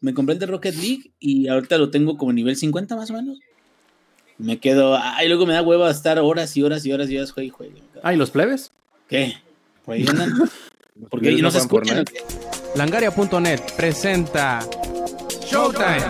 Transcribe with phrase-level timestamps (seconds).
[0.00, 3.14] me compré el de Rocket League y ahorita lo tengo como nivel 50 más o
[3.14, 3.38] menos.
[4.38, 7.32] Me quedo, ay, luego me da hueva estar horas y horas y horas y horas,
[7.32, 7.82] juegue y juegue.
[8.02, 8.70] Ah, ¿y los plebes?
[9.08, 9.34] ¿Qué?
[9.84, 10.32] Por ahí andan.
[11.10, 12.04] Porque ahí no se escuchan.
[12.74, 14.60] Langaria.net presenta
[15.46, 16.04] Showtime.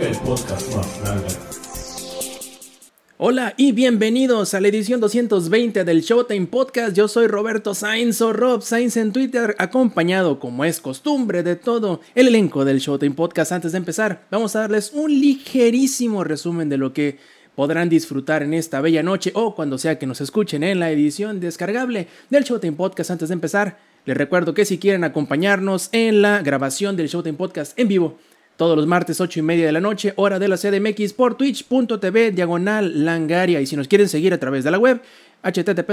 [0.00, 1.47] El podcast más grande.
[3.20, 6.94] Hola y bienvenidos a la edición 220 del Showtime Podcast.
[6.94, 12.00] Yo soy Roberto Sainz o Rob Sainz en Twitter, acompañado, como es costumbre de todo,
[12.14, 13.50] el elenco del Showtime Podcast.
[13.50, 17.18] Antes de empezar, vamos a darles un ligerísimo resumen de lo que
[17.56, 21.40] podrán disfrutar en esta bella noche o cuando sea que nos escuchen en la edición
[21.40, 23.10] descargable del Showtime Podcast.
[23.10, 27.76] Antes de empezar, les recuerdo que si quieren acompañarnos en la grabación del Showtime Podcast
[27.76, 28.16] en vivo,
[28.58, 32.32] todos los martes 8 y media de la noche, hora de la CDMX por twitch.tv
[32.32, 33.60] diagonal langaria.
[33.60, 35.00] Y si nos quieren seguir a través de la web,
[35.44, 35.92] http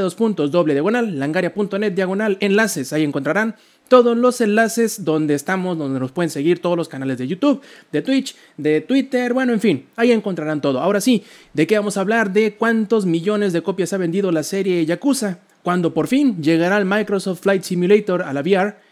[0.65, 2.91] diagonal langaria.net diagonal enlaces.
[2.91, 3.55] Ahí encontrarán
[3.87, 8.01] todos los enlaces donde estamos, donde nos pueden seguir todos los canales de YouTube, de
[8.01, 10.79] Twitch, de Twitter, bueno, en fin, ahí encontrarán todo.
[10.79, 12.33] Ahora sí, ¿de qué vamos a hablar?
[12.33, 16.85] De cuántos millones de copias ha vendido la serie Yakuza, cuando por fin llegará el
[16.85, 18.84] Microsoft Flight Simulator a la VR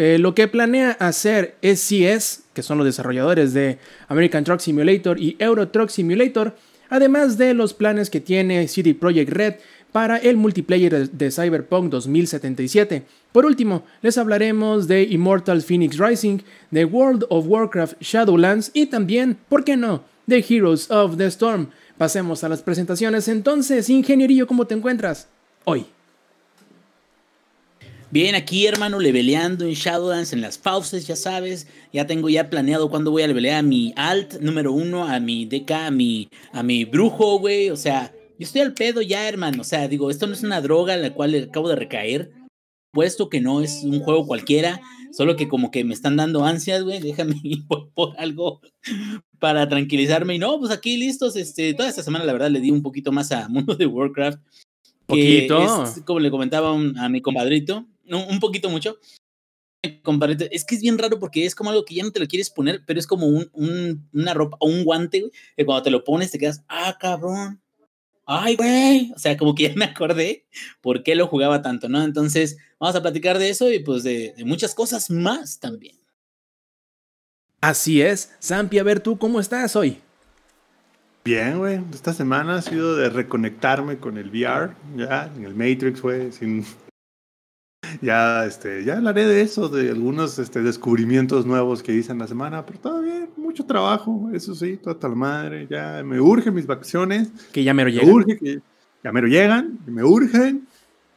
[0.00, 5.34] eh, lo que planea hacer SCS, que son los desarrolladores de American Truck Simulator y
[5.40, 6.54] Euro Truck Simulator,
[6.88, 9.54] además de los planes que tiene CD Projekt Red
[9.90, 13.02] para el multiplayer de Cyberpunk 2077.
[13.32, 19.36] Por último, les hablaremos de Immortal Phoenix Rising, de World of Warcraft Shadowlands y también,
[19.48, 21.70] ¿por qué no?, de Heroes of the Storm.
[21.96, 25.26] Pasemos a las presentaciones entonces, ingenierillo, ¿cómo te encuentras
[25.64, 25.86] hoy?
[28.10, 31.66] Bien, aquí hermano, leveleando en Shadowlands, en las pausas, ya sabes.
[31.92, 35.44] Ya tengo ya planeado cuándo voy a levelear a mi alt número uno, a mi
[35.44, 37.68] DK, a mi, a mi brujo, güey.
[37.68, 39.60] O sea, yo estoy al pedo ya, hermano.
[39.60, 42.32] O sea, digo, esto no es una droga en la cual acabo de recaer.
[42.92, 44.80] Puesto que no es un juego cualquiera,
[45.12, 47.00] solo que como que me están dando ansias, güey.
[47.00, 48.62] Déjame ir por, algo
[49.38, 50.34] para tranquilizarme.
[50.34, 51.36] Y no, pues aquí listos.
[51.36, 54.40] Este, toda esta semana, la verdad, le di un poquito más a Mundo de Warcraft.
[55.04, 55.84] Poquito.
[55.84, 58.98] Es, como le comentaba a mi compadrito, un poquito mucho.
[59.82, 62.50] Es que es bien raro porque es como algo que ya no te lo quieres
[62.50, 66.30] poner, pero es como un, una ropa o un guante, que cuando te lo pones
[66.30, 67.60] te quedas, ah, cabrón.
[68.26, 69.12] Ay, güey.
[69.14, 70.46] O sea, como que ya me acordé
[70.80, 72.02] por qué lo jugaba tanto, ¿no?
[72.02, 75.96] Entonces, vamos a platicar de eso y pues de, de muchas cosas más también.
[77.60, 78.34] Así es.
[78.38, 80.00] Sampi, a ver tú, ¿cómo estás hoy?
[81.24, 81.80] Bien, güey.
[81.92, 86.64] Esta semana ha sido de reconectarme con el VR, ya, en el Matrix, güey, sin
[88.00, 92.26] ya, este, ya hablaré de eso, de algunos este, descubrimientos nuevos que hice en la
[92.26, 97.30] semana, pero todavía mucho trabajo, eso sí, toda la madre, ya me urgen mis vacaciones.
[97.52, 98.10] Que ya me lo llegan.
[98.10, 98.60] urge que
[99.02, 100.66] ya me lo llegan, me urgen,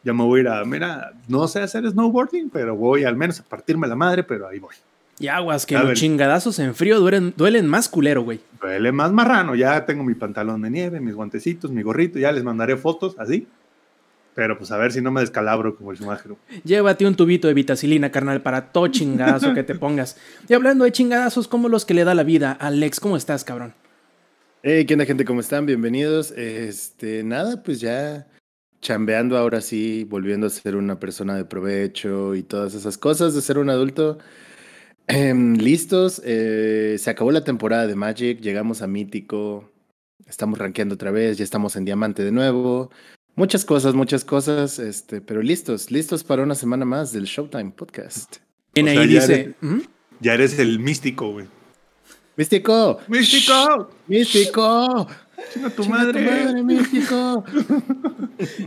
[0.03, 3.39] ya me voy a ir a, mira, no sé hacer snowboarding, pero voy al menos
[3.39, 4.75] a partirme la madre, pero ahí voy.
[5.19, 8.39] Y aguas, que los chingadazos en frío duelen, duelen más culero, güey.
[8.59, 12.43] Duele más marrano, ya tengo mi pantalón de nieve, mis guantecitos, mi gorrito, ya les
[12.43, 13.47] mandaré fotos, así,
[14.33, 16.33] pero pues a ver si no me descalabro como el Schumacher.
[16.63, 20.17] Llévate un tubito de vitacilina, carnal, para todo chingadazo que te pongas.
[20.47, 23.73] Y hablando de chingadazos, como los que le da la vida, Alex, ¿cómo estás, cabrón?
[24.63, 25.25] Hey, ¿qué onda, gente?
[25.25, 25.65] ¿Cómo están?
[25.65, 26.31] Bienvenidos.
[26.31, 28.27] Este, nada, pues ya
[28.81, 33.41] chambeando ahora sí, volviendo a ser una persona de provecho y todas esas cosas de
[33.41, 34.17] ser un adulto.
[35.07, 39.71] Em, listos, eh, se acabó la temporada de Magic, llegamos a Mítico,
[40.27, 42.91] estamos rankeando otra vez, ya estamos en Diamante de nuevo.
[43.35, 48.37] Muchas cosas, muchas cosas, este, pero listos, listos para una semana más del Showtime Podcast.
[48.75, 49.55] En ahí dice.
[49.61, 49.79] ¿Mm?
[50.19, 51.47] Ya eres, el místico, güey.
[52.35, 52.99] ¡Místico!
[53.07, 53.89] ¡Místico!
[54.07, 55.07] ¡Místico!
[55.53, 56.25] ¡Chinga tu madre!
[56.25, 57.43] madre, Místico!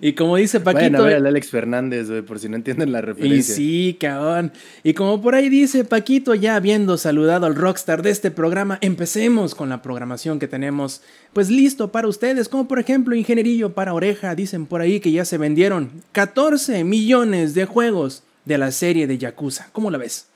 [0.00, 0.98] y como dice Paquito.
[0.98, 3.54] Bueno, a ver, Alex Fernández, güey, por si no entienden la referencia.
[3.54, 4.52] Y sí, cabrón.
[4.82, 9.54] Y como por ahí dice Paquito, ya habiendo saludado al rockstar de este programa, empecemos
[9.54, 11.02] con la programación que tenemos,
[11.32, 12.48] pues listo para ustedes.
[12.48, 17.54] Como por ejemplo, Ingenierillo para Oreja, dicen por ahí que ya se vendieron 14 millones
[17.54, 19.68] de juegos de la serie de Yakuza.
[19.72, 20.28] ¿Cómo la ves?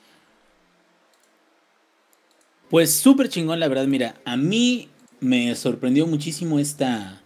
[2.71, 3.87] Pues súper chingón, la verdad.
[3.87, 4.89] Mira, a mí
[5.21, 7.23] me sorprendió muchísimo esta,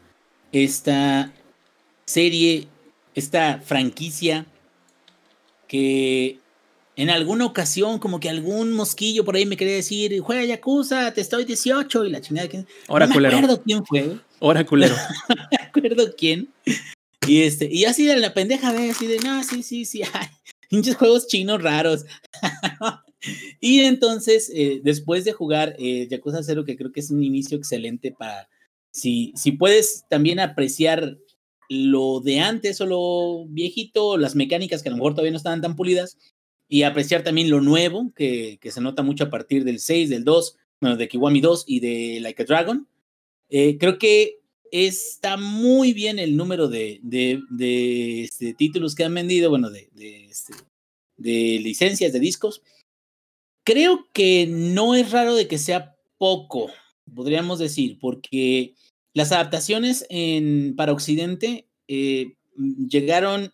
[0.53, 1.33] esta
[2.05, 2.69] serie,
[3.15, 4.47] esta franquicia
[5.69, 6.39] que
[6.97, 11.23] en alguna ocasión, como que algún mosquillo por ahí me quería decir, juega Yakuza, te
[11.23, 12.67] estoy 18 y la chingada que...
[12.89, 14.19] Ahora no me acuerdo quién fue.
[14.41, 14.95] Ahora culero.
[15.29, 16.53] no me acuerdo quién.
[17.27, 20.29] Y este, y así de la pendeja de así de, no, sí, sí, sí, ay,
[20.73, 22.07] pinches juegos chinos raros.
[23.61, 27.59] y entonces, eh, después de jugar eh, Yakuza 0, que creo que es un inicio
[27.59, 28.49] excelente para,
[28.91, 31.19] si, si puedes también apreciar
[31.69, 35.61] lo de antes o lo viejito, las mecánicas que a lo mejor todavía no estaban
[35.61, 36.17] tan pulidas,
[36.69, 40.25] y apreciar también lo nuevo, que, que, se nota mucho a partir del 6, del
[40.25, 42.89] 2, bueno, de Kiwami 2 y de Like a Dragon.
[43.51, 44.41] Eh, creo que
[44.73, 49.91] está muy bien el número de, de, de este, títulos que han vendido, bueno, de,
[50.29, 50.55] este,
[51.17, 52.63] de licencias de discos.
[53.65, 56.71] Creo que no es raro de que sea poco,
[57.15, 58.75] podríamos decir, porque
[59.13, 62.35] las adaptaciones en, para Occidente eh,
[62.89, 63.53] llegaron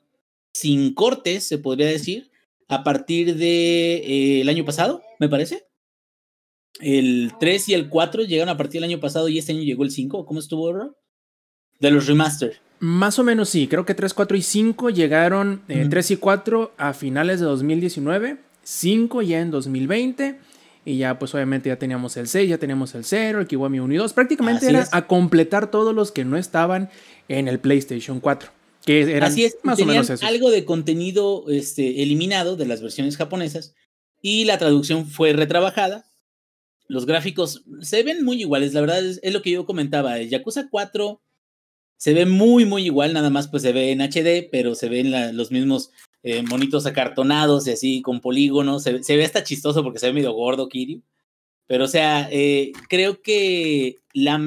[0.54, 2.30] sin cortes, se podría decir,
[2.68, 5.66] a partir del de, eh, año pasado, me parece.
[6.80, 9.82] El 3 y el 4 llegaron a partir del año pasado y este año llegó
[9.82, 10.24] el 5.
[10.24, 10.94] ¿Cómo estuvo, Rob?
[11.80, 12.60] De los remaster.
[12.80, 16.72] Más o menos sí, creo que 3, 4 y 5 llegaron, eh, 3 y 4
[16.76, 20.38] a finales de 2019, 5 ya en 2020
[20.84, 23.94] y ya pues obviamente ya teníamos el 6, ya teníamos el 0, el Kiwami 1
[23.94, 24.94] y 2, prácticamente Así era es.
[24.94, 26.88] a completar todos los que no estaban
[27.28, 28.50] en el PlayStation 4.
[28.84, 30.24] Que eran Así es, más o menos eso.
[30.24, 33.74] algo de contenido este, eliminado de las versiones japonesas
[34.22, 36.06] y la traducción fue retrabajada.
[36.86, 40.18] Los gráficos se ven muy iguales, la verdad es, es lo que yo comentaba.
[40.18, 41.20] El Yakuza 4
[41.98, 45.10] se ve muy, muy igual, nada más pues se ve en HD, pero se ven
[45.10, 45.90] la, los mismos
[46.22, 48.84] eh, monitos acartonados y así con polígonos.
[48.84, 51.02] Se, se, ve hasta chistoso porque se ve medio gordo, Kiryu.
[51.66, 54.40] Pero, o sea, eh, creo que la,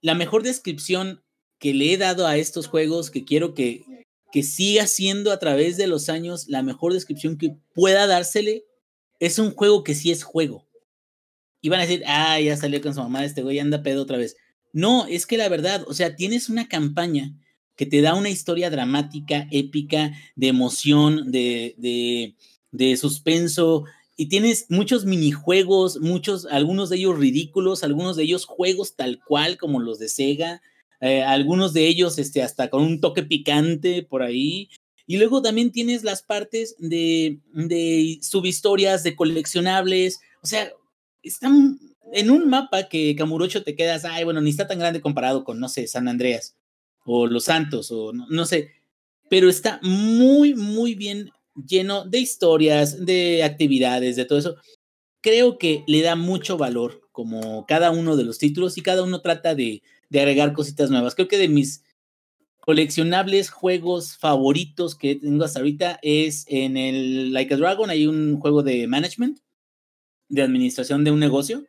[0.00, 1.22] la mejor descripción
[1.58, 3.84] que le he dado a estos juegos, que quiero que,
[4.32, 8.64] que siga siendo a través de los años la mejor descripción que pueda dársele,
[9.20, 10.66] es un juego que sí es juego.
[11.60, 14.18] Y van a decir, ah, ya salió con su mamá, este güey anda pedo otra
[14.18, 14.36] vez.
[14.74, 17.32] No, es que la verdad, o sea, tienes una campaña
[17.76, 22.34] que te da una historia dramática, épica, de emoción, de, de,
[22.72, 23.84] de suspenso,
[24.16, 29.58] y tienes muchos minijuegos, muchos, algunos de ellos ridículos, algunos de ellos juegos tal cual
[29.58, 30.60] como los de Sega,
[31.00, 34.70] eh, algunos de ellos este, hasta con un toque picante por ahí.
[35.06, 40.72] Y luego también tienes las partes de, de subhistorias, de coleccionables, o sea,
[41.22, 41.78] están
[42.12, 45.58] en un mapa que Camurocho te quedas, ay, bueno, ni está tan grande comparado con,
[45.60, 46.56] no sé, San Andreas
[47.04, 48.70] o Los Santos o no, no sé,
[49.28, 51.30] pero está muy, muy bien
[51.66, 54.56] lleno de historias, de actividades, de todo eso.
[55.20, 59.20] Creo que le da mucho valor como cada uno de los títulos y cada uno
[59.20, 61.14] trata de, de agregar cositas nuevas.
[61.14, 61.82] Creo que de mis
[62.60, 68.38] coleccionables juegos favoritos que tengo hasta ahorita es en el Like a Dragon, hay un
[68.40, 69.40] juego de management,
[70.28, 71.66] de administración de un negocio,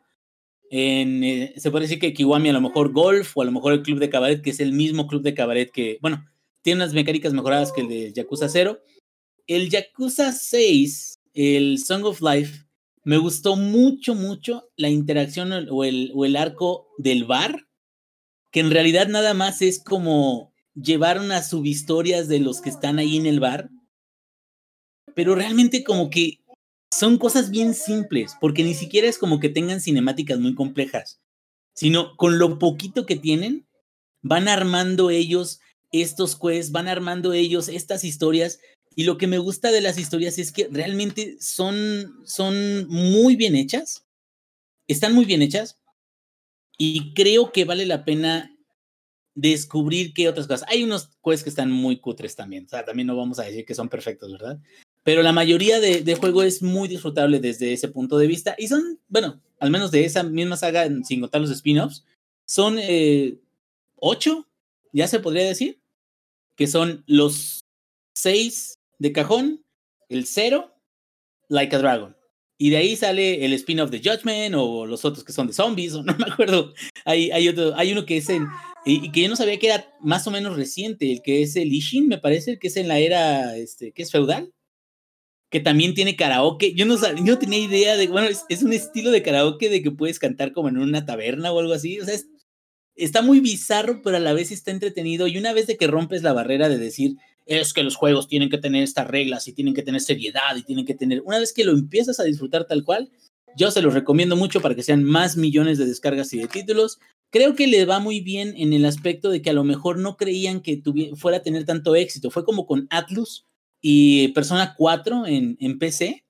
[0.70, 3.82] eh, se puede decir que Kiwami a lo mejor golf o a lo mejor el
[3.82, 6.24] club de cabaret, que es el mismo club de cabaret que, bueno,
[6.62, 8.80] tiene unas mecánicas mejoradas que el de Yakuza 0.
[9.46, 12.66] El Yakuza 6, el Song of Life,
[13.04, 17.68] me gustó mucho, mucho la interacción o el, o el arco del bar,
[18.50, 23.16] que en realidad nada más es como llevar unas subhistorias de los que están ahí
[23.16, 23.70] en el bar,
[25.14, 26.40] pero realmente como que
[26.92, 31.20] son cosas bien simples, porque ni siquiera es como que tengan cinemáticas muy complejas,
[31.74, 33.66] sino con lo poquito que tienen,
[34.22, 35.60] van armando ellos
[35.92, 38.60] estos quests, van armando ellos estas historias.
[38.94, 43.54] Y lo que me gusta de las historias es que realmente son, son muy bien
[43.54, 44.06] hechas,
[44.88, 45.78] están muy bien hechas,
[46.78, 48.56] y creo que vale la pena
[49.34, 50.66] descubrir qué otras cosas.
[50.68, 53.64] Hay unos quests que están muy cutres también, o sea, también no vamos a decir
[53.64, 54.58] que son perfectos, ¿verdad?
[55.06, 58.56] Pero la mayoría de, juego es muy disfrutable desde ese punto de vista.
[58.58, 62.04] Y son, bueno, al menos de esa misma saga, sin contar los spin-offs,
[62.44, 63.38] son eh,
[63.94, 64.48] ocho,
[64.92, 65.80] ya se podría decir,
[66.56, 67.60] que son los
[68.16, 69.64] seis de cajón,
[70.08, 70.74] el cero,
[71.48, 72.16] Like a Dragon.
[72.58, 75.94] Y de ahí sale el spin-off de Judgment o los otros que son de zombies,
[75.94, 76.74] o no me acuerdo.
[77.04, 78.48] Hay, hay, otro, hay uno que es en.
[78.84, 81.72] Y, que yo no sabía que era más o menos reciente, el que es el
[81.72, 84.52] Ishin, me parece, que es en la era, este, que es feudal
[85.50, 86.74] que también tiene karaoke.
[86.74, 89.90] Yo no, yo tenía idea de, bueno, es, es, un estilo de karaoke de que
[89.90, 92.00] puedes cantar como en una taberna o algo así.
[92.00, 92.28] O sea, es,
[92.96, 95.26] está muy bizarro, pero a la vez está entretenido.
[95.26, 98.50] Y una vez de que rompes la barrera de decir, es que los juegos tienen
[98.50, 101.52] que tener estas reglas y tienen que tener seriedad y tienen que tener, una vez
[101.52, 103.10] que lo empiezas a disfrutar tal cual,
[103.56, 106.98] yo se los recomiendo mucho para que sean más millones de descargas y de títulos.
[107.30, 110.16] Creo que le va muy bien en el aspecto de que a lo mejor no
[110.16, 110.82] creían que
[111.14, 112.30] fuera a tener tanto éxito.
[112.30, 113.45] Fue como con Atlus,
[113.88, 116.24] y Persona 4 en, en PC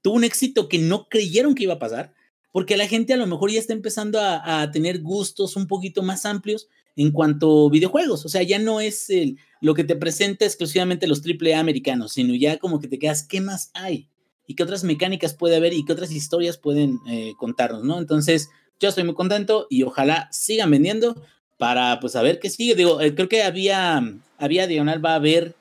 [0.00, 2.14] tuvo un éxito que no creyeron que iba a pasar,
[2.52, 6.24] porque la gente a lo mejor ya está empezando a, tener gustos un poquito más
[6.24, 8.24] amplios en cuanto a videojuegos.
[8.24, 12.34] O sea, ya no es el, lo que te presenta exclusivamente los AAA americanos, sino
[12.34, 14.08] ya como que te quedas, ¿qué más hay?
[14.46, 15.74] ¿Y qué otras mecánicas puede haber?
[15.74, 17.84] ¿Y qué otras historias pueden eh, contarnos?
[17.84, 17.98] ¿no?
[17.98, 18.48] Entonces,
[18.80, 21.22] yo estoy muy contento y ojalá sigan vendiendo
[21.58, 22.74] para pues a ver qué sigue.
[22.74, 24.02] Digo, eh, creo que había,
[24.38, 25.56] había Diagonal va a haber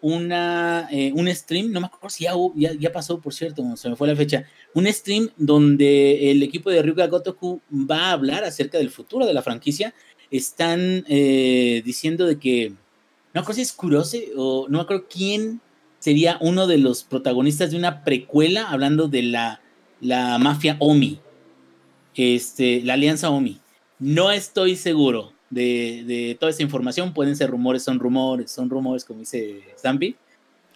[0.00, 3.88] una, eh, un stream, no me acuerdo si ya, ya, ya, pasó, por cierto, se
[3.88, 8.44] me fue la fecha, un stream donde el equipo de Ryuga Gotoku va a hablar
[8.44, 9.94] acerca del futuro de la franquicia.
[10.30, 12.76] Están eh, diciendo de que, no
[13.34, 15.60] me acuerdo si es Kurose o no me acuerdo quién
[15.98, 19.60] sería uno de los protagonistas de una precuela hablando de la,
[20.00, 21.20] la mafia Omi,
[22.14, 23.60] este, la alianza Omi.
[23.98, 27.14] No estoy seguro, de, toda esa información.
[27.14, 30.16] Pueden ser rumores, son rumores, son rumores, como dice Stampy.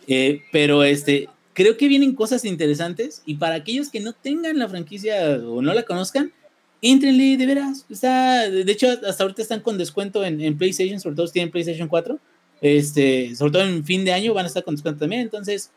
[0.07, 4.69] Eh, pero este, creo que vienen cosas interesantes y para aquellos que no tengan la
[4.69, 6.33] franquicia o no la conozcan,
[6.81, 7.87] entrenle de veras.
[7.89, 11.89] Está, de hecho, hasta ahorita están con descuento en, PlayStation, sobre todo si tienen PlayStation
[11.89, 12.19] 4.
[12.61, 15.23] Este, sobre todo en fin de año van a estar con descuento también.
[15.23, 15.71] Entonces,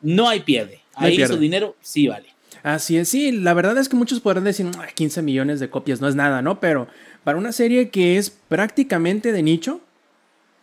[0.00, 0.80] no hay pierde.
[0.94, 2.36] Ahí su dinero sí vale.
[2.62, 6.08] Así es, sí, la verdad es que muchos podrán decir, 15 millones de copias no
[6.08, 6.58] es nada, ¿no?
[6.58, 6.88] Pero
[7.26, 9.80] para una serie que es prácticamente de nicho,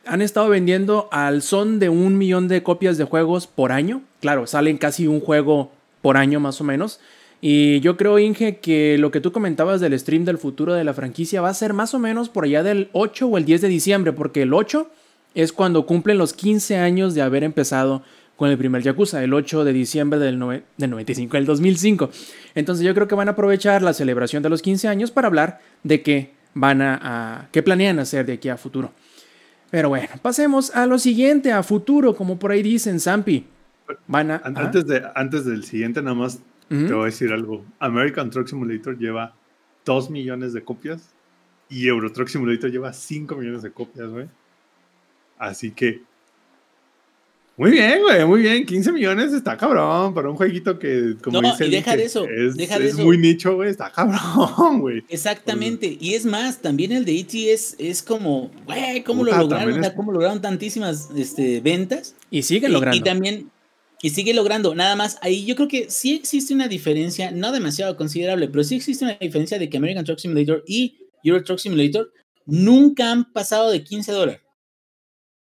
[0.05, 4.01] han estado vendiendo al son de un millón de copias de juegos por año.
[4.21, 7.01] Claro, salen casi un juego por año más o menos.
[7.41, 10.93] Y yo creo, Inge, que lo que tú comentabas del stream del futuro de la
[10.93, 13.67] franquicia va a ser más o menos por allá del 8 o el 10 de
[13.67, 14.89] diciembre, porque el 8
[15.35, 18.03] es cuando cumplen los 15 años de haber empezado
[18.37, 20.39] con el primer Yakuza, el 8 de diciembre del,
[20.77, 22.09] del 95, el 2005.
[22.55, 25.59] Entonces yo creo que van a aprovechar la celebración de los 15 años para hablar
[25.83, 28.91] de que van a, qué planean hacer de aquí a futuro.
[29.71, 33.45] Pero bueno, pasemos a lo siguiente, a futuro, como por ahí dicen, Zampi.
[34.07, 37.63] Van a, antes, de, antes del siguiente, nada más te voy a decir algo.
[37.79, 39.35] American Truck Simulator lleva
[39.85, 41.13] 2 millones de copias
[41.69, 44.27] y Euro Truck Simulator lleva 5 millones de copias, güey.
[45.37, 46.01] Así que
[47.55, 48.65] muy bien, güey, muy bien.
[48.65, 52.55] 15 millones está cabrón para un jueguito que, como no, y deja de eso, es,
[52.55, 55.03] deja de es muy nicho, güey, está cabrón, güey.
[55.07, 55.95] Exactamente.
[55.99, 57.53] Y es más, también el de E.T.
[57.53, 59.83] es, como, güey, ¿cómo lo lograron?
[59.95, 62.15] ¿Cómo lograron tantísimas este, ventas?
[62.31, 62.97] Y sigue logrando.
[62.97, 63.51] Y, también,
[64.01, 64.73] y sigue logrando.
[64.73, 68.77] Nada más, ahí yo creo que sí existe una diferencia, no demasiado considerable, pero sí
[68.77, 72.11] existe una diferencia de que American Truck Simulator y Euro Truck Simulator
[72.47, 74.41] nunca han pasado de 15 dólares.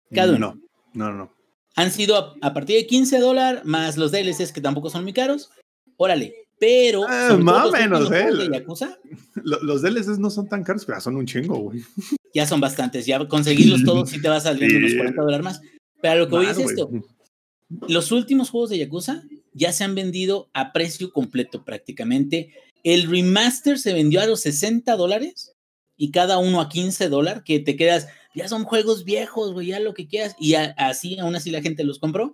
[0.09, 0.57] Cada uno.
[0.93, 1.37] No, no, no
[1.77, 5.51] han sido a, partir de 15 dólares, más los DLCs que tampoco son muy caros.
[5.96, 7.05] Órale, pero.
[7.07, 8.29] Ah, más o menos, ¿eh?
[9.43, 11.84] los DLCs no son tan caros, pero son un chingo, güey.
[12.34, 15.62] Ya son bastantes, ya conseguirlos todos sí te vas saliendo unos 40 dólares más.
[16.01, 16.89] Pero lo que voy es esto:
[17.88, 22.55] los últimos juegos de Yakuza ya se han vendido a precio completo prácticamente.
[22.84, 25.53] El remaster se vendió a los 60 dólares
[25.96, 28.07] y cada uno a 15 dólares, que te quedas,
[28.38, 30.36] ya son juegos viejos, güey, ya lo que quieras.
[30.39, 32.34] Y así, aún así la gente los compró.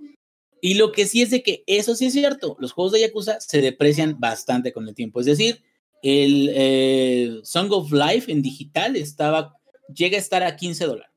[0.62, 3.40] Y lo que sí es de que eso sí es cierto, los juegos de Yakuza
[3.40, 5.22] se deprecian bastante con el tiempo.
[5.22, 5.64] Es decir,
[6.02, 9.56] el eh, Song of Life en digital estaba,
[9.94, 11.12] llega a estar a 15 dólares.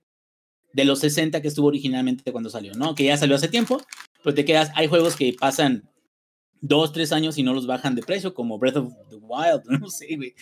[0.73, 2.95] De los 60 que estuvo originalmente cuando salió, ¿no?
[2.95, 3.83] Que ya salió hace tiempo,
[4.23, 5.88] pero te quedas, hay juegos que pasan
[6.61, 9.90] dos, tres años y no los bajan de precio, como Breath of the Wild, no
[9.90, 10.35] sé, güey.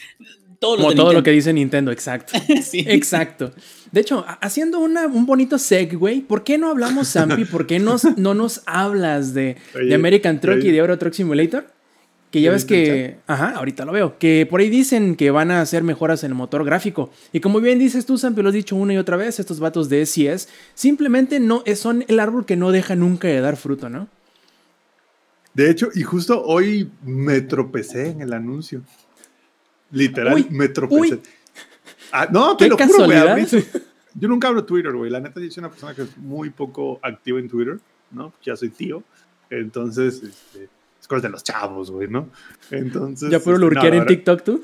[0.64, 2.38] Todo como todo lo que dice Nintendo, exacto.
[2.62, 2.84] sí.
[2.88, 3.52] Exacto.
[3.92, 7.44] De hecho, haciendo una, un bonito segue, ¿por qué no hablamos, Zampi?
[7.44, 11.66] ¿Por qué nos, no nos hablas de, de American Truck y de Euro Truck Simulator?
[12.30, 15.60] Que ya ves que, ajá, ahorita lo veo, que por ahí dicen que van a
[15.60, 17.10] hacer mejoras en el motor gráfico.
[17.32, 19.90] Y como bien dices tú, Zampi, lo has dicho una y otra vez, estos vatos
[19.90, 24.08] de SES simplemente no son el árbol que no deja nunca de dar fruto, ¿no?
[25.52, 28.82] De hecho, y justo hoy me tropecé en el anuncio.
[29.90, 31.20] Literal, me tropecé.
[32.12, 33.46] Ah, no, te lo juro, güey.
[34.14, 35.10] Yo nunca abro Twitter, güey.
[35.10, 37.80] La neta, yo soy una persona que es muy poco activa en Twitter,
[38.12, 38.32] ¿no?
[38.44, 39.02] Ya soy tío.
[39.50, 40.68] Entonces, este,
[41.00, 42.28] es cosa de los chavos, güey, ¿no?
[42.70, 43.28] Entonces.
[43.28, 44.62] ¿Ya puro este, lurkear en TikTok tú?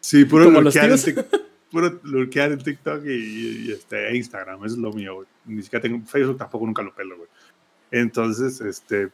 [0.00, 1.26] Sí, puro lurkear, en,
[1.70, 4.64] puro lurkear en TikTok y, este, Instagram.
[4.64, 5.28] Eso es lo mío, güey.
[5.44, 7.28] Ni siquiera tengo Facebook, tampoco nunca lo pelo, güey.
[7.92, 9.10] Entonces, este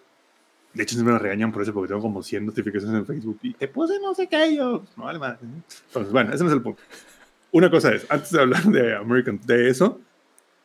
[0.77, 3.55] de hecho, se me regañan por eso porque tengo como 100 notificaciones en Facebook y
[3.55, 4.85] te puse no sé qué yo.
[4.97, 5.39] No vale más.
[5.89, 6.83] Entonces, bueno, ese no es el punto.
[7.51, 10.01] Una cosa es, antes de hablar de American, de eso,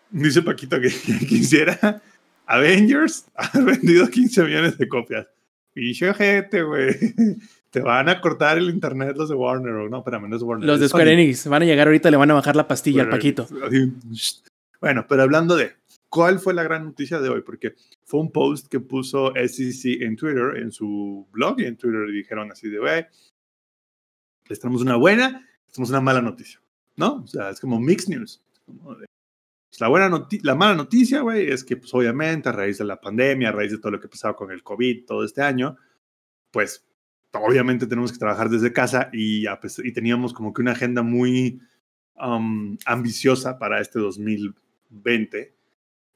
[0.10, 2.01] dice Paquito que, quisiera
[2.46, 5.27] Avengers ha vendido 15 millones de copias.
[5.74, 6.94] Y yo, gente, güey.
[7.70, 10.68] Te van a cortar el internet los de Warner, o no, espérame, no es Warner.
[10.68, 13.10] Los de Square Enix van a llegar ahorita, le van a bajar la pastilla al
[13.10, 13.48] Paquito.
[14.82, 15.72] Bueno, pero hablando de,
[16.12, 17.41] ¿cuál fue la gran noticia de hoy?
[17.41, 22.01] Porque fue un post que puso SEC en Twitter, en su blog y en Twitter
[22.10, 23.08] y dijeron así de, güey,
[24.48, 26.62] les una buena, les una mala noticia,
[26.98, 27.24] ¿no?
[27.24, 28.44] O sea, es como mixed news.
[28.65, 29.08] Pues,
[29.80, 33.50] la, buena la mala noticia, güey, es que pues obviamente a raíz de la pandemia,
[33.50, 35.77] a raíz de todo lo que pasaba con el COVID todo este año,
[36.51, 36.86] pues
[37.32, 41.62] obviamente tenemos que trabajar desde casa y, y teníamos como que una agenda muy
[42.15, 45.61] um, ambiciosa para este 2020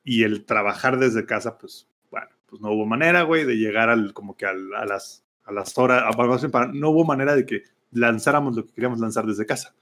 [0.05, 4.13] y el trabajar desde casa, pues, bueno, pues no hubo manera, güey, de llegar al,
[4.13, 8.55] como que al- a, las, a las horas, a- no hubo manera de que lanzáramos
[8.55, 9.73] lo que queríamos lanzar desde casa.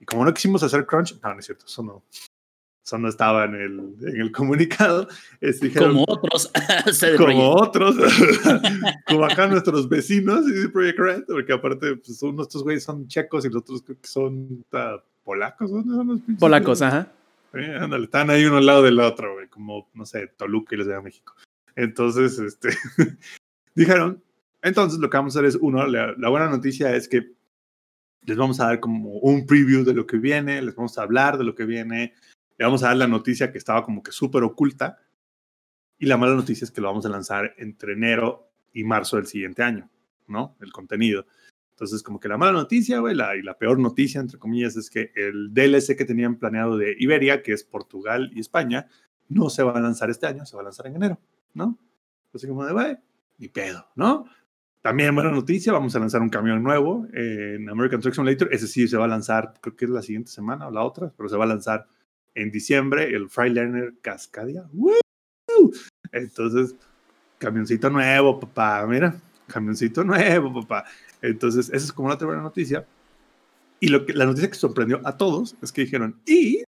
[0.00, 2.02] Y como no quisimos hacer crunch, no, no es cierto, eso no,
[2.84, 5.06] eso no estaba en el, en el comunicado.
[5.40, 6.50] Es, dijeron, Como otros.
[7.16, 7.96] Como otros,
[9.06, 13.44] como acá nuestros vecinos y Project Red, porque aparte pues, son, estos güeyes son checos
[13.44, 15.70] y los otros creo que son ah, polacos.
[15.70, 16.20] ¿no?
[16.38, 17.12] Polacos, ajá.
[18.02, 21.34] Están ahí uno al lado del otro, como, no sé, Toluca y los de México.
[21.76, 22.70] Entonces, este,
[23.74, 24.22] dijeron,
[24.62, 27.32] entonces lo que vamos a hacer es, uno, la, la buena noticia es que
[28.22, 31.38] les vamos a dar como un preview de lo que viene, les vamos a hablar
[31.38, 32.14] de lo que viene,
[32.58, 34.98] le vamos a dar la noticia que estaba como que súper oculta,
[35.98, 39.26] y la mala noticia es que lo vamos a lanzar entre enero y marzo del
[39.26, 39.90] siguiente año,
[40.28, 40.56] ¿no?
[40.60, 41.26] El contenido.
[41.80, 44.90] Entonces, como que la mala noticia, güey, la, y la peor noticia, entre comillas, es
[44.90, 48.86] que el DLC que tenían planeado de Iberia, que es Portugal y España,
[49.30, 51.18] no se va a lanzar este año, se va a lanzar en enero,
[51.54, 51.78] ¿no?
[52.34, 52.98] Así como de, güey,
[53.38, 54.26] ni pedo, ¿no?
[54.82, 58.52] También buena noticia, vamos a lanzar un camión nuevo en American Truck Simulator.
[58.52, 61.10] Ese sí se va a lanzar, creo que es la siguiente semana o la otra,
[61.16, 61.86] pero se va a lanzar
[62.34, 64.68] en diciembre, el Freightliner Cascadia.
[64.74, 64.92] ¡Woo!
[66.12, 66.74] Entonces,
[67.38, 70.84] camioncito nuevo, papá, mira, camioncito nuevo, papá.
[71.22, 72.86] Entonces, esa es como otra buena noticia.
[73.80, 76.62] Y lo que, la noticia que sorprendió a todos es que dijeron, y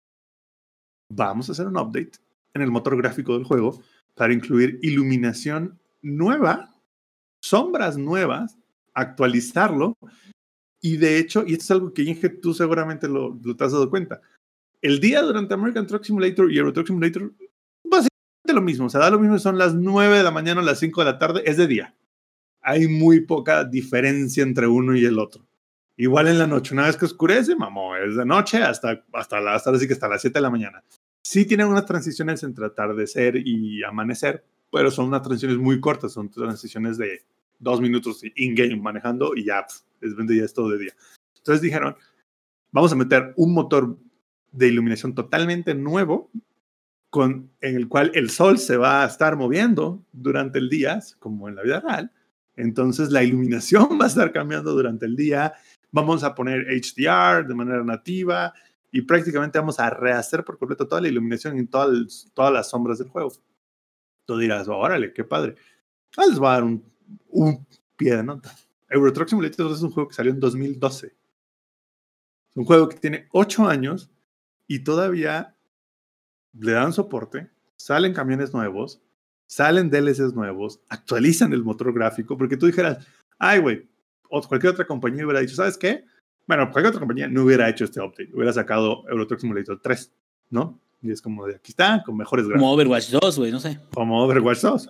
[1.12, 2.12] vamos a hacer un update
[2.54, 3.82] en el motor gráfico del juego
[4.14, 6.74] para incluir iluminación nueva,
[7.42, 8.58] sombras nuevas,
[8.94, 9.96] actualizarlo.
[10.80, 13.72] Y de hecho, y esto es algo que Inge, tú seguramente lo, lo te has
[13.72, 14.20] dado cuenta,
[14.82, 17.34] el día durante American Truck Simulator y Euro Truck Simulator,
[17.84, 20.64] básicamente lo mismo, o sea, da lo mismo, son las 9 de la mañana o
[20.64, 21.94] las 5 de la tarde, es de día.
[22.62, 25.46] Hay muy poca diferencia entre uno y el otro.
[25.96, 29.54] Igual en la noche, una vez que oscurece, mamó, es de noche hasta, hasta, la,
[29.54, 30.82] hasta, así que hasta las 7 de la mañana.
[31.22, 36.30] Sí tienen unas transiciones entre atardecer y amanecer, pero son unas transiciones muy cortas, son
[36.30, 37.22] transiciones de
[37.58, 39.66] dos minutos in-game manejando y ya,
[40.00, 40.92] es, ya es todo de día.
[41.36, 41.94] Entonces dijeron,
[42.72, 43.98] vamos a meter un motor
[44.52, 46.30] de iluminación totalmente nuevo,
[47.10, 51.48] con, en el cual el sol se va a estar moviendo durante el día, como
[51.48, 52.12] en la vida real.
[52.60, 55.52] Entonces la iluminación va a estar cambiando durante el día.
[55.90, 58.52] Vamos a poner HDR de manera nativa
[58.92, 62.98] y prácticamente vamos a rehacer por completo toda la iluminación en todas, todas las sombras
[62.98, 63.32] del juego.
[64.24, 65.56] Tú dirás, oh, órale, qué padre.
[66.16, 66.84] Ah, les va a dar un,
[67.28, 68.54] un pie de nota.
[68.88, 71.06] Euro Truck Simulator es un juego que salió en 2012.
[71.06, 74.10] Es un juego que tiene 8 años
[74.66, 75.56] y todavía
[76.52, 79.00] le dan soporte, salen camiones nuevos,
[79.50, 83.04] salen DLCs nuevos, actualizan el motor gráfico, porque tú dijeras,
[83.36, 83.88] ay, güey,
[84.28, 86.04] cualquier otra compañía hubiera dicho, ¿sabes qué?
[86.46, 90.12] Bueno, cualquier otra compañía no hubiera hecho este update, hubiera sacado Euro Truck Simulator 3,
[90.50, 90.80] ¿no?
[91.02, 92.62] Y es como de aquí está, con mejores gráficos.
[92.62, 93.80] Como Overwatch 2, güey, no sé.
[93.92, 94.88] Como Overwatch 2.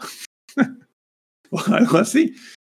[1.50, 2.34] o algo así.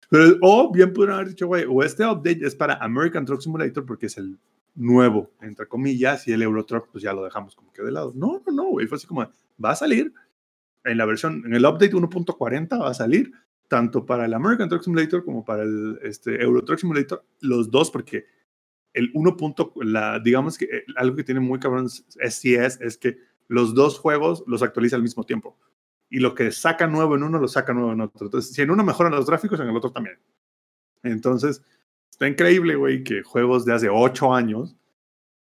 [0.08, 3.84] Pero, o bien pudieron haber dicho, güey, o este update es para American Truck Simulator
[3.84, 4.38] porque es el
[4.74, 8.12] nuevo, entre comillas, y el Euro Truck, pues ya lo dejamos como que de lado.
[8.16, 9.28] No, no, no, güey, fue así como,
[9.62, 10.14] va a salir
[10.84, 13.32] en la versión, en el update 1.40 va a salir
[13.68, 17.90] tanto para el American Truck Simulator como para el este, Euro Truck Simulator, los dos,
[17.90, 18.26] porque
[18.94, 19.36] el 1.
[19.82, 23.18] La, digamos que eh, algo que tiene muy cabrón SCS es que
[23.48, 25.58] los dos juegos los actualiza al mismo tiempo.
[26.08, 28.26] Y lo que saca nuevo en uno, lo saca nuevo en otro.
[28.26, 30.18] Entonces, si en uno mejoran los gráficos, en el otro también.
[31.02, 31.62] Entonces,
[32.08, 34.76] está increíble, güey, que juegos de hace ocho años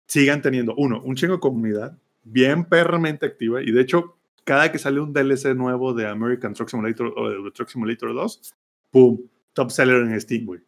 [0.06, 3.62] sigan teniendo, uno, un chingo de comunidad bien perramente activa.
[3.62, 7.52] Y de hecho, cada que sale un DLC nuevo de American Truck Simulator o de
[7.52, 8.54] Truck Simulator 2,
[8.92, 9.20] ¡pum!
[9.54, 10.62] Top seller en Steam, güey.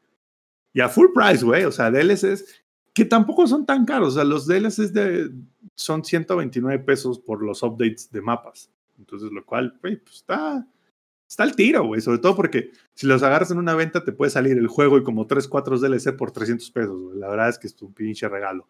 [0.73, 1.65] Y a full price, güey.
[1.65, 4.09] O sea, DLCs que tampoco son tan caros.
[4.09, 5.31] O sea, los DLCs de,
[5.75, 8.69] son 129 pesos por los updates de mapas.
[8.97, 10.67] Entonces, lo cual, güey, pues está,
[11.27, 12.01] está al tiro, güey.
[12.01, 15.03] Sobre todo porque si los agarras en una venta, te puede salir el juego y
[15.03, 17.17] como 3, 4 DLC por 300 pesos, güey.
[17.17, 18.67] La verdad es que es un pinche regalo.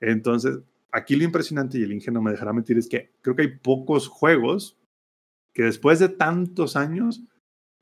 [0.00, 0.58] Entonces,
[0.92, 3.56] aquí lo impresionante, y el Inge no me dejará mentir, es que creo que hay
[3.56, 4.78] pocos juegos
[5.52, 7.22] que después de tantos años,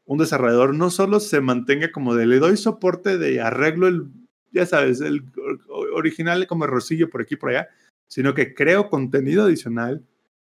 [0.04, 4.10] un desarrollador no solo se mantenga como de le doy soporte de arreglo el,
[4.50, 5.24] ya sabes, el
[5.92, 7.68] original como errorcillo por aquí por allá,
[8.08, 10.04] sino que creo contenido adicional,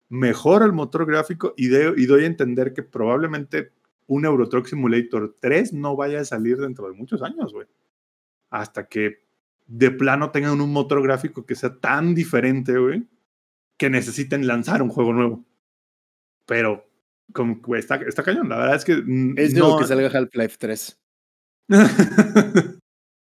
[0.08, 3.72] mejora el motor gráfico y, de, y doy a entender que probablemente
[4.06, 7.66] un Euro Truck Simulator 3 no vaya a salir dentro de muchos años, güey.
[8.50, 9.25] Hasta que
[9.66, 13.04] de plano tengan un motor gráfico que sea tan diferente, güey,
[13.78, 15.44] que necesiten lanzar un juego nuevo.
[16.46, 16.88] Pero,
[17.32, 18.48] como, güey, está, está cañón.
[18.48, 19.02] La verdad es que.
[19.36, 19.78] Es no...
[19.78, 20.98] que salga Half-Life 3.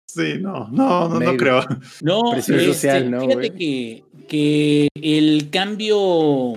[0.10, 1.62] sí, no, no, no, no creo.
[2.02, 3.58] No, Presión este, social, ¿no, fíjate güey?
[3.58, 6.54] que, que el cambio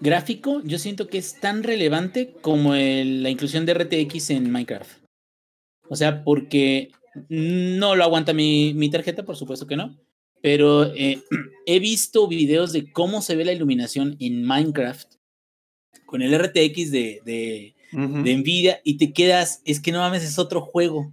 [0.00, 5.02] gráfico, yo siento que es tan relevante como el- la inclusión de RTX en Minecraft.
[5.88, 6.90] O sea, porque
[7.28, 9.96] no lo aguanta mi, mi tarjeta, por supuesto que no.
[10.42, 11.22] Pero eh,
[11.66, 15.14] he visto videos de cómo se ve la iluminación en Minecraft
[16.06, 20.60] con el RTX de, de, Nvidia y te quedas, es que no mames, es otro
[20.60, 21.12] juego.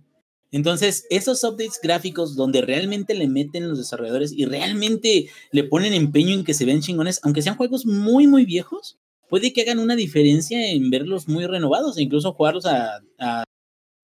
[0.52, 6.34] Entonces, esos updates gráficos donde realmente le meten los desarrolladores y realmente le ponen empeño
[6.34, 9.98] en que se vean chingones, aunque sean juegos muy, muy viejos, puede que hagan una
[9.98, 13.44] diferencia en verlos muy renovados e incluso jugarlos a, a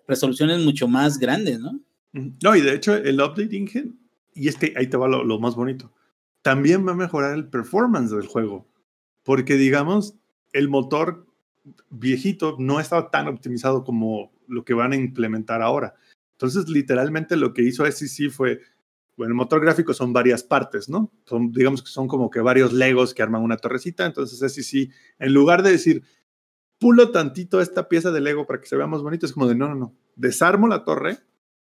[0.08, 1.80] resoluciones mucho más grandes, ¿no?
[2.14, 3.94] No, y de hecho, el update engine,
[4.34, 5.94] y es que ahí te va lo, lo más bonito,
[6.42, 8.68] también va a mejorar el performance del juego.
[9.24, 10.16] Porque, digamos,
[10.54, 11.28] el motor
[11.90, 15.96] viejito no estaba tan optimizado como lo que van a implementar ahora.
[16.34, 18.62] Entonces, literalmente lo que hizo SEC fue,
[19.16, 21.12] bueno, el motor gráfico son varias partes, ¿no?
[21.26, 24.06] Son, digamos que son como que varios Legos que arman una torrecita.
[24.06, 26.04] Entonces, SEC, en lugar de decir,
[26.82, 29.54] pulo tantito esta pieza de Lego para que se vea más bonito, es como de,
[29.54, 31.20] no, no, no, desarmo la torre,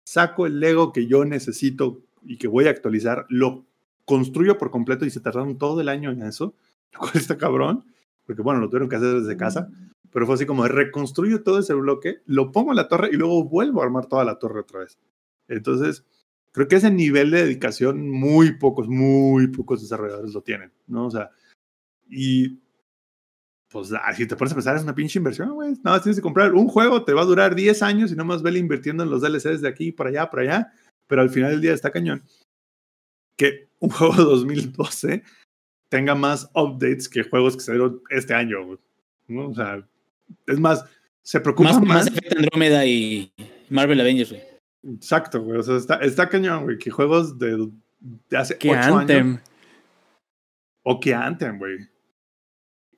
[0.06, 3.66] saco el Lego que yo necesito y que voy a actualizar, lo
[4.06, 6.54] construyo por completo y se tardaron todo el año en eso,
[6.94, 7.86] lo cual está cabrón,
[8.24, 9.72] porque bueno, lo tuvieron que hacer desde casa,
[10.12, 13.44] pero fue así como reconstruyo todo ese bloque, lo pongo en la torre y luego
[13.44, 15.00] vuelvo a armar toda la torre otra vez.
[15.48, 16.06] Entonces,
[16.52, 21.08] creo que ese nivel de dedicación muy pocos, muy pocos desarrolladores lo tienen, ¿no?
[21.08, 21.32] O sea,
[22.08, 22.60] y
[23.70, 25.72] pues si te pones a pensar es una pinche inversión, güey.
[25.84, 28.26] Nada más tienes que comprar un juego, te va a durar 10 años y nada
[28.26, 30.74] más vele invirtiendo en los DLCs de aquí para allá, para allá,
[31.08, 32.24] pero al final del día está cañón.
[33.38, 35.24] Que un juego de 2012
[35.90, 38.80] tenga más updates que juegos que salieron este año, güey.
[39.28, 39.50] ¿no?
[39.50, 39.86] O sea,
[40.48, 40.84] es más,
[41.22, 41.88] se preocupa Más, más.
[41.88, 43.32] más Effect Andromeda y
[43.70, 44.44] Marvel Avengers, güey.
[44.96, 45.60] Exacto, güey.
[45.60, 47.70] O sea, está, está cañón, güey, que juegos de,
[48.30, 49.40] de hace Que 8 años
[50.84, 51.88] o que Anthem, güey.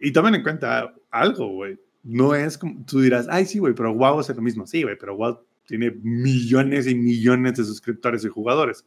[0.01, 1.79] Y tomen en cuenta algo, güey.
[2.03, 4.65] No es como, tú dirás, ay, sí, güey, pero WoW es lo mismo.
[4.65, 8.83] Sí, güey, pero WoW tiene millones y millones de suscriptores y jugadores.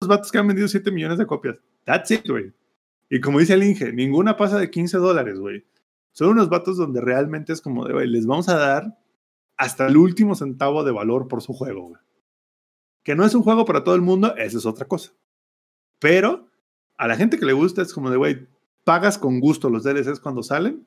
[0.00, 1.56] Los vatos que han vendido 7 millones de copias.
[1.84, 2.52] That's it, güey.
[3.08, 5.64] Y como dice el Inge, ninguna pasa de 15 dólares, güey.
[6.10, 8.98] Son unos vatos donde realmente es como de, güey, les vamos a dar
[9.56, 12.00] hasta el último centavo de valor por su juego, güey.
[13.04, 15.12] Que no es un juego para todo el mundo, esa es otra cosa.
[16.00, 16.48] Pero
[16.96, 18.48] a la gente que le gusta es como de, güey,
[18.84, 20.86] pagas con gusto los DLCs cuando salen.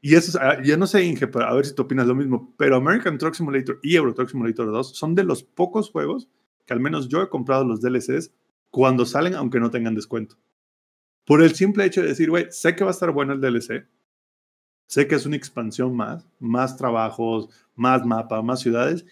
[0.00, 2.14] Y eso, es- ah, yo no sé, Inge, pero a ver si tú opinas lo
[2.14, 6.28] mismo, pero American Truck Simulator y Euro Truck Simulator 2 son de los pocos juegos
[6.66, 8.32] que al menos yo he comprado los DLCs
[8.70, 10.36] cuando salen, aunque no tengan descuento.
[11.26, 13.86] Por el simple hecho de decir, güey, sé que va a estar bueno el DLC,
[14.88, 19.04] sé que es una expansión más, más trabajos, más mapa, más ciudades,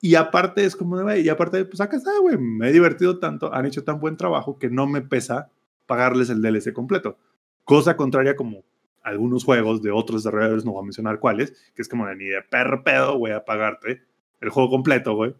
[0.00, 3.52] y aparte es como güey, y aparte, pues acá está, güey, me he divertido tanto,
[3.52, 5.50] han hecho tan buen trabajo que no me pesa
[5.88, 7.18] pagarles el DLC completo.
[7.64, 8.62] Cosa contraria como
[9.02, 12.26] algunos juegos de otros desarrolladores, no voy a mencionar cuáles, que es como de ni
[12.26, 14.02] de perro pedo voy a pagarte
[14.40, 15.34] el juego completo, güey.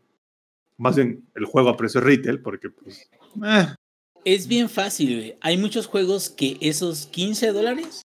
[0.77, 3.09] Más bien el juego a precio retail, porque pues...
[3.45, 3.67] eh,
[4.25, 5.37] Es bien fácil, güey.
[5.41, 8.03] Hay muchos juegos que esos 15 dólares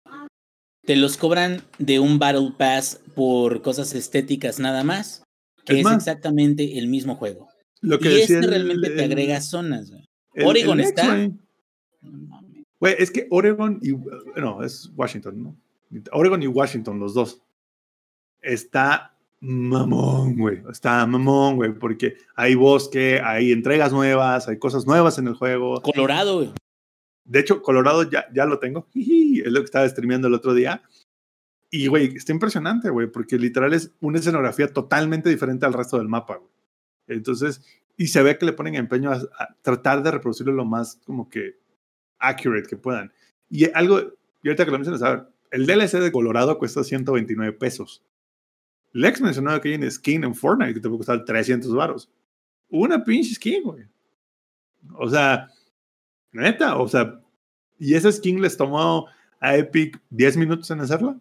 [0.85, 5.23] te los cobran de un Battle Pass por cosas estéticas nada más,
[5.65, 7.49] que Es es, más, exactamente el mismo juego.
[7.81, 10.05] lo que Y este el- realmente te agrega zonas, güey.
[10.45, 11.31] Oregon el está-.
[12.07, 12.65] No mames.
[12.81, 13.93] Güey, es que Oregon y.
[14.39, 15.57] No, es Washington, ¿no?
[16.13, 17.43] Oregon y Washington, los dos.
[18.41, 20.63] Está mamón, güey.
[20.71, 25.81] Está mamón, güey, porque hay bosque, hay entregas nuevas, hay cosas nuevas en el juego.
[25.83, 26.53] Colorado, güey.
[27.25, 28.87] De hecho, Colorado ya, ya lo tengo.
[28.95, 30.83] Es lo que estaba streameando el otro día.
[31.71, 36.09] Y, güey, está impresionante, güey, porque literal es una escenografía totalmente diferente al resto del
[36.09, 36.51] mapa, güey.
[37.09, 37.63] Entonces,
[37.97, 41.29] y se ve que le ponen empeño a, a tratar de reproducirlo lo más como
[41.29, 41.59] que
[42.19, 43.13] accurate que puedan.
[43.51, 44.01] Y algo,
[44.43, 48.03] y ahorita que lo mencionas, a ver, el DLC de Colorado cuesta 129 pesos.
[48.93, 52.09] Lex mencionaba que hay una skin en Fortnite que te puede costar 300 varos.
[52.69, 53.85] Una pinche skin, güey.
[54.99, 55.49] O sea,
[56.33, 57.21] neta, o sea,
[57.79, 59.07] y esa skin les tomó
[59.41, 61.17] a Epic 10 minutos en hacerla.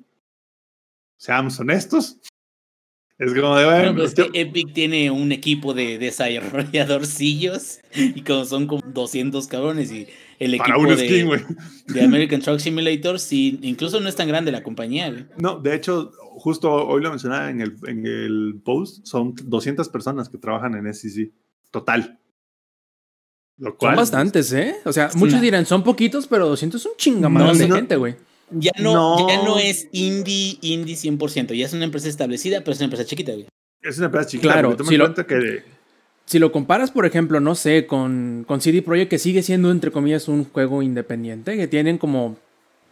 [1.17, 2.17] Seamos honestos.
[3.17, 8.21] Es como de, Bueno, bueno, pues yo- que Epic tiene un equipo de desarrolladorcillos y
[8.23, 10.07] como son como 200 cabrones y
[10.39, 11.41] el para equipo de, skin, güey.
[11.87, 15.25] de American Truck Simulator, sí, incluso no es tan grande la compañía, güey.
[15.37, 20.29] No, de hecho, justo hoy lo mencionaba en el, en el post, son 200 personas
[20.29, 21.31] que trabajan en SEC.
[21.71, 22.19] Total.
[23.57, 24.75] Lo cual, Son bastantes, ¿eh?
[24.85, 25.17] O sea, Sí.
[25.17, 27.75] muchos dirán, son poquitos, pero 200 es un chingamadral No, de no.
[27.75, 28.15] gente, güey.
[28.51, 29.27] Ya no, No.
[29.29, 33.05] ya no es indie, indie 100%, ya es una empresa establecida, pero es una empresa
[33.05, 33.47] chiquita, güey.
[33.81, 35.63] Es una empresa chiquita, Claro, si lo- cuenta que
[36.25, 39.91] Si lo comparas, por ejemplo, no sé, con, con CD Projekt, que sigue siendo, entre
[39.91, 42.37] comillas, un juego independiente, que tienen como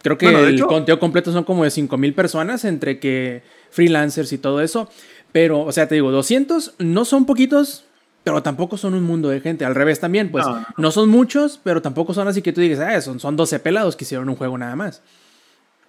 [0.02, 4.34] Creo que Bueno, el hecho- conteo completo son como de 5000 personas entre que freelancers
[4.34, 4.90] y todo eso.
[5.32, 7.86] Pero, o sea, te digo, 200 no son poquitos,
[8.22, 9.64] pero tampoco son un mundo de gente.
[9.64, 10.44] Al revés también, pues
[10.76, 13.96] No, son muchos, pero tampoco son así que tú digas, ah, son, son 12 pelados
[13.96, 15.02] que hicieron un juego nada más.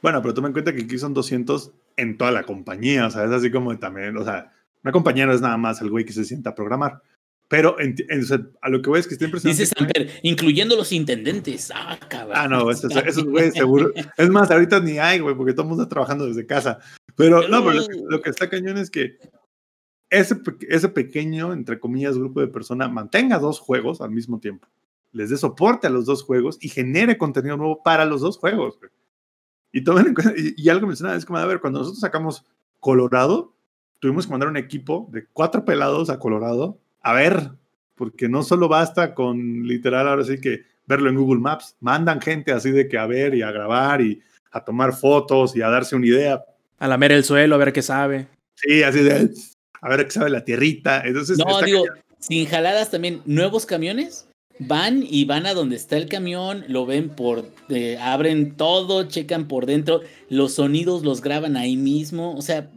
[0.02, 3.26] Bueno, pero toma en cuenta que aquí son 200 en toda la compañía, o sea,
[3.26, 6.14] es así como también, o sea, una compañía no es nada más el güey que
[6.14, 7.02] se sienta a programar.
[7.48, 9.62] Pero enti- en- o sea, a lo que voy es que está impresionante.
[9.64, 11.72] Dice Samper, incluyendo los intendentes.
[11.74, 12.36] Ah, cabrón.
[12.38, 13.92] Ah, no, esos, esos güeyes seguro.
[14.18, 16.80] Es más, ahorita ni hay, güey, porque todo el mundo está trabajando desde casa.
[17.16, 19.18] Pero no, pero lo que, lo que está cañón es que
[20.10, 20.36] ese,
[20.70, 24.68] ese pequeño, entre comillas, grupo de personas mantenga dos juegos al mismo tiempo.
[25.12, 28.78] Les dé soporte a los dos juegos y genere contenido nuevo para los dos juegos.
[28.80, 28.92] güey.
[29.72, 32.44] Y, tomen en cuenta- y, y algo mencionaba, es como, a ver, cuando nosotros sacamos
[32.80, 33.54] Colorado,
[34.00, 37.52] tuvimos que mandar un equipo de cuatro pelados a Colorado a ver,
[37.94, 42.52] porque no solo basta con literal ahora sí que verlo en Google Maps, mandan gente
[42.52, 45.96] así de que a ver y a grabar y a tomar fotos y a darse
[45.96, 46.44] una idea.
[46.80, 48.28] A lamer el suelo, a ver qué sabe.
[48.56, 49.30] Sí, así de
[49.82, 51.04] a ver qué sabe la tierrita.
[51.06, 51.84] Entonces, No, digo,
[52.18, 57.10] sin jaladas también, nuevos camiones van y van a donde está el camión, lo ven
[57.10, 62.72] por, eh, abren todo, checan por dentro, los sonidos los graban ahí mismo, o sea,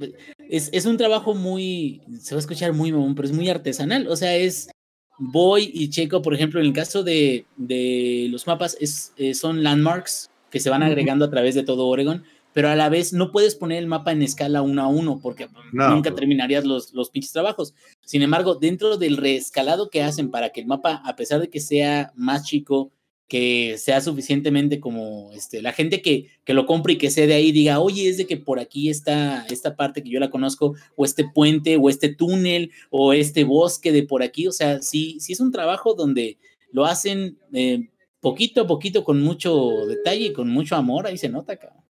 [0.50, 4.08] es, es un trabajo muy, se va a escuchar muy mamón, pero es muy artesanal,
[4.08, 4.70] o sea, es,
[5.18, 9.62] voy y checo, por ejemplo, en el caso de, de los mapas, es, eh, son
[9.62, 13.30] landmarks que se van agregando a través de todo Oregon, pero a la vez no
[13.30, 16.20] puedes poner el mapa en escala uno a uno porque No, nunca pues.
[16.20, 17.74] terminarías los, los pinches trabajos.
[18.04, 21.60] Sin embargo, dentro del reescalado que hacen para que el mapa, a pesar de que
[21.60, 22.90] sea más chico,
[23.28, 27.34] que sea suficientemente como este, la gente que, que lo compre y que sea de
[27.34, 30.74] ahí diga, oye, es de que por aquí está esta parte que yo la conozco,
[30.96, 34.48] o este puente, o este túnel, o este bosque de por aquí.
[34.48, 36.38] O sea, sí, sí es un trabajo donde
[36.72, 37.88] lo hacen eh,
[38.20, 41.06] poquito a poquito, con mucho detalle y con mucho amor.
[41.06, 41.84] Ahí se nota, cabrón.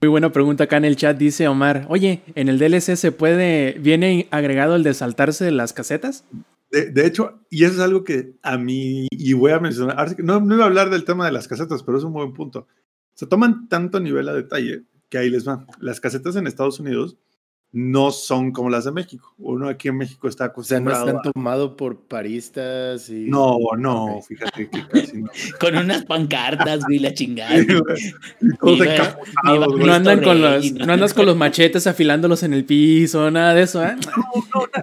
[0.00, 1.86] Muy buena pregunta acá en el chat, dice Omar.
[1.88, 6.24] Oye, ¿en el DLC se puede, viene agregado el de saltarse las casetas?
[6.72, 10.40] De, de hecho, y eso es algo que a mí, y voy a mencionar, no,
[10.40, 12.66] no iba a hablar del tema de las casetas, pero es un buen punto.
[13.14, 15.66] Se toman tanto nivel a detalle que ahí les va.
[15.78, 17.18] Las casetas en Estados Unidos
[17.72, 19.34] no son como las de México.
[19.38, 23.26] Uno aquí en México está O sea, no acostumbrado están tomado por paristas y.
[23.28, 25.30] No, no, fíjate que casi no.
[25.60, 27.54] Con unas pancartas, güey, la chingada.
[28.40, 30.86] No andan, con Rey, los, ¿no?
[30.86, 33.96] no andas con los machetes afilándolos en el piso, nada de eso, ¿eh?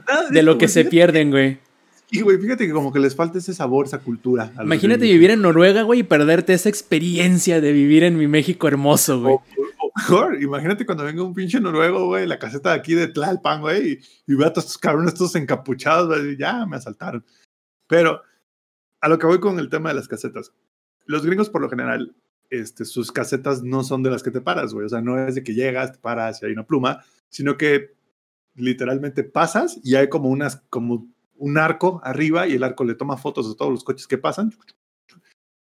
[0.07, 0.73] Nada De lo eso, que güey.
[0.73, 1.68] se pierden, güey.
[2.11, 4.51] Y, güey, fíjate que como que les falta ese sabor, esa cultura.
[4.61, 9.21] Imagínate vivir en Noruega, güey, y perderte esa experiencia de vivir en mi México hermoso,
[9.21, 9.37] güey.
[9.95, 13.99] Mejor, imagínate cuando venga un pinche noruego, güey, la caseta de aquí de Tlalpan, güey,
[14.27, 17.23] y, y vea a todos estos cabrones, estos encapuchados, güey, ya me asaltaron.
[17.87, 18.21] Pero
[19.01, 20.51] a lo que voy con el tema de las casetas.
[21.05, 22.15] Los gringos, por lo general,
[22.49, 24.85] este, sus casetas no son de las que te paras, güey.
[24.85, 27.95] O sea, no es de que llegas, te paras y hay una pluma, sino que
[28.55, 31.07] literalmente pasas y hay como unas, como
[31.39, 34.53] un arco arriba y el arco le toma fotos de todos los coches que pasan.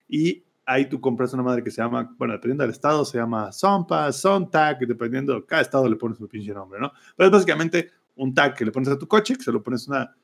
[0.08, 3.52] Y ahí tú compras una madre que se llama, bueno, dependiendo del estado, se llama
[3.52, 6.92] Sonpass, Sontag, dependiendo, cada estado le pones su pinche nombre, ¿no?
[7.16, 9.88] Pero es básicamente un tag que le pones a tu coche, que se lo pones
[9.88, 10.16] una,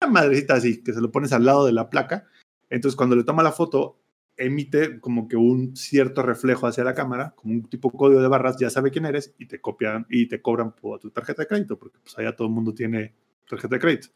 [0.00, 2.26] una madrecita así, que se lo pones al lado de la placa.
[2.70, 3.98] Entonces, cuando le toma la foto,
[4.36, 8.56] emite como que un cierto reflejo hacia la cámara, como un tipo código de barras,
[8.58, 11.78] ya sabe quién eres y te copian y te cobran por tu tarjeta de crédito,
[11.78, 13.14] porque pues allá todo el mundo tiene
[13.48, 14.08] tarjeta de crédito.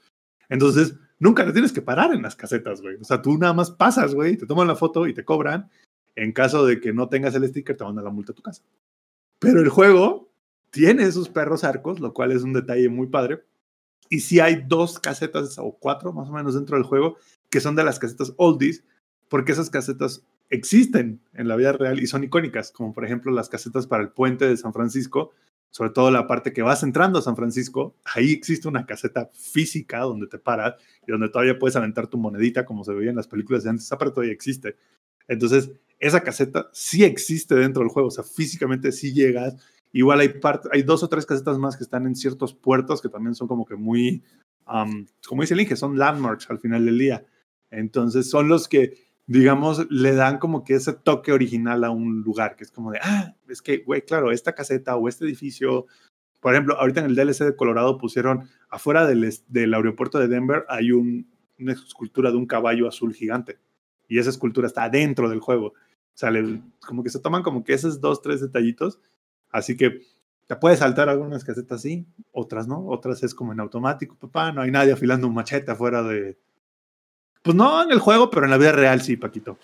[0.53, 2.97] Entonces, nunca te tienes que parar en las casetas, güey.
[3.01, 5.71] O sea, tú nada más pasas, güey, te toman la foto y te cobran.
[6.15, 8.63] En caso de que no tengas el sticker, te mandan la multa a tu casa.
[9.39, 10.31] Pero el juego
[10.71, 13.43] tiene esos perros arcos, lo cual es un detalle muy padre.
[14.11, 17.17] Y si hay dos casetas o cuatro más o menos dentro del juego
[17.49, 18.85] que son de las casetas oldies,
[19.31, 23.49] porque esas casetas existen en la vida real y son icónicas, como por ejemplo las
[23.49, 25.33] casetas para el puente de San Francisco,
[25.73, 30.01] sobre todo la parte que vas entrando a San Francisco, ahí existe una caseta física
[30.01, 30.75] donde te paras
[31.07, 33.87] y donde todavía puedes aventar tu monedita como se veía en las películas de antes,
[33.87, 34.77] esa parte todavía existe.
[35.29, 39.57] Entonces, esa caseta sí existe dentro del juego, o sea, físicamente sí llegas.
[39.93, 40.35] Igual hay,
[40.73, 43.65] hay dos o tres casetas más que están en ciertos puertos que también son como
[43.65, 44.23] que muy,
[45.27, 47.25] como dice el Inge, son landmarks al final del día.
[47.71, 52.57] Entonces, son los que, digamos, le dan como que ese toque original a un lugar,
[52.57, 55.87] que es como de, ah, es que, güey, claro, esta caseta o este edificio,
[56.41, 60.65] por ejemplo, ahorita en el DLC de Colorado pusieron, afuera del, del aeropuerto de Denver
[60.69, 63.59] hay un- una escultura de un caballo azul gigante,
[64.09, 65.67] y esa escultura está dentro del juego.
[65.69, 65.75] O
[66.15, 68.99] sea, le- como que se toman como que esos dos, tres detallitos,
[69.51, 70.01] así que
[70.49, 74.61] te puedes saltar algunas casetas sí, otras no, otras es como en automático, papá, no
[74.63, 76.37] hay nadie afilando un machete afuera de...
[77.43, 79.59] Pues no en el juego, pero en la vida real sí, Paquito.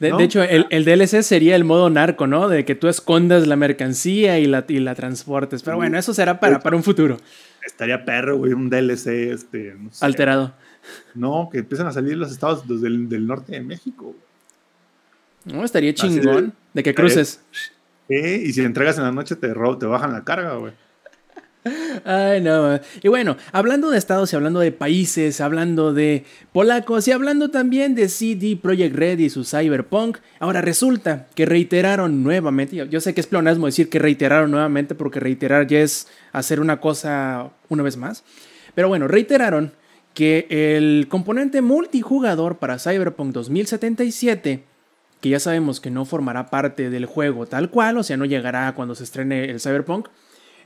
[0.00, 0.18] De, ¿no?
[0.18, 2.48] de hecho, el, el DLC sería el modo narco, ¿no?
[2.48, 5.62] De que tú escondas la mercancía y la, y la transportes.
[5.62, 7.16] Pero bueno, eso será para, para un futuro
[7.64, 10.04] Estaría perro, güey, un DLC, este, no sé.
[10.04, 10.54] alterado.
[11.14, 14.14] No, que empiezan a salir los estados del, del norte de México.
[15.44, 17.40] No, estaría Así de- chingón de que cruces.
[18.08, 18.40] ¿Eh?
[18.44, 20.72] Y si entregas en la noche te, te bajan la carga, güey.
[22.04, 22.78] Ay, no.
[23.02, 27.94] Y bueno, hablando de estados y hablando de países, hablando de polacos y hablando también
[27.94, 33.14] de CD Projekt Red y su Cyberpunk, ahora resulta que reiteraron nuevamente, yo, yo sé
[33.14, 37.82] que es pleonasmo decir que reiteraron nuevamente porque reiterar ya es hacer una cosa una
[37.82, 38.24] vez más,
[38.74, 39.72] pero bueno, reiteraron
[40.14, 44.64] que el componente multijugador para Cyberpunk 2077
[45.20, 48.74] que ya sabemos que no formará parte del juego tal cual, o sea, no llegará
[48.74, 50.08] cuando se estrene el Cyberpunk,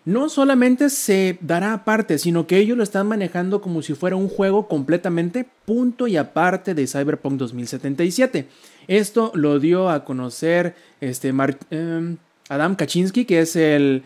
[0.04, 4.28] no solamente se dará aparte, sino que ellos lo están manejando como si fuera un
[4.28, 8.46] juego completamente punto y aparte de Cyberpunk 2077.
[8.88, 11.32] Esto lo dio a conocer este
[11.70, 12.16] em,
[12.48, 14.02] Adam Kaczynski, que es el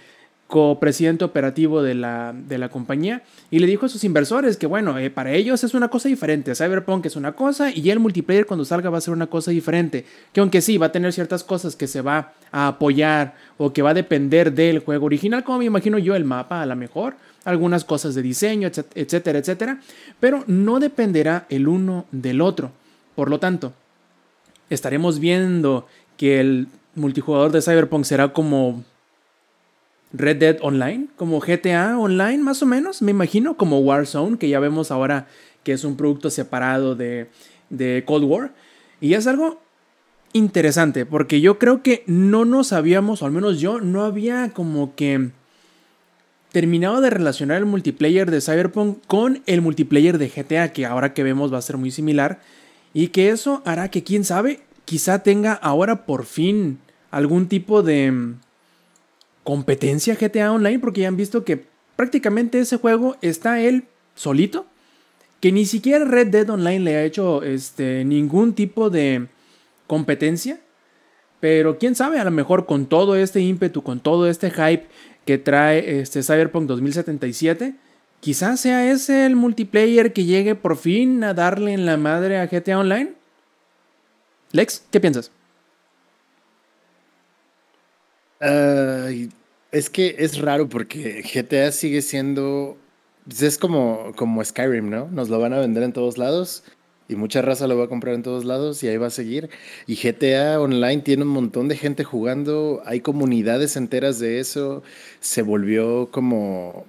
[0.55, 4.97] copresidente operativo de la, de la compañía, y le dijo a sus inversores que, bueno,
[5.01, 6.55] eh, para ellos es una cosa diferente.
[6.55, 10.07] Cyberpunk es una cosa y el multiplayer cuando salga va a ser una cosa diferente.
[10.33, 13.83] Que aunque sí, va a tener ciertas cosas que se va a apoyar o que
[13.83, 17.17] va a depender del juego original, como me imagino yo el mapa a lo mejor,
[17.45, 19.81] algunas cosas de diseño, etc- etcétera, etcétera,
[20.21, 22.71] pero no dependerá el uno del otro.
[23.17, 23.73] Por lo tanto,
[24.71, 28.85] estaremos viendo que el multijugador de Cyberpunk será como
[30.17, 34.61] Red Dead Online, como GTA Online más o menos, me imagino, como Warzone, que ya
[34.61, 35.27] vemos ahora
[35.65, 37.29] que es un producto separado de,
[37.69, 38.55] de Cold War.
[39.01, 39.61] Y es algo
[40.33, 44.95] interesante, porque yo creo que no nos habíamos, o al menos yo, no había como
[44.95, 45.31] que
[46.53, 51.25] terminado de relacionar el multiplayer de Cyberpunk con el multiplayer de GTA, que ahora que
[51.25, 52.41] vemos va a ser muy similar,
[52.93, 56.79] y que eso hará que, quién sabe, quizá tenga ahora por fin
[57.11, 58.35] algún tipo de
[59.45, 61.65] competencia GTA Online, porque ya han visto que
[61.97, 64.67] prácticamente ese juego está él solito,
[65.41, 69.27] que ni siquiera Red Dead Online le ha hecho este, ningún tipo de
[69.87, 70.59] competencia.
[71.41, 74.87] Pero quién sabe, a lo mejor con todo este ímpetu, con todo este hype
[75.27, 77.75] que trae este Cyberpunk 2077,
[78.21, 82.47] quizás sea ese el multiplayer que llegue por fin a darle en la madre a
[82.47, 83.13] GTA Online.
[84.53, 85.31] Lex, ¿qué piensas?
[89.71, 92.79] Es que es raro porque GTA sigue siendo.
[93.25, 95.09] pues, Es como, como Skyrim, ¿no?
[95.11, 96.65] Nos lo van a vender en todos lados
[97.09, 99.51] y mucha raza lo va a comprar en todos lados y ahí va a seguir.
[99.87, 104.83] Y GTA Online tiene un montón de gente jugando, hay comunidades enteras de eso.
[105.21, 106.87] Se volvió como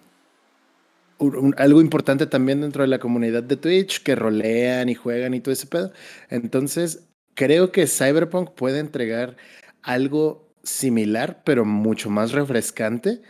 [1.58, 5.54] algo importante también dentro de la comunidad de Twitch, que rolean y juegan y todo
[5.54, 5.92] ese pedo.
[6.30, 9.38] Entonces, creo que Cyberpunk puede entregar
[9.82, 13.22] algo similar, pero mucho más refrescante.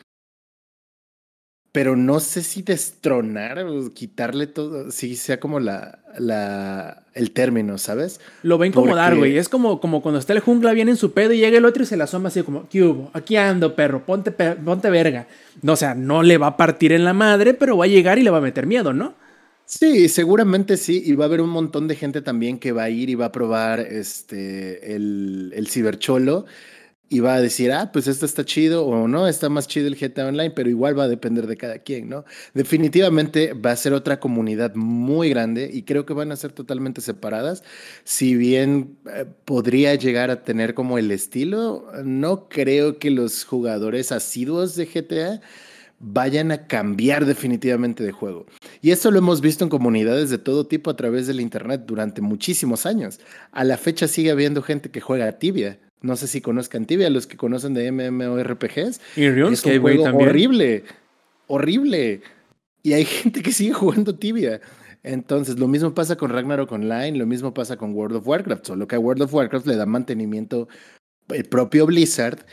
[1.72, 7.78] Pero no sé si destronar o quitarle todo, si sea como la, la, el término,
[7.78, 8.22] ¿sabes?
[8.44, 9.38] Lo va a incomodar, Porque- güey.
[9.38, 11.84] Es como, como cuando está el jungla bien en su pedo y llega el otro
[11.84, 13.12] y se la asoma así como, ¿qué hubo?
[13.14, 15.28] Aquí ando, perro, ponte, ponte verga.
[15.64, 18.20] No, o sea, no le va a partir en la madre, pero va a llegar
[18.20, 19.14] y le va a meter miedo, ¿no?
[19.66, 22.90] Sí, seguramente sí, y va a haber un montón de gente también que va a
[22.90, 26.46] ir y va a probar este el, el cibercholo
[27.16, 29.96] y va a decir, ah, pues esto está chido o no, está más chido el
[29.96, 32.26] GTA Online, pero igual va a depender de cada quien, ¿no?
[32.54, 37.00] Definitivamente va a ser otra comunidad muy grande y creo que van a ser totalmente
[37.00, 37.64] separadas.
[38.04, 44.12] Si bien eh, podría llegar a tener como el estilo, no creo que los jugadores
[44.12, 45.40] asiduos de GTA
[46.00, 48.46] vayan a cambiar definitivamente de juego.
[48.82, 52.22] Y esto lo hemos visto en comunidades de todo tipo a través del Internet durante
[52.22, 53.22] muchísimos años.
[53.54, 55.80] A la fecha sigue habiendo gente que juega Tibia.
[56.02, 59.02] No sé si conozcan Tibia, los que conocen de MMORPGs.
[59.16, 60.30] Y Es un juego también.
[60.30, 60.84] horrible,
[61.48, 62.22] horrible.
[62.84, 64.62] Y hay gente que sigue jugando Tibia.
[65.04, 68.88] Entonces, lo mismo pasa con Ragnarok Online, lo mismo pasa con World of Warcraft, solo
[68.88, 70.68] que a World of Warcraft le da mantenimiento
[71.30, 72.46] el propio Blizzard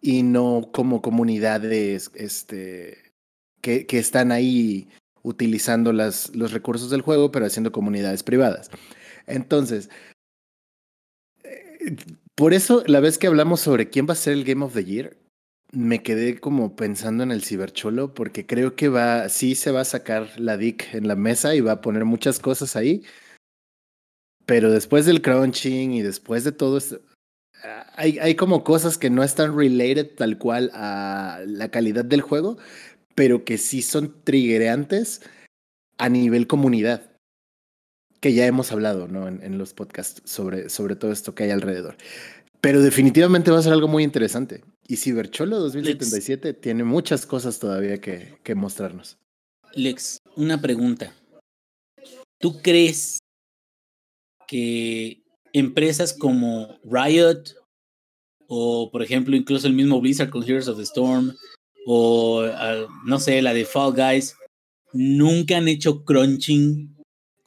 [0.00, 3.12] y no como comunidades este,
[3.60, 4.88] que, que están ahí
[5.22, 8.70] utilizando las, los recursos del juego, pero haciendo comunidades privadas.
[9.26, 9.90] Entonces,
[11.44, 11.96] eh,
[12.38, 14.84] por eso la vez que hablamos sobre quién va a ser el Game of the
[14.84, 15.16] Year,
[15.72, 19.84] me quedé como pensando en el cibercholo porque creo que va, sí se va a
[19.84, 23.02] sacar la DIC en la mesa y va a poner muchas cosas ahí.
[24.46, 27.00] Pero después del crunching y después de todo esto,
[27.96, 32.56] hay, hay como cosas que no están related tal cual a la calidad del juego,
[33.16, 35.22] pero que sí son triggerantes
[35.98, 37.17] a nivel comunidad.
[38.20, 39.28] Que ya hemos hablado ¿no?
[39.28, 41.96] en, en los podcasts sobre, sobre todo esto que hay alrededor.
[42.60, 44.64] Pero definitivamente va a ser algo muy interesante.
[44.86, 49.18] Y Cibercholo 2077 tiene muchas cosas todavía que, que mostrarnos.
[49.74, 51.14] Lex, una pregunta.
[52.40, 53.18] ¿Tú crees
[54.46, 57.54] que empresas como Riot
[58.48, 61.34] o, por ejemplo, incluso el mismo Blizzard con Heroes of the Storm
[61.86, 64.34] o, uh, no sé, la de Fall Guys,
[64.92, 66.97] nunca han hecho crunching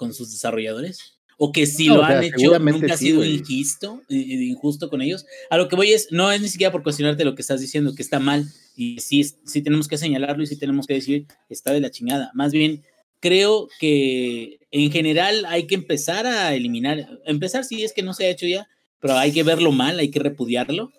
[0.01, 1.19] con sus desarrolladores?
[1.37, 4.89] ¿O que si No, lo o sea, han hecho, nunca ha sí, sido injusto, injusto
[4.89, 5.27] con ellos?
[5.51, 7.93] A lo que voy es, no es ni siquiera por cuestionarte lo que estás diciendo,
[7.93, 8.45] que está mal,
[8.75, 12.31] y sí, sí tenemos que señalarlo y sí tenemos que decir, está de la chingada.
[12.33, 12.81] Más bien,
[13.19, 18.25] creo que en general hay que empezar a eliminar, empezar si es que no se
[18.25, 18.67] ha hecho ya,
[18.99, 20.91] pero hay que verlo mal, hay que repudiarlo.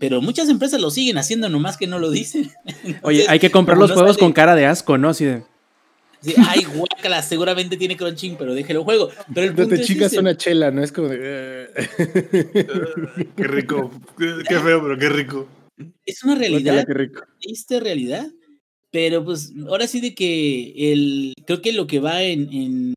[0.00, 2.52] Pero muchas empresas lo siguen haciendo, nomás que no lo dicen.
[3.02, 5.08] Oye, Entonces, hay que comprar los no juegos sale- con cara de asco, ¿no?
[5.08, 5.42] Así de.
[6.20, 9.10] Sí, ay, guácala, seguramente tiene crunching, pero déjelo juego.
[9.34, 10.20] Pero el punto te es chingas ese.
[10.20, 10.82] una chela, ¿no?
[10.82, 11.68] Es como de...
[13.36, 13.90] Qué rico.
[14.18, 15.48] Qué, qué feo, pero qué rico.
[16.04, 17.22] es una realidad, qué rico.
[17.40, 18.26] triste realidad,
[18.90, 22.94] pero pues ahora sí de que el, creo que lo que va en, en,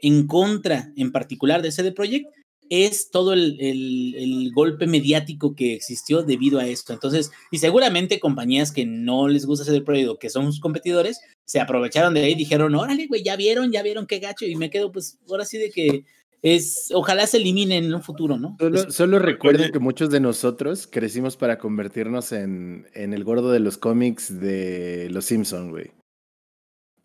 [0.00, 2.28] en contra en particular de CD Projekt
[2.70, 6.92] es todo el, el, el golpe mediático que existió debido a esto.
[6.92, 11.20] Entonces, y seguramente compañías que no les gusta CD Projekt o que son sus competidores,
[11.44, 14.56] se aprovecharon de ahí y dijeron, órale, güey, ya vieron, ya vieron qué gacho, y
[14.56, 16.04] me quedo pues ahora sí de que
[16.42, 18.56] es, ojalá se eliminen en un futuro, ¿no?
[18.60, 23.60] Solo, solo recuerden que muchos de nosotros crecimos para convertirnos en, en el gordo de
[23.60, 25.90] los cómics de Los Simpson, güey.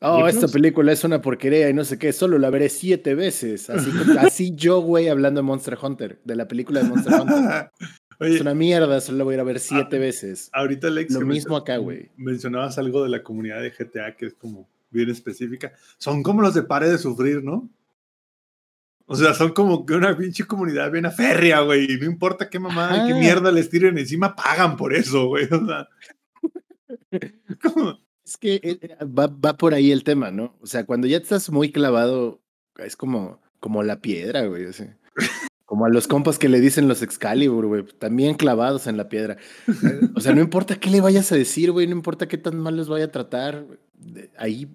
[0.02, 0.52] Oh, esta ¿Películas?
[0.54, 3.70] película es una porquería y no sé qué, solo la veré siete veces.
[3.70, 3.90] Así,
[4.20, 7.72] así yo, güey, hablando de Monster Hunter, de la película de Monster Hunter.
[8.20, 10.50] Es una mierda, solo la voy a ir a ver siete veces.
[10.52, 11.14] ahorita Alex.
[11.14, 12.10] Lo mismo acá, güey.
[12.18, 15.72] Mencionabas algo de la comunidad de GTA que es como bien específica.
[15.98, 17.70] Son como los de Pare de Sufrir, ¿no?
[19.06, 21.88] O sea, son como que una pinche comunidad bien férrea, güey.
[21.98, 23.20] No importa qué mamá, qué Ajá.
[23.20, 25.46] mierda les tiren encima, pagan por eso, güey.
[25.46, 25.88] O sea,
[27.64, 28.00] como-
[28.30, 30.56] Es que eh, eh, va, va por ahí el tema, ¿no?
[30.62, 32.40] O sea, cuando ya estás muy clavado,
[32.78, 34.66] es como, como la piedra, güey.
[34.66, 34.96] o sea,
[35.66, 37.84] como a los compas que le dicen los Excalibur, güey.
[37.98, 39.38] También clavados en la piedra.
[40.16, 41.88] O sea, no importa qué le vayas a decir, güey.
[41.88, 43.66] No importa qué tan mal los vaya a tratar.
[43.96, 44.68] de- Ahí,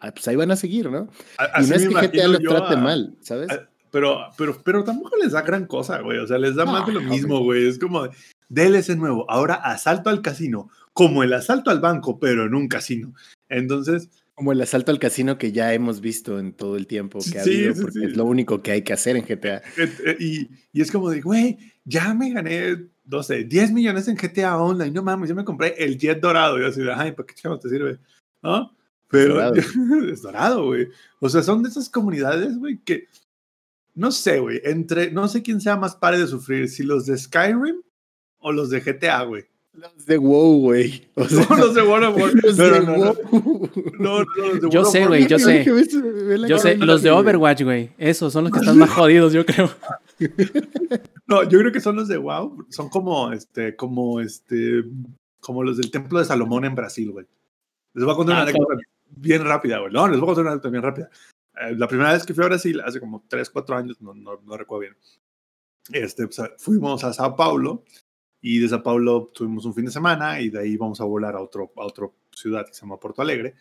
[0.00, 1.08] ah, pues ahí van a seguir, ¿no?
[1.36, 3.50] a- Y no es que GTA los trate a- mal, ¿sabes?
[3.50, 6.18] a- Pero, pero, pero tampoco les da gran cosa, güey.
[6.20, 7.66] O sea, les da más de lo mismo, güey.
[7.68, 8.08] Es como
[8.48, 9.30] DLC nuevo.
[9.30, 10.70] Ahora asalto al casino.
[10.92, 13.14] Como el asalto al banco, pero en un casino.
[13.48, 17.38] Entonces, Como el asalto al casino que ya hemos visto en todo el tiempo que
[17.38, 18.04] ha Sí, habido, porque sí.
[18.06, 19.62] es lo único que hay que hacer en GTA.
[19.76, 24.16] Eh, y, y es como de, güey, ya me gané, no sé, 10 millones en
[24.16, 26.58] GTA Online, no mames, yo me compré el jet dorado.
[26.58, 27.98] Y yo así ay, ¿para qué chavos te sirve?
[28.42, 28.74] ¿No?
[29.08, 29.54] Pero dorado.
[30.12, 30.88] es dorado, güey.
[31.20, 33.06] O sea, son de esas comunidades, güey, que
[33.94, 37.18] no sé, güey, entre, no sé quién sea más pare de sufrir, si los de
[37.18, 37.82] Skyrim
[38.40, 39.44] o los de GTA, güey.
[39.72, 41.08] Los de WoW, güey.
[41.14, 42.32] O sea, No, los de World of War.
[42.34, 42.94] los No, de no.
[42.96, 43.70] WoW.
[43.98, 45.64] No, no, los de Yo sé, güey, yo sé.
[46.48, 47.10] Yo sé, los de.
[47.10, 47.90] Overwatch, güey.
[47.98, 49.70] Esos son los que están más jodidos, yo creo.
[51.28, 52.66] No, yo creo que son los de WoW.
[52.70, 54.82] Son como, este, como, este,
[55.40, 57.26] como los del Templo de Salomón en Brasil, güey.
[57.92, 58.74] Les voy a contar Ah, una anécdota
[59.10, 59.92] bien rápida, güey.
[59.92, 61.10] No, les voy a contar una anécdota bien rápida.
[61.60, 64.40] Eh, la primera vez que fui a Brasil, hace como 3, 4 años, no, no,
[64.42, 64.96] no recuerdo bien.
[65.92, 67.84] Este, pues, fuimos a Sao Paulo
[68.40, 71.34] y de Sao Paulo tuvimos un fin de semana y de ahí vamos a volar
[71.34, 73.54] a otro, a otra ciudad que se llama Porto Alegre.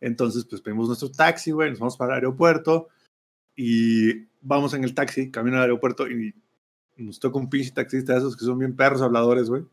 [0.00, 2.88] Entonces, pues pedimos nuestro taxi, güey, nos vamos para el aeropuerto
[3.56, 6.34] y vamos en el taxi, camino al aeropuerto y
[6.96, 9.64] nos toca un pinche taxista de esos que son bien perros habladores, güey.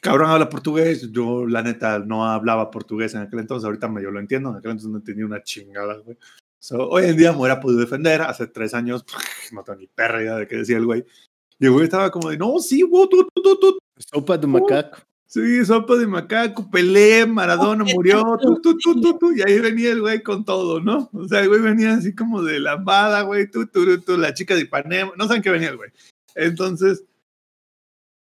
[0.00, 4.18] Cabrón habla portugués, yo la neta no hablaba portugués en aquel entonces, ahorita medio lo
[4.18, 6.16] entiendo, en aquel entonces no tenía una chingada, güey.
[6.58, 9.04] So, hoy en día me hubiera podido defender, hace tres años
[9.52, 11.04] no tengo ni perra idea de qué decía el güey.
[11.60, 14.46] Y el güey estaba como de, no, sí, güey, tú, tú, tú, tú, Sopa de
[14.46, 14.98] macaco.
[15.26, 19.92] Sí, sopa de macaco, Pelé, Maradona murió, tú, tú, tú, tú, tú, y ahí venía
[19.92, 21.08] el güey con todo, ¿no?
[21.12, 24.34] O sea, el güey venía así como de lambada, güey, tú, tú, tú, tú, la
[24.34, 25.90] chica de Ipanema, no saben qué venía el güey.
[26.34, 27.04] Entonces,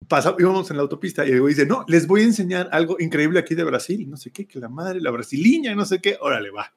[0.08, 2.96] pasa, íbamos en la autopista y el güey dice, no, les voy a enseñar algo
[3.00, 6.16] increíble aquí de Brasil, no sé qué, que la madre, la brasiliña, no sé qué,
[6.20, 6.72] órale, va.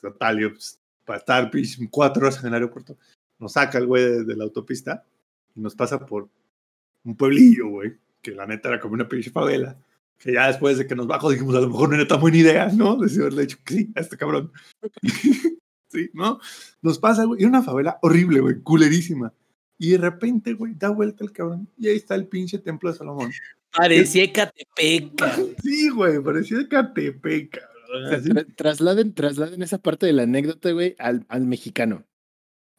[0.00, 1.50] Total, yo, pues, para estar
[1.90, 2.96] cuatro horas en el aeropuerto,
[3.38, 5.04] nos saca el güey de, de la autopista
[5.54, 6.28] y nos pasa por
[7.04, 7.92] un pueblillo, güey
[8.22, 9.76] que la neta era como una pinche favela,
[10.16, 12.36] que ya después de que nos bajó dijimos, a lo mejor no era tan buena
[12.36, 12.96] idea, ¿no?
[12.96, 14.52] De haberle dicho que sí a este cabrón.
[15.88, 16.38] sí, ¿no?
[16.80, 19.32] Nos pasa, güey, y una favela horrible, güey, culerísima.
[19.76, 22.96] Y de repente, güey, da vuelta el cabrón y ahí está el pinche templo de
[22.98, 23.32] Salomón.
[23.76, 25.48] Parecía Ecatepec, cabrón.
[25.60, 27.70] Sí, güey, parecía Catepec, cabrón.
[27.90, 28.04] cabrón.
[28.04, 28.28] O sea, así.
[28.30, 32.04] tra- trasladen, trasladen esa parte de la anécdota, güey, al, al mexicano.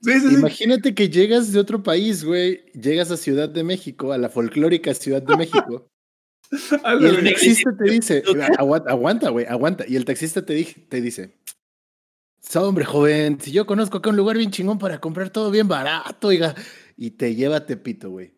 [0.03, 0.33] Sí, sí, sí.
[0.35, 4.93] Imagínate que llegas de otro país, güey, llegas a Ciudad de México, a la folclórica
[4.93, 5.87] Ciudad de México,
[6.51, 8.23] y el taxista te dice,
[8.57, 11.37] aguanta, güey, aguanta, y el taxista te, dije- te dice,
[12.41, 15.67] "So, hombre, joven, si yo conozco acá un lugar bien chingón para comprar todo bien
[15.69, 16.53] barato, oiga,
[16.97, 18.33] y te lleva a Tepito, güey.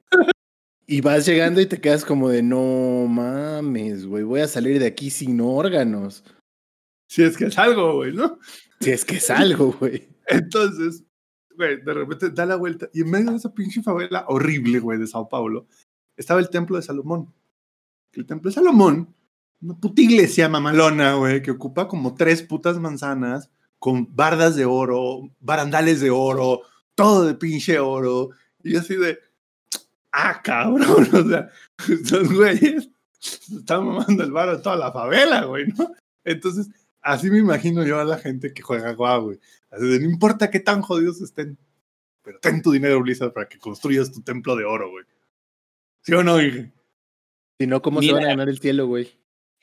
[0.87, 4.85] Y vas llegando y te quedas como de, no mames, güey, voy a salir de
[4.85, 6.23] aquí sin órganos.
[7.09, 8.37] Si es que es algo, güey, ¿no?
[8.81, 10.07] Si es que salgo, güey.
[10.27, 11.03] Entonces,
[11.55, 14.99] güey, de repente da la vuelta y en medio de esa pinche favela horrible, güey,
[14.99, 15.67] de Sao Paulo,
[16.15, 17.33] estaba el templo de Salomón.
[18.13, 19.13] El templo de Salomón,
[19.61, 23.49] una puta iglesia mamalona, güey, que ocupa como tres putas manzanas
[23.79, 26.61] con bardas de oro, barandales de oro,
[26.95, 28.29] todo de pinche oro.
[28.63, 29.19] Y así de,
[30.11, 31.49] ah, cabrón, o sea,
[31.89, 32.89] estos güeyes
[33.19, 35.91] están mamando el bar a toda la favela, güey, ¿no?
[36.23, 36.69] Entonces,
[37.01, 39.39] así me imagino yo a la gente que juega guau, güey.
[39.71, 41.57] Así de, no importa qué tan jodidos estén,
[42.21, 45.05] pero ten tu dinero, Blizzard, para que construyas tu templo de oro, güey.
[46.01, 46.71] ¿Sí o no, dije?
[47.59, 49.09] Si no, ¿cómo se van a ganar el cielo, güey?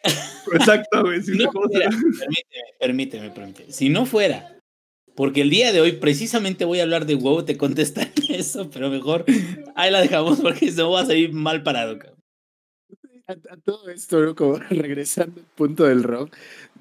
[0.53, 1.23] Exacto, güey.
[1.23, 3.73] Si no ¿cómo se- fuera, permíteme, permíteme, permíteme.
[3.73, 4.59] Si no fuera,
[5.15, 8.91] porque el día de hoy precisamente voy a hablar de WoW, te contestaré eso, pero
[8.91, 9.25] mejor
[9.77, 12.19] ahí la dejamos porque se me va a salir mal parado, cabrón.
[13.29, 14.35] A, a todo esto, ¿no?
[14.35, 16.35] como regresando al punto del rock,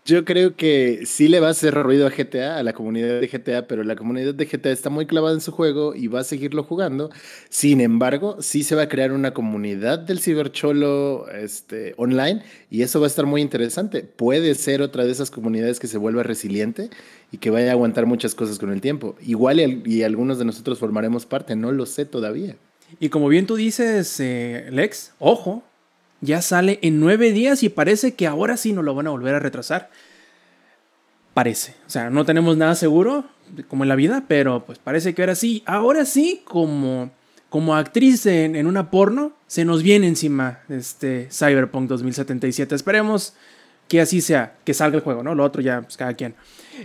[0.03, 3.27] yo creo que sí le va a hacer ruido a GTA, a la comunidad de
[3.27, 6.23] GTA, pero la comunidad de GTA está muy clavada en su juego y va a
[6.23, 7.11] seguirlo jugando.
[7.49, 12.99] Sin embargo, sí se va a crear una comunidad del cibercholo este, online y eso
[12.99, 14.01] va a estar muy interesante.
[14.03, 16.89] Puede ser otra de esas comunidades que se vuelva resiliente
[17.31, 19.15] y que vaya a aguantar muchas cosas con el tiempo.
[19.21, 22.55] Igual y, al- y algunos de nosotros formaremos parte, no lo sé todavía.
[22.99, 25.63] Y como bien tú dices, eh, Lex, ojo,
[26.21, 29.35] ya sale en nueve días y parece que ahora sí nos lo van a volver
[29.35, 29.89] a retrasar.
[31.33, 31.75] Parece.
[31.87, 33.25] O sea, no tenemos nada seguro,
[33.67, 35.63] como en la vida, pero pues parece que ahora sí.
[35.65, 37.11] Ahora sí, como,
[37.49, 42.75] como actriz en, en una porno, se nos viene encima este Cyberpunk 2077.
[42.75, 43.33] Esperemos
[43.87, 45.35] que así sea, que salga el juego, ¿no?
[45.35, 46.33] Lo otro ya, pues cada quien.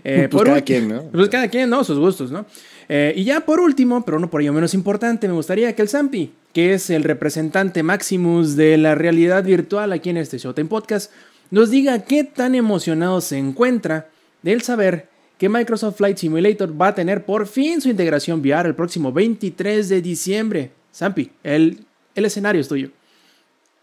[0.02, 1.02] Eh, Pues por cada quien, ¿no?
[1.04, 1.84] Pues cada quien, ¿no?
[1.84, 2.46] Sus gustos, ¿no?
[2.88, 5.88] Eh, y ya por último, pero no por ello menos importante, me gustaría que el
[5.88, 11.12] Zampi, que es el representante Maximus de la realidad virtual aquí en este Showtime Podcast,
[11.50, 14.08] nos diga qué tan emocionado se encuentra
[14.40, 18.74] del saber que Microsoft Flight Simulator va a tener por fin su integración VR el
[18.74, 20.72] próximo 23 de diciembre.
[20.94, 21.84] Zampi, el,
[22.14, 22.88] el escenario es tuyo.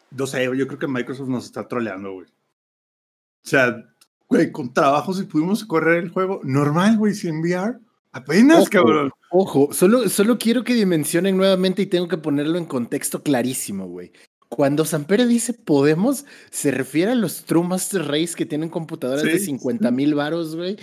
[0.09, 2.26] No sé, yo creo que Microsoft nos está troleando, güey.
[2.26, 3.86] O sea,
[4.28, 7.78] güey, con trabajo si pudimos correr el juego normal, güey, sin VR.
[8.14, 9.11] Apenas, Ojo, cabrón.
[9.32, 14.11] Ojo, solo, solo quiero que dimensionen nuevamente y tengo que ponerlo en contexto clarísimo, güey.
[14.49, 19.39] Cuando Sampere dice podemos, se refiere a los True Master Race que tienen computadoras de
[19.39, 20.78] Sí, 50 mil varos, güey.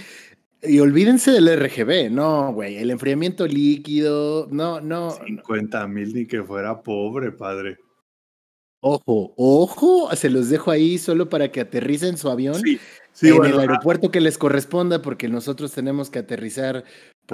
[0.63, 2.77] Y olvídense del RGB, no, güey.
[2.77, 5.13] El enfriamiento líquido, no, no.
[5.13, 7.79] 50 mil ni que fuera pobre, padre.
[8.83, 12.81] Ojo, ojo, se los dejo ahí solo para que aterricen su avión Sí,
[13.13, 16.85] sí, en bueno, el aeropuerto que les corresponda, porque nosotros tenemos que aterrizar,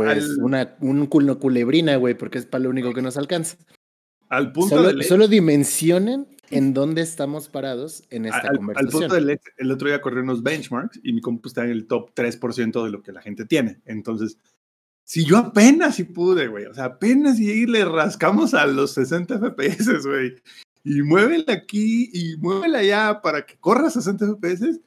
[0.05, 3.57] pues, Al- una, un culo culebrina, güey, porque es para lo único que nos alcanza.
[4.29, 9.01] al punto Solo, de solo dimensionen en dónde estamos parados en esta al, al conversación.
[9.03, 11.87] punto de Lex, el otro día corrí unos benchmarks y mi compu está en el
[11.87, 13.81] top 3% de lo que la gente tiene.
[13.87, 14.37] Entonces,
[15.03, 19.39] si yo apenas si pude, güey, o sea, apenas y le rascamos a los 60
[19.39, 20.35] FPS, güey,
[20.85, 24.81] y muévela aquí y muévela allá para que corra 60 FPS,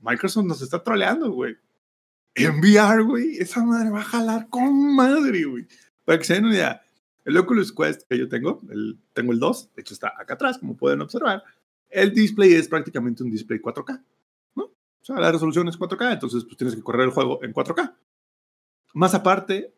[0.00, 1.56] Microsoft nos está troleando, güey.
[2.34, 5.66] En VR, güey, esa madre va a jalar con madre, güey.
[6.04, 6.80] Para que se den una
[7.24, 10.58] el Oculus Quest que yo tengo, el, tengo el 2, de hecho está acá atrás,
[10.58, 11.42] como pueden observar,
[11.88, 14.02] el display es prácticamente un display 4K,
[14.56, 14.64] ¿no?
[14.64, 17.94] O sea, la resolución es 4K, entonces pues tienes que correr el juego en 4K.
[18.94, 19.72] Más aparte,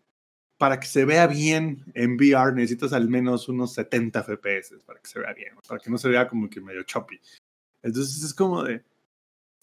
[0.59, 5.09] para que se vea bien en VR necesitas al menos unos 70 FPS para que
[5.09, 7.20] se vea bien, para que no se vea como que medio choppy.
[7.82, 8.82] Entonces es como de,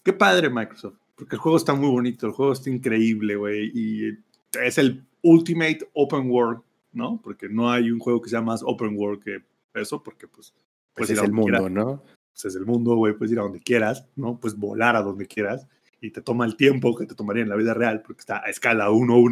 [0.03, 4.17] qué padre Microsoft, porque el juego está muy bonito, el juego está increíble, güey, y
[4.61, 6.61] es el Ultimate Open World,
[6.91, 7.19] ¿no?
[7.23, 9.41] Porque no hay un juego que sea más open world que
[9.73, 10.53] eso, porque pues...
[10.93, 12.03] pues puedes ir es a el donde quieras mundo, ¿no?
[12.33, 14.39] pues es el mundo, güey, puedes ir a donde quieras, ¿no?
[14.39, 15.67] Puedes volar a donde quieras
[16.01, 18.49] y te toma el tiempo que te tomaría en la vida real porque está a
[18.49, 19.29] escala 1-1,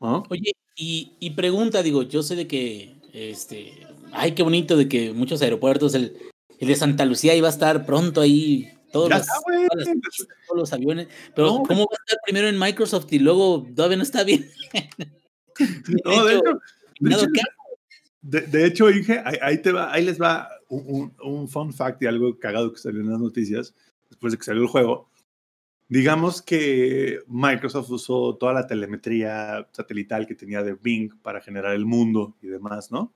[0.00, 0.22] ¿no?
[0.28, 5.12] Oye, y, y pregunta, digo, yo sé de que, este, ay, qué bonito de que
[5.12, 6.16] muchos aeropuertos, el,
[6.58, 9.34] el de Santa Lucía iba a estar pronto ahí, todos, los, está,
[10.46, 13.96] todos los aviones, pero No, ¿cómo va a estar primero en Microsoft y luego todavía
[13.96, 14.48] no está bien?
[16.04, 16.60] No, de hecho,
[17.00, 17.26] de hecho,
[18.22, 21.72] de, de hecho, Inge, ahí, ahí te va, ahí les va un, un- un fun
[21.72, 23.74] fact y algo cagado que salió en las noticias
[24.08, 25.10] después de que salió el juego.
[25.88, 31.84] digamos que Microsoft usó toda la telemetría satelital que tenía de Bing para generar el
[31.84, 33.12] mundo y demás, ¿no?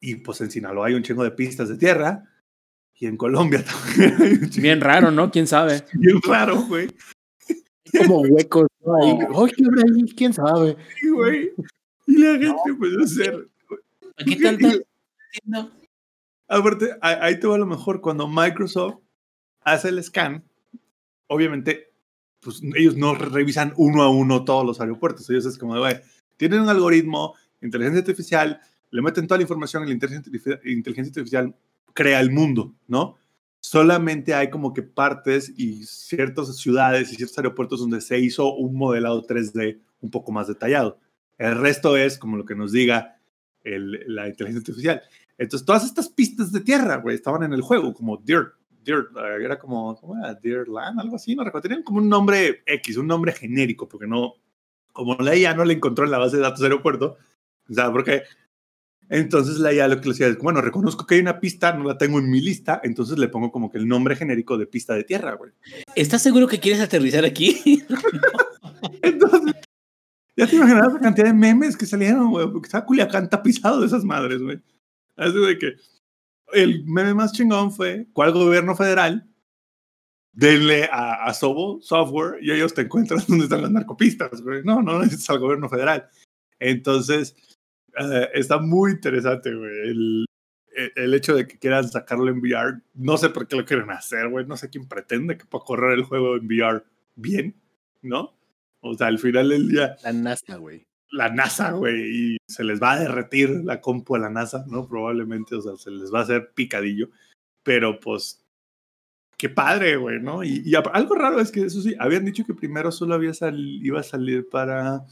[0.00, 2.24] Y pues en Sinaloa hay un chingo de pistas de tierra.
[2.96, 5.30] Y en Colombia también Bien raro, ¿no?
[5.30, 5.84] ¿Quién sabe?
[5.94, 6.88] bien raro, güey.
[7.98, 8.66] Como huecos.
[8.84, 8.96] ¿no?
[8.96, 10.14] Ahí, ¡Ay, qué habrá ahí!
[10.16, 10.76] ¿Quién sabe?
[11.00, 11.50] Sí, güey.
[12.06, 13.48] Y la gente puede hacer.
[14.16, 14.84] ¿Qué?
[15.44, 15.70] No.
[16.48, 18.98] Aparte, ahí te va a lo mejor cuando Microsoft
[19.62, 20.44] hace el scan,
[21.26, 21.90] obviamente,
[22.40, 25.28] pues ellos no revisan uno a uno todos los aeropuertos.
[25.30, 25.96] Ellos es como, de, güey,
[26.36, 31.56] tienen un algoritmo, inteligencia artificial, le meten toda la información y la inteligencia artificial
[31.94, 33.16] crea el mundo, ¿no?
[33.60, 38.74] Solamente hay como que partes y ciertas ciudades y ciertos aeropuertos donde se hizo un
[38.76, 40.98] modelado 3D un poco más detallado.
[41.38, 43.16] El resto es como lo que nos diga
[43.62, 45.02] el- la inteligencia artificial.
[45.38, 48.52] Entonces, todas estas pistas de tierra, güey, estaban en el juego, como Dirt,
[48.84, 50.34] Dirt, eh, era como, ¿cómo era?
[50.34, 51.62] Dirt Land, algo así, no recuerdo.
[51.68, 54.34] Tenían como un nombre X, un nombre genérico, porque no,
[54.92, 57.16] como la IA no le encontró en la base de datos del aeropuerto,
[57.70, 58.24] o sea, porque
[59.08, 61.84] entonces la IA lo que le decía es, bueno, reconozco que hay una pista, no
[61.84, 64.94] la tengo en mi lista, entonces le pongo como que el nombre genérico de pista
[64.94, 65.52] de tierra, güey.
[65.94, 67.82] ¿Estás seguro que quieres aterrizar aquí?
[69.02, 69.54] Entonces,
[70.36, 73.86] ya te imaginas la cantidad de memes que salieron, güey, porque estaba Culiacán tapizado de
[73.86, 74.60] esas madres, güey.
[75.16, 75.74] Así de que
[76.52, 79.28] el meme más chingón fue, ¿cuál gobierno federal?
[80.32, 84.62] Denle a, a Sobo software y ellos te encuentran donde están las narcopistas, güey.
[84.64, 86.08] No, no necesitas al gobierno federal.
[86.58, 87.36] Entonces,
[87.98, 89.72] eh, está muy interesante, güey.
[89.90, 90.24] El,
[90.76, 93.90] el- el hecho de que quieran sacarlo en VR, no sé por qué lo quieren
[93.90, 94.44] hacer, güey.
[94.46, 96.82] No sé quién pretende que pueda correr el juego en VR
[97.16, 97.54] bien,
[98.02, 98.34] ¿no?
[98.80, 100.86] O sea, al final del día, La NASA, güey.
[101.10, 104.86] la NASA, güey, y se les va a derretir la compu a la NASA, ¿no?
[104.88, 107.08] Probablemente, o sea, se les va a hacer picadillo.
[107.62, 108.44] Pero pues,
[109.38, 110.42] qué padre, güey, ¿no?
[110.44, 114.00] Y, algo raro es que eso sí, habían dicho que primero solo había sal- iba
[114.00, 115.04] a salir para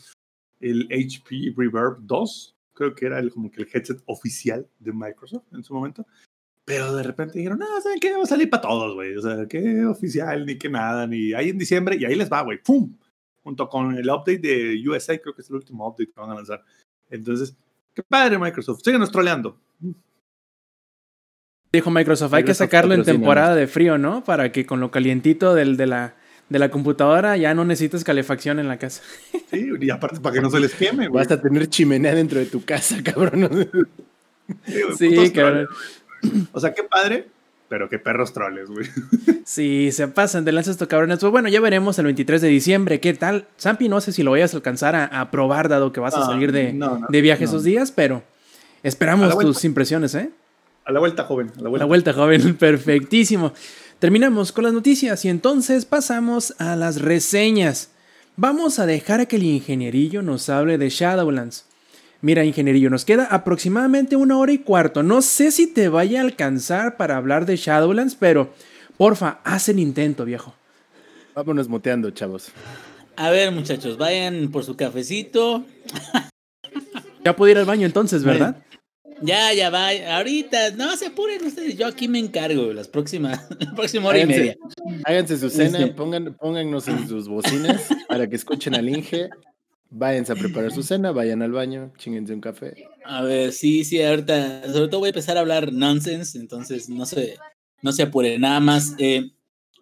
[0.61, 5.45] el HP Reverb 2, creo que era el, como que el headset oficial de Microsoft
[5.53, 6.07] en su momento.
[6.65, 8.13] Pero de repente dijeron, no, ¿saben qué?
[8.17, 9.17] Va a salir para todos, güey.
[9.17, 12.43] O sea, qué oficial, ni qué nada, ni ahí en diciembre, y ahí les va,
[12.43, 12.63] güey.
[12.63, 12.97] ¡Pum!
[13.43, 16.35] Junto con el update de USA, creo que es el último update que van a
[16.35, 16.63] lanzar.
[17.11, 17.57] Entonces,
[17.95, 18.83] qué padre Microsoft.
[18.85, 19.59] Síguenos troleando.
[21.73, 24.23] Dijo Microsoft, hay que sacarlo en temporada de frío, ¿no?
[24.23, 26.17] Para que con lo calientito del, de, la,
[26.53, 29.03] de la computadora ya no necesites calefacción en la casa.
[29.51, 31.23] Sí, y aparte para que no se les queme, güey.
[31.25, 33.69] Vas a tener chimenea dentro de tu casa, cabrón.
[34.67, 35.69] Sí, Sí, cabrón.
[36.23, 36.49] troles.
[36.53, 37.27] O sea, qué padre,
[37.69, 38.87] pero qué perros troles, güey.
[39.45, 41.19] Sí, se pasan de lanzas estos cabrones.
[41.19, 43.47] Pues bueno, ya veremos el 23 de diciembre qué tal.
[43.61, 46.25] Zampi, no sé si lo vayas a alcanzar a, a probar, dado que vas a
[46.25, 47.51] salir de, no, no, de viaje no.
[47.51, 48.23] esos días, pero
[48.83, 50.31] esperamos tus impresiones, ¿eh?
[50.85, 51.51] A la vuelta, joven.
[51.59, 51.79] A la A vuelta.
[51.85, 53.53] La vuelta, joven, perfectísimo.
[54.03, 57.93] Terminamos con las noticias y entonces pasamos a las reseñas.
[58.35, 61.67] Vamos a dejar a que el ingenierillo nos hable de Shadowlands.
[62.21, 65.05] Mira, ingenierillo, nos queda aproximadamente una hora y cuarto.
[65.05, 68.53] No sé si te vaya a alcanzar para hablar de Shadowlands, pero
[68.97, 70.53] porfa, haz el intento, viejo.
[71.37, 72.49] Vámonos moteando, chavos.
[73.15, 75.65] A ver, muchachos, vayan por su cafecito.
[77.25, 78.57] Ya puedo ir al baño entonces, ¿verdad?
[79.23, 79.91] Ya, ya va.
[80.17, 81.77] Ahorita, no se apuren ustedes.
[81.77, 84.57] Yo aquí me encargo las próximas, la próxima hora y media.
[85.05, 85.93] Háganse su cena, Este.
[85.93, 89.29] pongan, póngannos en sus bocinas para que escuchen al Inge.
[89.95, 92.73] Váyanse a preparar su cena, vayan al baño, chinguense un café.
[93.05, 97.05] A ver, sí, sí, ahorita, sobre todo voy a empezar a hablar nonsense, entonces no
[97.05, 97.37] se,
[97.83, 98.95] no se apuren, nada más.
[98.99, 99.31] eh,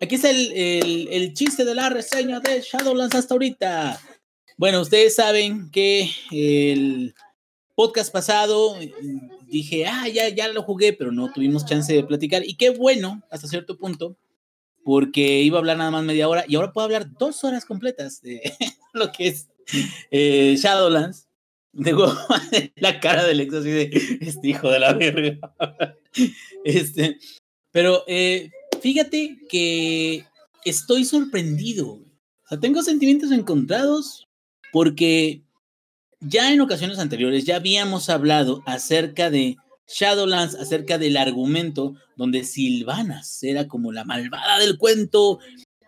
[0.01, 4.01] aquí está el, el, el chiste de la reseña de Shadowlands hasta ahorita.
[4.57, 7.15] Bueno, ustedes saben que el
[7.81, 8.93] podcast pasado eh,
[9.47, 12.45] dije, ah, ya, ya lo jugué, pero no tuvimos chance de platicar.
[12.45, 14.19] Y qué bueno, hasta cierto punto,
[14.85, 18.21] porque iba a hablar nada más media hora y ahora puedo hablar dos horas completas
[18.21, 18.43] de
[18.93, 19.49] lo que es
[20.11, 21.27] eh, Shadowlands.
[21.73, 22.07] Digo,
[22.77, 25.39] la cara del ex así de este hijo de la verga.
[26.63, 27.17] Este,
[27.71, 28.51] pero eh,
[28.83, 30.27] fíjate que
[30.67, 31.93] estoy sorprendido.
[31.93, 34.29] O sea, tengo sentimientos encontrados
[34.71, 35.45] porque
[36.21, 39.57] ya en ocasiones anteriores ya habíamos hablado acerca de
[39.87, 45.41] Shadowlands, acerca del argumento donde Silvanas era como la malvada del cuento,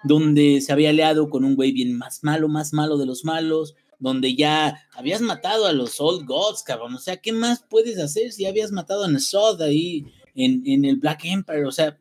[0.05, 3.74] donde se había aliado con un güey bien más malo, más malo de los malos,
[3.99, 6.95] donde ya habías matado a los Old Gods, cabrón.
[6.95, 11.24] O sea, ¿qué más puedes hacer si habías matado a Nesod ahí en, el Black
[11.24, 11.66] Empire?
[11.66, 11.97] O sea,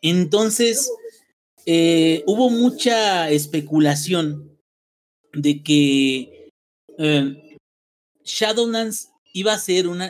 [0.00, 0.90] entonces
[1.66, 4.58] eh, hubo mucha especulación
[5.34, 6.39] de que
[7.02, 7.56] eh,
[8.24, 10.02] Shadowlands iba a ser un,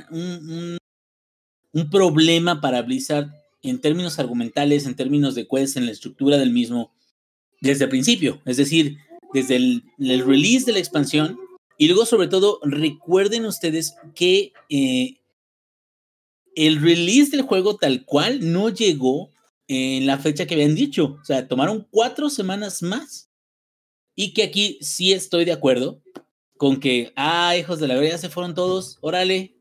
[1.72, 3.30] un, problema para Blizzard
[3.62, 6.93] en términos argumentales, en términos de quest, en la estructura del mismo,
[7.61, 8.43] desde el principio.
[8.45, 8.99] Es decir,
[9.32, 11.38] desde el, el release de la expansión.
[11.78, 15.20] Y luego, sobre todo, recuerden ustedes que eh,
[16.57, 19.30] el release del juego tal cual no llegó
[19.68, 21.18] en la fecha que habían dicho.
[21.22, 23.30] O sea, tomaron cuatro semanas más.
[24.16, 26.03] Y que aquí sí estoy de acuerdo
[26.61, 29.55] con que, ah, hijos de la verga, se fueron todos, órale.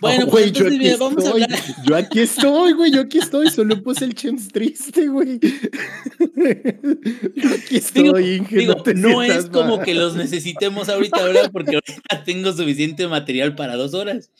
[0.00, 1.60] Bueno, Oh, pues entonces, mira, vamos a estoy, hablar.
[1.84, 5.38] Yo aquí estoy, güey, yo aquí estoy, solo puse el chems triste, güey.
[5.40, 11.22] Yo aquí estoy, Digo, Inge, digo, no te no es como que los necesitemos ahorita,
[11.22, 11.50] ¿verdad?
[11.52, 14.30] Porque ahorita tengo suficiente material para dos horas.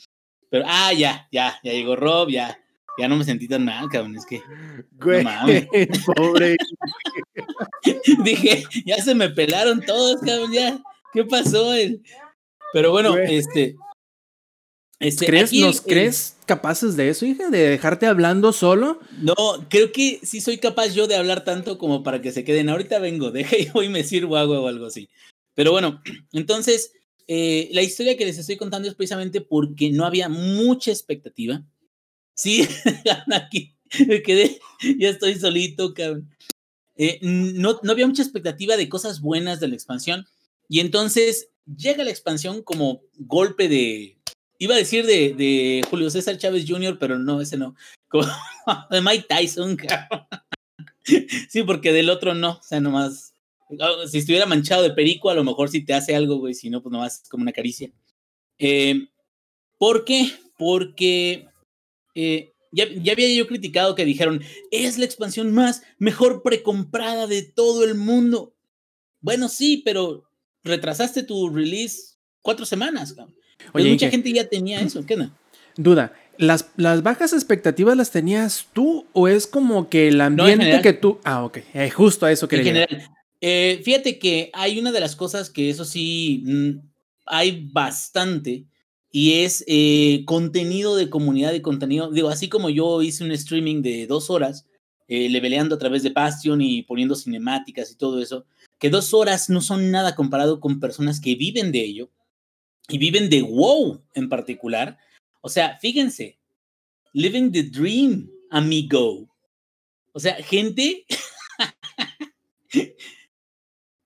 [0.49, 2.59] Pero, ah, ya, ya, ya llegó Rob, ya,
[2.97, 4.17] ya no me sentí tan mal, cabrón.
[4.17, 4.41] Es que
[4.99, 5.69] Güey, mames.
[6.17, 6.57] pobre.
[8.25, 10.81] dije, ya se me pelaron todos, cabrón, ya.
[11.13, 11.75] ¿Qué pasó?
[11.75, 12.03] El-
[12.73, 13.37] Pero bueno, Güey.
[13.37, 13.77] este.
[15.01, 17.49] este, ¿Crees, aquí ¿Nos el- crees capaces de eso, hija?
[17.51, 19.01] ¿De dejarte hablando solo?
[19.21, 19.35] No,
[19.69, 22.69] creo que sí soy capaz yo de hablar tanto como para que se queden.
[22.69, 25.09] Ahorita vengo, deja y hoy me sirvo agua o algo así.
[25.55, 26.03] Pero bueno,
[26.33, 26.93] entonces,
[27.27, 31.63] eh, la historia que les estoy contando es precisamente porque no había mucha expectativa.
[32.35, 32.67] Sí,
[33.33, 33.75] aquí
[34.07, 34.59] me quedé,
[34.99, 36.29] ya estoy solito, cabrón.
[36.97, 40.27] Eh, no, no había mucha expectativa de cosas buenas de la expansión.
[40.69, 44.19] Y entonces llega la expansión como golpe de.
[44.59, 47.75] Iba a decir de, de Julio César Chávez Jr., pero no, ese no.
[48.09, 48.27] Como
[48.91, 49.77] de Mike Tyson.
[51.49, 52.53] Sí, porque del otro no.
[52.53, 53.33] O sea, nomás.
[53.81, 56.53] ah, Si estuviera manchado de perico, a lo mejor sí te hace algo, güey.
[56.53, 57.91] Si no, pues nomás es como una caricia.
[58.59, 59.09] Eh,
[59.79, 60.31] ¿Por qué?
[60.59, 61.49] Porque
[62.15, 67.43] eh, ya, ya había yo criticado que dijeron, es la expansión más mejor precomprada de
[67.43, 68.55] todo el mundo.
[69.21, 70.28] Bueno, sí, pero
[70.69, 73.35] retrasaste tu release cuatro semanas, cabrón.
[73.73, 75.31] Pues Oye, mucha gente ya tenía eso, ¿qué no?
[75.77, 80.65] Duda, ¿las, ¿las bajas expectativas las tenías tú o es como que el en ambiente
[80.65, 80.83] general.
[80.83, 81.19] que tú...
[81.25, 82.89] Ah, ok, eh, justo a eso En quería llegar.
[82.89, 83.11] general.
[83.41, 86.71] Eh, fíjate que hay una de las cosas que eso sí mm,
[87.27, 88.65] hay bastante
[89.11, 92.11] y es eh, contenido de comunidad y contenido.
[92.11, 94.67] Digo, así como yo hice un streaming de dos horas,
[95.07, 98.45] eh, leveleando a través de Bastion y poniendo cinemáticas y todo eso,
[98.79, 102.11] que dos horas no son nada comparado con personas que viven de ello
[102.89, 104.99] y viven de WoW en particular.
[105.41, 106.39] O sea, fíjense,
[107.13, 109.29] living the dream, amigo.
[110.13, 111.05] O sea, gente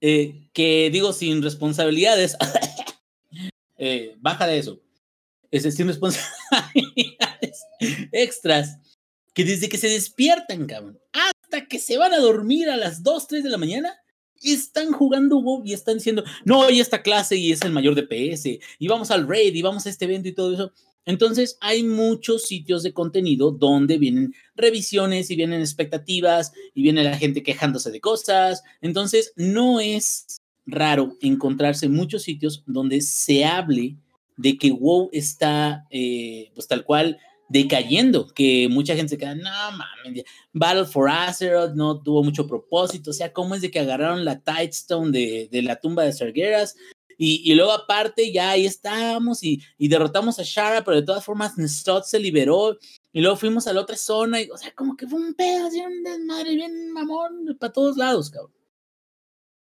[0.00, 2.36] eh, que digo sin responsabilidades,
[3.78, 4.82] eh, baja de eso,
[5.50, 7.64] es sin responsabilidades
[8.12, 8.78] extras,
[9.34, 10.66] que desde que se despiertan,
[11.12, 14.01] hasta que se van a dormir a las 2, 3 de la mañana,
[14.42, 18.46] están jugando WoW y están diciendo, no, y esta clase y es el mayor DPS,
[18.78, 20.72] y vamos al raid, y vamos a este evento y todo eso.
[21.04, 27.18] Entonces hay muchos sitios de contenido donde vienen revisiones y vienen expectativas y viene la
[27.18, 28.62] gente quejándose de cosas.
[28.80, 33.96] Entonces no es raro encontrarse muchos sitios donde se hable
[34.36, 37.18] de que WoW está eh, pues tal cual
[37.52, 43.10] decayendo, que mucha gente se queda, no mames, Battle for Azeroth no tuvo mucho propósito,
[43.10, 46.76] o sea, ¿cómo es de que agarraron la Tidestone de, de la tumba de Sargeras?
[47.18, 51.24] Y, y, luego aparte ya ahí estábamos y, y, derrotamos a Shara, pero de todas
[51.24, 52.78] formas Stott se liberó
[53.12, 55.66] y luego fuimos a la otra zona y, o sea, como que fue un pedo,
[55.66, 58.52] así un desmadre bien mamón para todos lados, cabrón.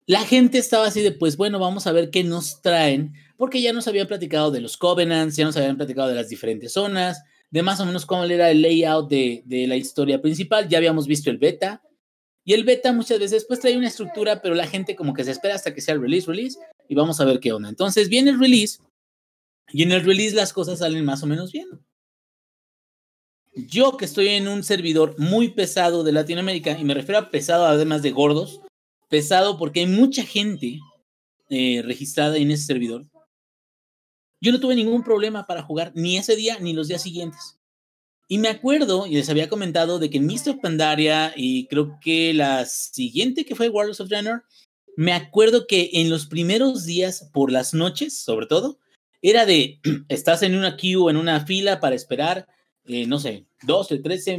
[0.06, 3.72] La gente estaba así de, pues bueno, vamos a ver qué nos traen, porque ya
[3.72, 7.22] nos habían platicado de los Covenants, ya nos habían platicado de las diferentes zonas,
[7.54, 11.06] de más o menos cómo era el layout de, de la historia principal, ya habíamos
[11.06, 11.84] visto el beta,
[12.44, 15.30] y el beta muchas veces pues trae una estructura, pero la gente como que se
[15.30, 17.68] espera hasta que sea el release, release, y vamos a ver qué onda.
[17.68, 18.80] Entonces viene el release,
[19.68, 21.68] y en el release las cosas salen más o menos bien.
[23.54, 27.66] Yo que estoy en un servidor muy pesado de Latinoamérica, y me refiero a pesado
[27.66, 28.62] además de gordos,
[29.08, 30.80] pesado porque hay mucha gente
[31.50, 33.06] eh, registrada en ese servidor.
[34.44, 37.58] Yo no tuve ningún problema para jugar ni ese día ni los días siguientes.
[38.28, 42.34] Y me acuerdo, y les había comentado, de que en of Pandaria y creo que
[42.34, 44.44] la siguiente que fue Warlords of Draenor,
[44.98, 48.78] me acuerdo que en los primeros días, por las noches, sobre todo,
[49.22, 49.80] era de,
[50.10, 52.46] estás en una queue, en una fila para esperar,
[52.84, 54.38] eh, no sé, 12, 13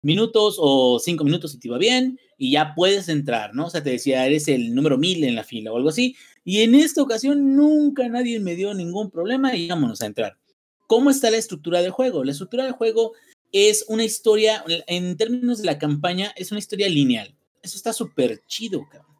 [0.00, 3.66] minutos o 5 minutos si te va bien, y ya puedes entrar, ¿no?
[3.66, 6.16] O sea, te decía, eres el número 1000 en la fila o algo así.
[6.48, 10.38] Y en esta ocasión nunca nadie me dio ningún problema y vámonos a entrar.
[10.86, 12.24] ¿Cómo está la estructura del juego?
[12.24, 13.12] La estructura del juego
[13.52, 17.36] es una historia, en términos de la campaña, es una historia lineal.
[17.62, 19.14] Eso está súper chido, cabrón.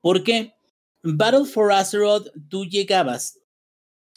[0.00, 0.54] ¿Por qué?
[1.04, 3.38] Battle for Azeroth, tú llegabas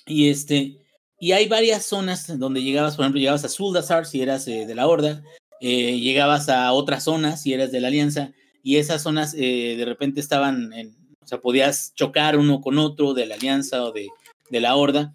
[0.08, 0.84] y este,
[1.20, 4.74] y hay varias zonas donde llegabas, por ejemplo, llegabas a Zuldazar si eras eh, de
[4.74, 5.22] la Horda,
[5.62, 8.34] eh, llegabas a otras zonas si eras de la alianza
[8.64, 10.97] y esas zonas eh, de repente estaban, en,
[11.28, 14.08] o sea, podías chocar uno con otro de la alianza o de,
[14.50, 15.14] de la horda,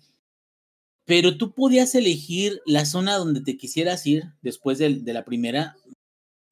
[1.06, 5.74] pero tú podías elegir la zona donde te quisieras ir después de, de la primera,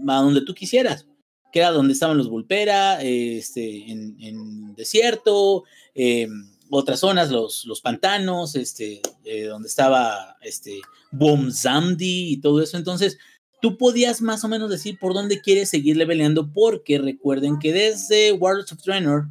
[0.09, 1.07] a donde tú quisieras
[1.53, 6.29] que era donde estaban los Vulpera, este, en, en desierto, eh,
[6.71, 10.81] otras zonas, los, los pantanos, este, eh, donde estaba este,
[11.11, 12.77] Bomzamdi y todo eso.
[12.77, 13.19] Entonces,
[13.61, 18.33] tú podías más o menos decir por dónde quieres seguir leveleando, porque recuerden que desde
[18.33, 19.27] Worlds of Draenor,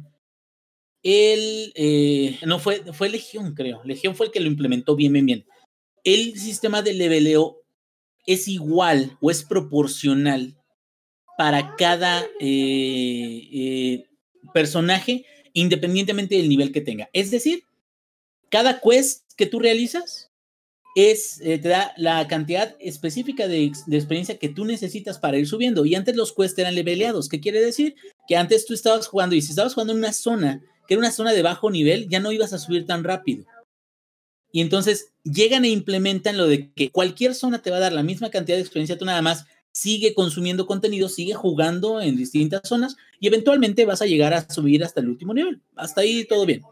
[1.02, 3.82] él, eh, no fue, fue Legión, creo.
[3.84, 5.46] Legión fue el que lo implementó bien, bien, bien.
[6.04, 7.62] El sistema de leveleo
[8.26, 10.56] es igual o es proporcional
[11.38, 14.06] para cada eh, eh,
[14.52, 15.24] personaje,
[15.54, 17.08] independientemente del nivel que tenga.
[17.12, 17.64] Es decir,
[18.50, 20.30] cada quest que tú realizas
[20.96, 25.86] es, te da la cantidad específica de, de, experiencia que tú necesitas para ir subiendo.
[25.86, 27.28] Y antes los quests eran leveleados.
[27.28, 27.94] ¿Qué quiere decir?
[28.28, 31.12] Que antes tú estabas jugando y si estabas jugando en una zona que era una
[31.12, 33.44] zona de bajo nivel, ya no ibas a subir tan rápido.
[34.50, 38.02] Y entonces llegan e implementan lo de que cualquier zona te va a dar la
[38.02, 42.96] misma cantidad de experiencia, tú nada más sigue consumiendo contenido, sigue jugando en distintas zonas
[43.20, 45.60] y eventualmente vas a llegar a subir hasta el último nivel.
[45.76, 46.62] Hasta ahí todo bien.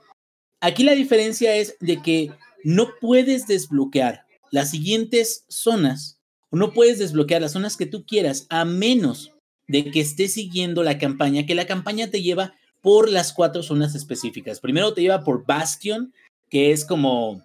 [0.61, 2.33] Aquí la diferencia es de que
[2.65, 6.19] no puedes desbloquear las siguientes zonas
[6.51, 9.33] no puedes desbloquear las zonas que tú quieras a menos
[9.67, 13.95] de que estés siguiendo la campaña, que la campaña te lleva por las cuatro zonas
[13.95, 14.61] específicas.
[14.61, 16.13] Primero te lleva por Bastion,
[16.49, 17.45] que es como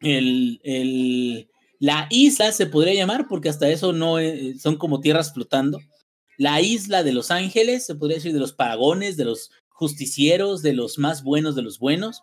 [0.00, 1.48] el, el
[1.80, 5.80] la isla se podría llamar, porque hasta eso no eh, son como tierras flotando.
[6.36, 10.74] La isla de los ángeles, se podría decir de los paragones, de los justicieros, de
[10.74, 12.22] los más buenos de los buenos.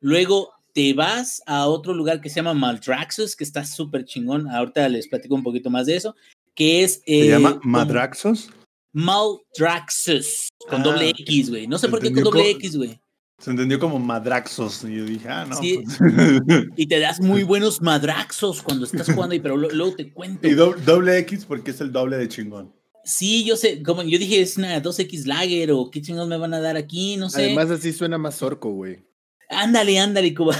[0.00, 4.48] Luego te vas a otro lugar que se llama Maldraxxus, que está súper chingón.
[4.50, 6.14] Ahorita les platico un poquito más de eso.
[6.54, 7.02] Que es.
[7.06, 8.50] ¿Se eh, llama Madraxos?
[8.92, 11.66] Maldraxxus, con ah, doble X, güey.
[11.66, 13.00] No sé por qué con doble X, güey.
[13.40, 14.84] Se entendió como madraxos.
[14.84, 15.56] Y yo dije, ah, no.
[15.56, 15.82] Sí.
[15.82, 15.98] Pues.
[16.76, 20.46] y te das muy buenos madraxos cuando estás jugando, y pero luego te cuento.
[20.46, 22.74] Y doble, X porque es el doble de chingón.
[23.02, 26.52] Sí, yo sé, como yo dije, es una 2X Lager o qué chingados me van
[26.52, 27.44] a dar aquí, no sé.
[27.44, 29.02] Además, así suena más orco, güey.
[29.48, 30.54] Ándale, ándale, Cuba.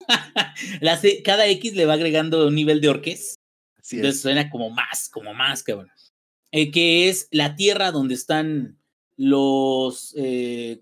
[0.80, 3.36] La C, cada X le va agregando un nivel de orques.
[3.90, 5.90] Entonces suena como más, como más, cabrón.
[6.56, 8.78] Eh, que es la tierra donde están
[9.16, 10.78] los eh,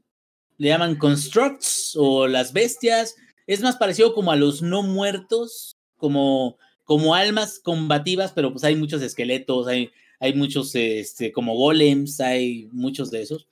[0.58, 3.16] le llaman constructs o las bestias.
[3.46, 8.76] Es más parecido como a los no muertos, como, como almas combativas, pero pues hay
[8.76, 13.48] muchos esqueletos, hay, hay muchos este, como golems, hay muchos de esos.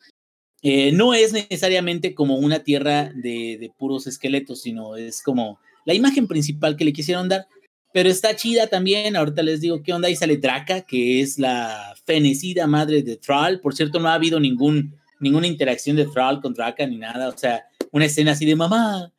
[0.60, 5.94] Eh, no es necesariamente como una tierra de, de, puros esqueletos, sino es como la
[5.94, 7.48] imagen principal que le quisieron dar.
[7.92, 9.16] Pero está chida también.
[9.16, 10.08] Ahorita les digo qué onda.
[10.08, 13.60] Ahí sale Draca, que es la fenecida madre de Thrall.
[13.60, 17.38] Por cierto, no ha habido ningún ninguna interacción de Thrall con Draka ni nada, o
[17.38, 19.12] sea, una escena así de mamá,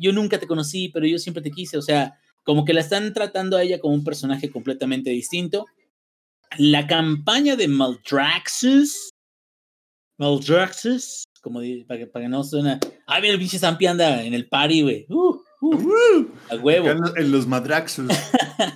[0.00, 3.12] yo nunca te conocí, pero yo siempre te quise, o sea, como que la están
[3.12, 5.66] tratando a ella como un personaje completamente distinto.
[6.56, 9.10] La campaña de Maldraxxus,
[10.16, 14.32] Maldraxxus, como para que, para que no suena, ay, mira, el pinche Zampi anda en
[14.32, 16.88] el party, güey, uh, uh, a huevo.
[17.16, 18.10] En los Madraxxus.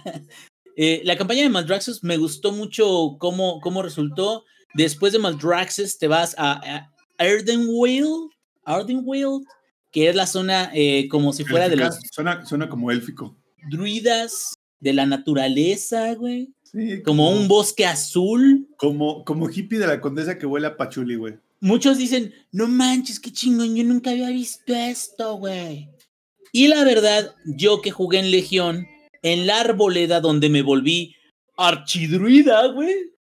[0.77, 4.45] eh, la campaña de Maldraxxus me gustó mucho cómo, cómo resultó.
[4.75, 8.31] Después de Maldraxxus te vas a, Ardenweald,
[8.65, 9.45] Ardenweald,
[9.91, 11.99] que es la zona eh, como si fuera de los...
[12.11, 13.37] Suena, suena como élfico.
[13.71, 16.53] Druidas de la naturaleza, güey.
[16.65, 18.67] Sí, como, como, un bosque azul.
[18.77, 21.35] Como, como hippie de la condesa que huele a pachuli, güey.
[21.61, 25.89] Muchos dicen, no manches, qué chingón, yo nunca había visto esto, güey.
[26.53, 28.87] Y la verdad, yo que jugué en Legión,
[29.23, 31.17] en la arboleda donde me volví
[31.57, 33.13] archidruida, güey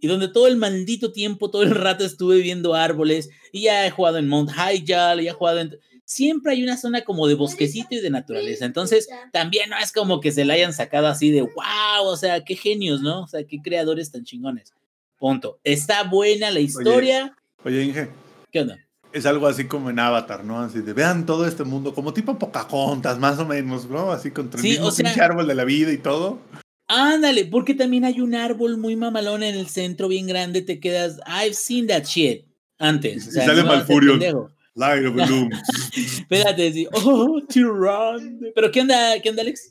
[0.00, 3.90] y donde todo el maldito tiempo, todo el rato estuve viendo árboles y ya he
[3.90, 5.78] jugado en Mount Hyjal, ya he jugado en...
[6.04, 8.64] Siempre hay una zona como de bosquecito y de naturaleza.
[8.64, 12.42] Entonces, también no es como que se la hayan sacado así de wow, o sea,
[12.42, 13.22] qué genios, ¿no?
[13.22, 14.74] O sea, qué creadores tan chingones.
[15.18, 15.60] Punto.
[15.62, 17.36] Está buena la historia.
[17.62, 18.08] Oye, oye Inge.
[18.50, 18.78] ¿Qué onda?
[19.12, 20.60] Es algo así como en Avatar, ¿no?
[20.60, 24.12] Así de vean todo este mundo, como tipo Pocahontas, más o menos, ¿no?
[24.12, 24.90] Así con el mismo
[25.20, 26.38] árbol de la vida y todo.
[26.86, 31.20] Ándale, porque también hay un árbol muy mamalón en el centro, bien grande, te quedas,
[31.26, 32.46] I've seen that shit
[32.78, 33.28] antes.
[33.28, 34.50] O sea, sale no Malfurio.
[34.74, 35.50] Light of Bloom.
[35.96, 36.88] Espérate, sí.
[36.92, 38.40] Oh, Tyrann.
[38.54, 39.70] Pero ¿qué onda, qué onda, Alex?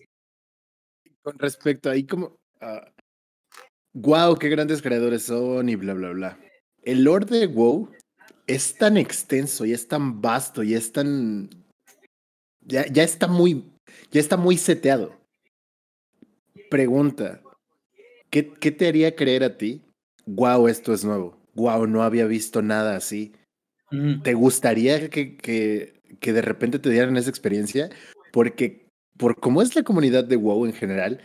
[1.21, 2.37] Con respecto ahí como...
[2.61, 2.85] Uh,
[3.93, 6.39] wow, qué grandes creadores son y bla, bla, bla.
[6.83, 7.89] El lore de WoW
[8.49, 11.49] es tan extenso y es tan vasto y es tan...
[12.61, 13.71] Ya, ya está muy...
[14.11, 15.15] Ya está muy seteado.
[16.69, 17.41] Pregunta.
[18.31, 19.83] ¿qué, ¿qué te haría creer a ti?
[20.25, 21.37] Wow, esto es nuevo.
[21.53, 23.33] Wow, no había visto nada así.
[23.91, 24.21] Ujú.
[24.23, 27.89] ¿Te gustaría que, que, que de repente te dieran esa experiencia?
[28.31, 28.87] Porque
[29.17, 31.21] por cómo es la comunidad de WoW en general,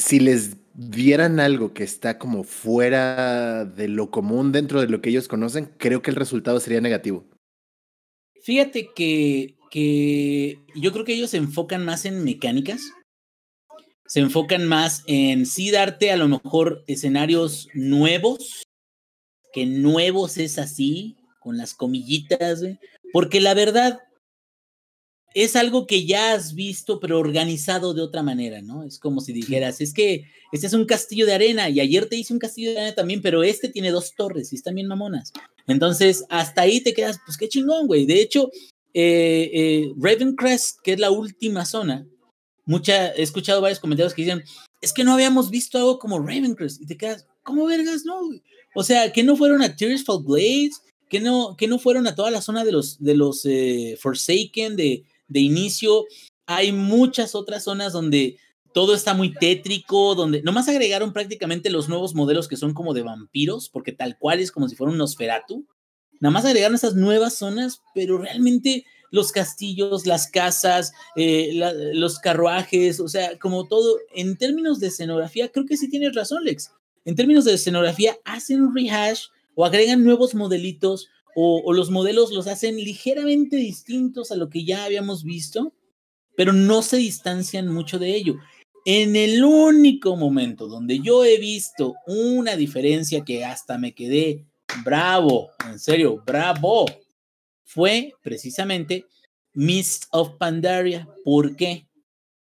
[0.00, 5.10] si les dieran algo que está como fuera de lo común dentro de lo que
[5.10, 7.26] ellos conocen, creo que el resultado sería negativo.
[8.42, 12.80] Fíjate que, que yo creo que ellos se enfocan más en mecánicas.
[14.06, 18.64] Se enfocan más en sí darte a lo mejor escenarios nuevos,
[19.52, 22.62] que nuevos es así, con las comillitas,
[23.12, 24.00] porque la verdad
[25.34, 28.82] es algo que ya has visto, pero organizado de otra manera, ¿no?
[28.82, 32.16] Es como si dijeras, es que este es un castillo de arena y ayer te
[32.16, 35.32] hice un castillo de arena también, pero este tiene dos torres y están bien mamonas.
[35.66, 38.06] Entonces, hasta ahí te quedas, pues qué chingón, güey.
[38.06, 38.50] De hecho,
[38.92, 42.06] eh, eh, Ravencrest, que es la última zona,
[42.64, 44.42] mucha, he escuchado varios comentarios que dicen,
[44.80, 46.82] es que no habíamos visto algo como Ravencrest.
[46.82, 48.26] Y te quedas, ¿cómo vergas no?
[48.26, 48.42] güey?
[48.74, 52.30] O sea, que no fueron a Tearsfall Blades, que no, que no fueron a toda
[52.30, 56.04] la zona de los, de los eh, Forsaken, de, de inicio.
[56.44, 58.36] Hay muchas otras zonas donde
[58.74, 63.02] todo está muy tétrico, donde nomás agregaron prácticamente los nuevos modelos que son como de
[63.02, 65.66] vampiros, porque tal cual es como si fuera un Nosferatu.
[66.20, 71.52] Nada más agregaron esas nuevas zonas, pero realmente los castillos, las casas, eh,
[71.94, 76.44] los carruajes, o sea, como todo, en términos de escenografía, creo que sí tienes razón,
[76.44, 76.72] Lex.
[77.04, 79.24] En términos de escenografía, hacen un rehash
[79.54, 84.64] o agregan nuevos modelitos o, o los modelos los hacen ligeramente distintos a lo que
[84.64, 85.72] ya habíamos visto,
[86.36, 88.36] pero no se distancian mucho de ello.
[88.86, 94.46] En el único momento donde yo he visto una diferencia que hasta me quedé
[94.84, 96.86] bravo, en serio, bravo,
[97.64, 99.04] fue precisamente
[99.52, 101.08] Mist of Pandaria.
[101.24, 101.86] ¿Por qué?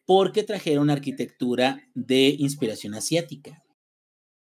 [0.07, 3.63] Porque trajeron arquitectura de inspiración asiática.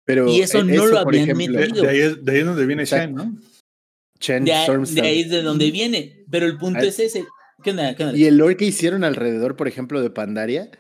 [0.05, 1.83] Pero Y eso eh, no lo habían ejemplo, metido.
[1.85, 3.23] de ahí es, de ahí es donde viene Exacto.
[3.23, 3.52] Shen, ¿no?
[4.23, 7.27] Chen De, de ahí es de donde viene, pero el punto es ese.
[7.63, 7.95] ¿Qué onda?
[7.97, 8.17] ¿Qué onda?
[8.17, 10.71] Y el lore que hicieron alrededor, por ejemplo, de Pandaria,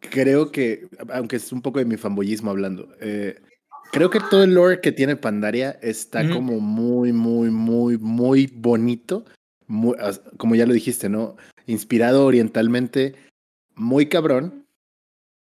[0.00, 3.40] creo que, aunque es un poco de mi fanboyismo hablando, eh,
[3.92, 9.24] creo que todo el lore que tiene Pandaria está como muy, muy, muy, muy bonito.
[9.68, 9.96] muy-
[10.36, 11.36] como ya lo dijiste, ¿no?
[11.66, 13.16] Inspirado orientalmente,
[13.74, 14.64] muy cabrón,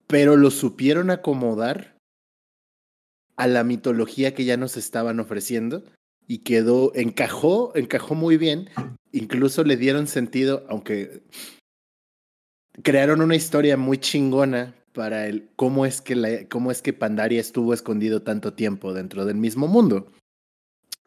[0.07, 1.95] pero lo supieron acomodar
[3.37, 5.85] a la mitología que ya nos estaban ofreciendo
[6.31, 8.69] y quedó, encajó, encajó muy bien.
[9.11, 11.23] Incluso le dieron sentido, aunque
[12.83, 17.41] crearon una historia muy chingona para el cómo es que la, cómo es que Pandaria
[17.41, 20.09] estuvo escondido tanto tiempo dentro del mismo mundo.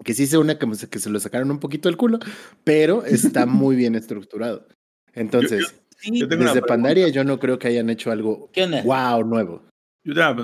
[0.04, 2.18] Que sí se una que, se- que se lo sacaron un poquito del culo,
[2.62, 4.68] pero está muy bien estructurado.
[5.14, 6.66] Entonces, Sí, yo tengo una desde.
[6.66, 8.50] Pandaria yo no creo que hayan hecho algo
[8.84, 9.62] wow nuevo.
[10.04, 10.36] Yo ya,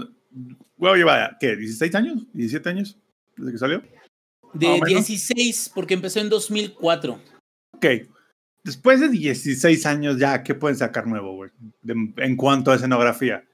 [0.78, 1.54] huevo lleva, ¿qué?
[1.54, 2.26] ¿16 años?
[2.32, 2.98] ¿17 años?
[3.36, 3.82] ¿Desde que salió?
[4.52, 5.06] De más o menos.
[5.06, 7.20] 16, porque empezó en 2004.
[7.72, 7.86] Ok.
[8.62, 11.50] Después de 16 años ya, ¿qué pueden sacar nuevo, güey?
[12.18, 13.44] En cuanto a escenografía.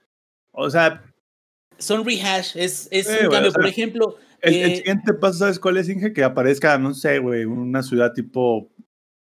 [0.50, 1.02] O sea,
[1.78, 3.50] Son rehash, es, un cambio.
[3.50, 6.12] o sea, Por ejemplo, el, el eh, siguiente paso, ¿sabes cuál es, Inge?
[6.12, 8.70] Que aparezca, no sé, güey, una ciudad tipo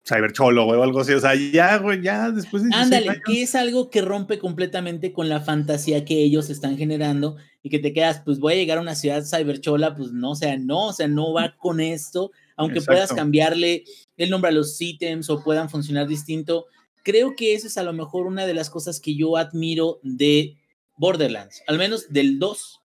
[0.09, 1.13] Cybercholo, güey, o algo así.
[1.13, 5.13] O sea, ya, güey, ya después de 16 Ándale, que es algo que rompe completamente
[5.13, 8.77] con la fantasía que ellos están generando y que te quedas, pues voy a llegar
[8.77, 12.31] a una ciudad cyberchola, pues no, o sea, no, o sea, no va con esto,
[12.55, 13.83] aunque puedas cambiarle
[14.17, 16.65] el nombre a los ítems o puedan funcionar distinto.
[17.03, 20.57] Creo que eso es a lo mejor una de las cosas que yo admiro de
[20.97, 22.81] Borderlands, al menos del 2.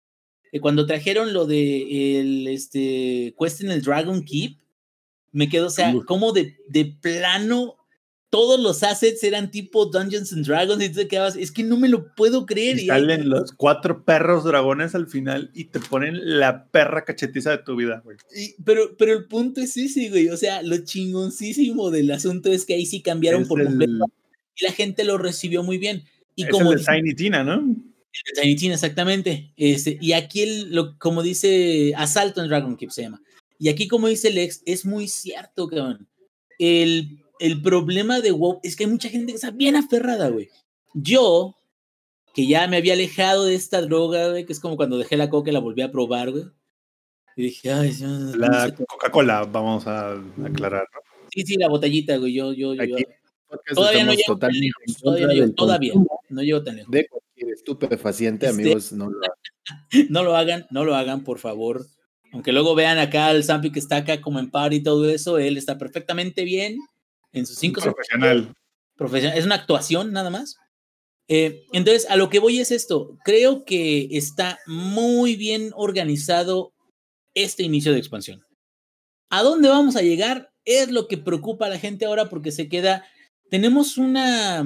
[0.51, 4.60] que cuando trajeron lo de el este, Quest en el Dragon Keep,
[5.31, 7.77] me quedo, o sea, como de, de plano
[8.29, 11.75] todos los assets eran tipo Dungeons and Dragons y tú te quedabas, es que no
[11.75, 12.79] me lo puedo creer.
[12.79, 17.57] Y salen los cuatro perros dragones al final y te ponen la perra cachetiza de
[17.57, 18.15] tu vida, güey.
[18.33, 20.29] y- pero, pero el punto es ese, güey.
[20.29, 24.05] O sea, lo chingoncísimo del asunto es que ahí sí cambiaron Es por el- completo
[24.55, 26.03] y la gente lo recibió muy bien.
[26.35, 27.75] Y es como el de dice- Tiny Tina, ¿no?
[28.41, 29.51] Tiny Tina, exactamente.
[29.57, 33.21] Este, y aquí, el- lo, como dice Asalto en Dragon Keep se llama.
[33.61, 36.07] Y aquí, como dice Lex, es muy cierto, cabrón.
[36.57, 40.49] El, el problema de WoW es que hay mucha gente que está bien aferrada, güey.
[40.95, 41.55] Yo,
[42.33, 45.29] que ya me había alejado de esta droga, güey, que es como cuando dejé la
[45.29, 46.45] coca y la volví a probar, güey.
[47.35, 48.87] Y dije, ay, no La sé cómo".
[48.87, 50.99] Coca-Cola, vamos a aclarar, ¿no?
[51.31, 52.33] sí, sí, la botellita, güey.
[52.33, 52.81] Yo, yo, yo.
[52.81, 53.05] Aquí
[53.75, 54.97] Todavía no llego tan lejos.
[54.99, 55.93] Todavía no llego, todavía.
[56.29, 56.91] No llego tan lejos.
[56.91, 59.37] De cualquier estupefaciente, Este- amigos, no lo hagan.
[60.09, 61.85] no lo hagan, no lo hagan, por favor.
[62.31, 65.37] Aunque luego vean acá al Zampi que está acá como en par y todo eso,
[65.37, 66.77] él está perfectamente bien
[67.33, 68.53] en sus cinco Profesional.
[68.95, 69.37] profesional.
[69.37, 70.55] Es una actuación nada más.
[71.27, 73.17] Eh, entonces, a lo que voy es esto.
[73.23, 76.73] Creo que está muy bien organizado
[77.33, 78.43] este inicio de expansión.
[79.29, 80.51] ¿A dónde vamos a llegar?
[80.65, 83.05] Es lo que preocupa a la gente ahora porque se queda.
[83.49, 84.63] Tenemos una.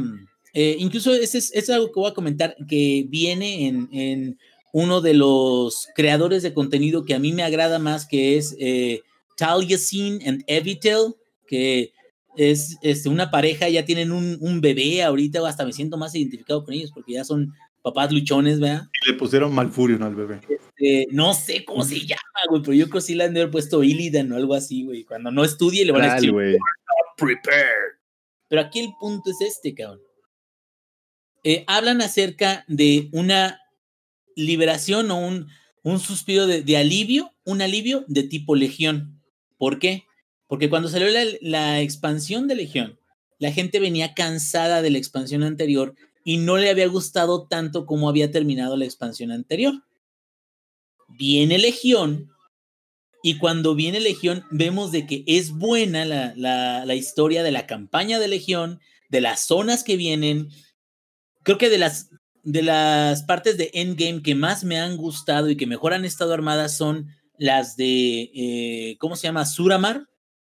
[0.53, 4.39] eh, incluso ese es, es algo que voy a comentar que viene en, en
[4.75, 9.03] uno de los creadores de contenido que a mí me agrada más, que es eh,
[9.37, 11.15] Taliesin and Evitel,
[11.47, 11.93] que
[12.35, 16.13] es este, una pareja, ya tienen un, un bebé ahorita, o hasta me siento más
[16.13, 18.89] identificado con ellos porque ya son papás luchones, ¿verdad?
[19.05, 20.41] Y le pusieron Malfurion al bebé.
[20.77, 23.43] Eh, no sé cómo se llama, güey, pero yo creo que sí le han de
[23.43, 25.05] haber puesto Illidan o algo así, güey.
[25.05, 26.33] Cuando no estudie le van a decir,
[27.15, 27.95] prepared.
[28.49, 30.01] Pero aquí el punto es este, cabrón.
[31.45, 33.61] Eh, hablan acerca de una
[34.35, 35.47] liberación o un,
[35.83, 39.21] un suspiro de, de alivio, un alivio de tipo legión.
[39.57, 40.03] ¿Por qué?
[40.47, 42.99] Porque cuando salió la, la expansión de legión,
[43.39, 48.09] la gente venía cansada de la expansión anterior y no le había gustado tanto como
[48.09, 49.83] había terminado la expansión anterior.
[51.07, 52.31] Viene legión
[53.27, 57.65] y cuando viene Legión, vemos de que es buena la, la, la, historia de la
[57.65, 58.79] campaña de Legión,
[59.09, 60.49] de las zonas que vienen.
[61.41, 62.11] Creo que de las,
[62.45, 66.31] de las partes de Endgame que más me han gustado y que mejor han estado
[66.31, 69.45] armadas son las de, eh, ¿cómo se llama?
[69.45, 70.07] Suramar.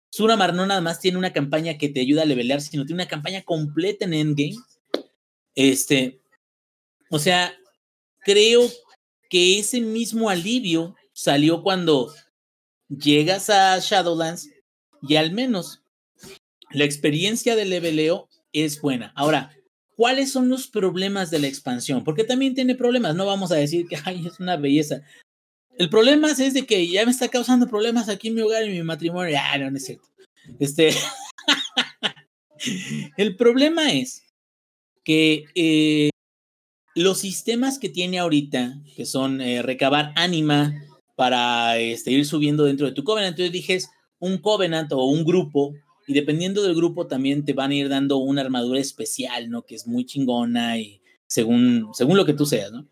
[0.10, 3.10] Suramar no nada más tiene una campaña que te ayuda a levelear, sino tiene una
[3.10, 4.56] campaña completa en Endgame.
[5.56, 6.22] Este,
[7.10, 7.54] o sea,
[8.20, 8.70] creo
[9.28, 12.14] que ese mismo alivio salió cuando
[12.90, 14.52] llegas a Shadowlands
[15.02, 15.82] y al menos
[16.70, 19.12] la experiencia de leveleo es buena.
[19.16, 19.57] Ahora,
[19.98, 22.06] ¿cuáles son los problemas de la expansión?
[22.06, 25.02] Porque también tiene problemas, no vamos a decir que ay, es una belleza.
[25.78, 28.68] El problema es de que ya me está causando problemas aquí en mi hogar y
[28.68, 29.38] en mi matrimonio.
[29.40, 30.08] Ah, no, no es cierto.
[30.60, 30.90] Este.
[33.18, 34.24] el problema es
[35.04, 36.10] que eh,
[36.96, 40.84] los sistemas que tiene ahorita, que son eh, recabar ánima,
[41.16, 43.32] para este, ir subiendo dentro de tu covenant.
[43.32, 43.80] Entonces dije,
[44.20, 45.74] un covenant o un grupo,
[46.08, 49.64] y dependiendo del grupo también te van a ir dando una armadura especial, ¿no?
[49.64, 52.88] Que es muy chingona y según, según lo que tú seas, ¿no?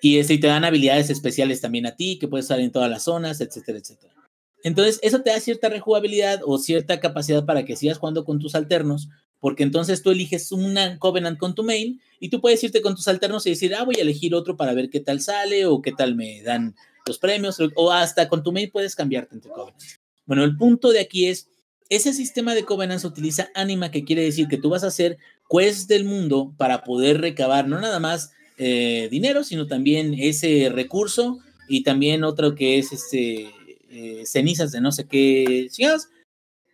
[0.00, 2.90] Y, este, y te dan habilidades especiales también a ti, que puedes estar en todas
[2.90, 4.14] las zonas, etcétera, etcétera.
[4.62, 8.54] Entonces, eso te da cierta rejugabilidad o cierta capacidad para que sigas jugando con tus
[8.54, 9.08] alternos,
[9.40, 13.08] porque entonces tú eliges una Covenant con tu main y tú puedes irte con tus
[13.08, 15.92] alternos y decir, ah, voy a elegir otro para ver qué tal sale o qué
[15.92, 16.74] tal me dan
[17.06, 20.00] los premios o hasta con tu mail puedes cambiarte entre covenants.
[20.24, 21.50] Bueno, el punto de aquí es,
[21.94, 25.18] ese sistema de covenants utiliza anima, que quiere decir que tú vas a hacer
[25.50, 31.40] quests del mundo para poder recabar no nada más eh, dinero, sino también ese recurso
[31.68, 33.50] y también otro que es este,
[33.90, 36.08] eh, cenizas de no sé qué chingados.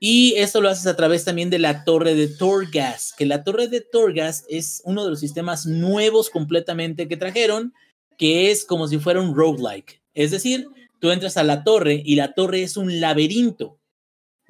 [0.02, 3.68] Y esto lo haces a través también de la torre de Torgas, que la torre
[3.68, 7.74] de Torgas es uno de los sistemas nuevos completamente que trajeron,
[8.16, 10.00] que es como si fuera un roguelike.
[10.14, 10.68] Es decir,
[11.00, 13.79] tú entras a la torre y la torre es un laberinto.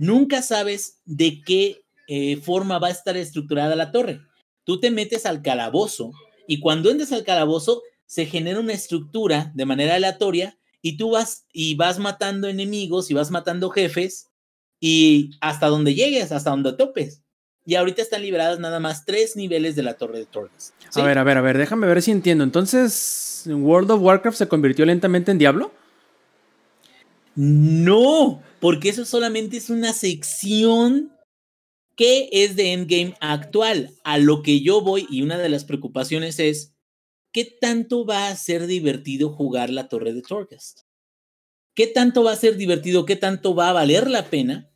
[0.00, 4.22] Nunca sabes de qué eh, forma va a estar estructurada la torre.
[4.64, 6.12] Tú te metes al calabozo
[6.48, 11.44] y cuando entres al calabozo se genera una estructura de manera aleatoria y tú vas
[11.52, 14.28] y vas matando enemigos y vas matando jefes
[14.80, 17.20] y hasta donde llegues, hasta donde topes.
[17.66, 20.72] Y ahorita están liberadas nada más tres niveles de la torre de Torres.
[20.88, 20.98] ¿sí?
[20.98, 22.42] A ver, a ver, a ver, déjame ver si entiendo.
[22.42, 25.72] Entonces, ¿World of Warcraft se convirtió lentamente en Diablo?
[27.36, 31.12] No, porque eso solamente es una sección
[31.96, 33.90] que es de Endgame actual.
[34.04, 36.74] A lo que yo voy, y una de las preocupaciones es,
[37.32, 40.80] ¿qué tanto va a ser divertido jugar la torre de Torghast?
[41.74, 43.06] ¿Qué tanto va a ser divertido?
[43.06, 44.70] ¿Qué tanto va a valer la pena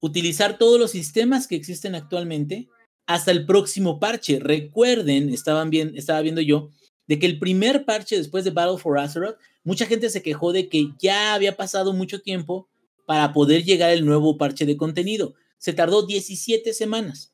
[0.00, 2.68] utilizar todos los sistemas que existen actualmente
[3.06, 4.40] hasta el próximo parche?
[4.40, 6.70] Recuerden, estaban estaba viendo yo,
[7.06, 10.68] de que el primer parche después de Battle for Azeroth, mucha gente se quejó de
[10.68, 12.68] que ya había pasado mucho tiempo
[13.06, 15.34] para poder llegar el nuevo parche de contenido.
[15.58, 17.32] Se tardó 17 semanas.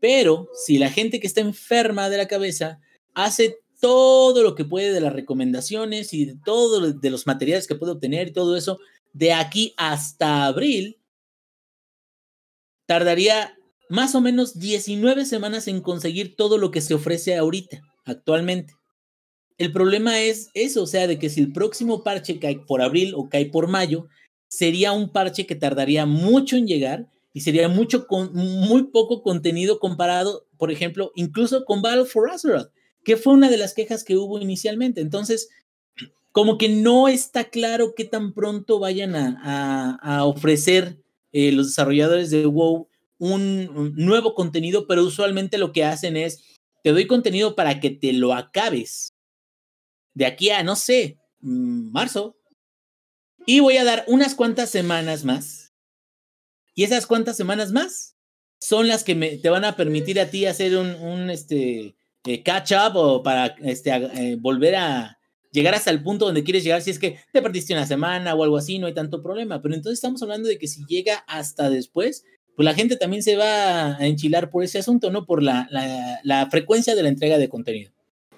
[0.00, 2.80] Pero si la gente que está enferma de la cabeza
[3.14, 7.74] hace todo lo que puede de las recomendaciones y de todo de los materiales que
[7.74, 8.78] puede obtener y todo eso,
[9.12, 10.98] de aquí hasta abril,
[12.86, 13.56] tardaría
[13.88, 18.74] más o menos 19 semanas en conseguir todo lo que se ofrece ahorita, actualmente.
[19.58, 23.14] El problema es eso, o sea, de que si el próximo parche cae por abril
[23.16, 24.08] o cae por mayo,
[24.48, 29.78] sería un parche que tardaría mucho en llegar y sería mucho con, muy poco contenido
[29.78, 32.70] comparado, por ejemplo, incluso con Battle for Azeroth,
[33.04, 35.00] que fue una de las quejas que hubo inicialmente.
[35.00, 35.48] Entonces,
[36.32, 40.98] como que no está claro qué tan pronto vayan a, a, ofrecer
[41.32, 42.88] eh, los desarrolladores de WoW
[43.18, 48.12] un, nuevo contenido, pero usualmente lo que hacen es te doy contenido para que te
[48.12, 49.11] lo acabes
[50.14, 52.36] de aquí a, no sé, mm, marzo.
[53.46, 55.72] Y voy a dar unas cuantas semanas más.
[56.74, 58.16] Y esas cuantas semanas más
[58.58, 62.72] son las que me, te van a permitir a ti hacer un, este, eh, catch
[62.72, 65.18] up o para este, eh, volver a
[65.50, 66.80] llegar hasta el punto donde quieres llegar.
[66.80, 69.60] Si es que te perdiste una semana o algo así, no hay tanto problema.
[69.60, 72.24] Pero entonces estamos hablando de que si llega hasta después,
[72.56, 75.26] pues la gente también se va a enchilar por ese asunto, ¿no?
[75.26, 77.92] Por la frecuencia de la entrega de contenido.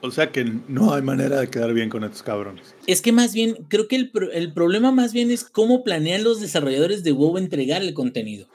[0.04, 2.74] O sea que no hay manera de quedar bien con estos cabrones.
[2.86, 6.42] Es que más bien, creo que el, el, problema más bien es cómo planean los
[6.42, 8.46] desarrolladores de WoW entregar el contenido.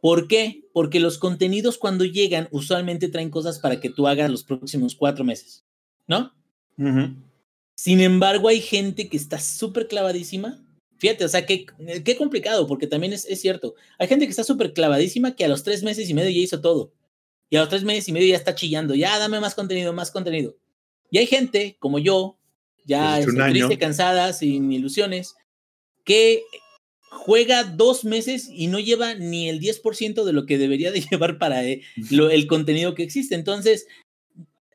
[0.00, 0.68] ¿Por qué?
[0.72, 5.24] Porque los contenidos cuando llegan usualmente traen cosas para que tú hagas los próximos cuatro
[5.24, 5.64] meses,
[6.06, 6.32] ¿no?
[6.78, 7.16] Uh -huh.
[7.74, 10.64] Sin embargo, hay gente que está súper clavadísima.
[10.98, 11.66] Fíjate, o sea, qué,
[12.04, 13.74] qué complicado, porque también es, es cierto.
[13.98, 16.60] Hay gente que está súper clavadísima que a los tres meses y medio ya hizo
[16.60, 16.92] todo.
[17.54, 20.10] Y a los tres meses y medio ya está chillando, ya dame más contenido, más
[20.10, 20.56] contenido.
[21.08, 22.36] Y hay gente como yo,
[22.84, 25.36] ya este, triste, cansada, sin ilusiones,
[26.02, 26.42] que
[27.10, 31.38] juega dos meses y no lleva ni el 10% de lo que debería de llevar
[31.38, 33.36] para eh, lo, el contenido que existe.
[33.36, 33.86] Entonces,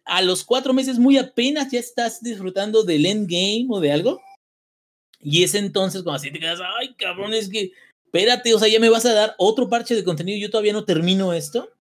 [0.05, 4.21] a los cuatro meses muy apenas ya estás disfrutando del endgame o de algo.
[5.19, 7.73] Y es entonces cuando así te quedas, ay cabrón, es que,
[8.05, 10.85] espérate, o sea, ya me vas a dar otro parche de contenido yo todavía no
[10.85, 11.73] termino esto.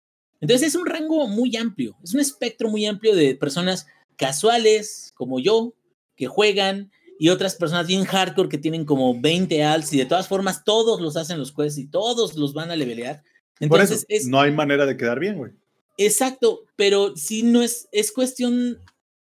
[0.41, 5.39] Entonces es un rango muy amplio, es un espectro muy amplio de personas casuales como
[5.39, 5.73] yo,
[6.15, 10.27] que juegan, y otras personas bien hardcore que tienen como 20 alts y de todas
[10.27, 13.23] formas todos los hacen los quests y todos los van a levelear.
[13.59, 15.51] Entonces Por eso, es, no hay manera de quedar bien, güey.
[15.97, 18.79] Exacto, pero sí no es, es cuestión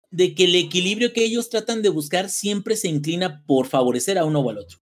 [0.09, 4.25] de que el equilibrio que ellos tratan de buscar siempre se inclina por favorecer a
[4.25, 4.79] uno o al otro.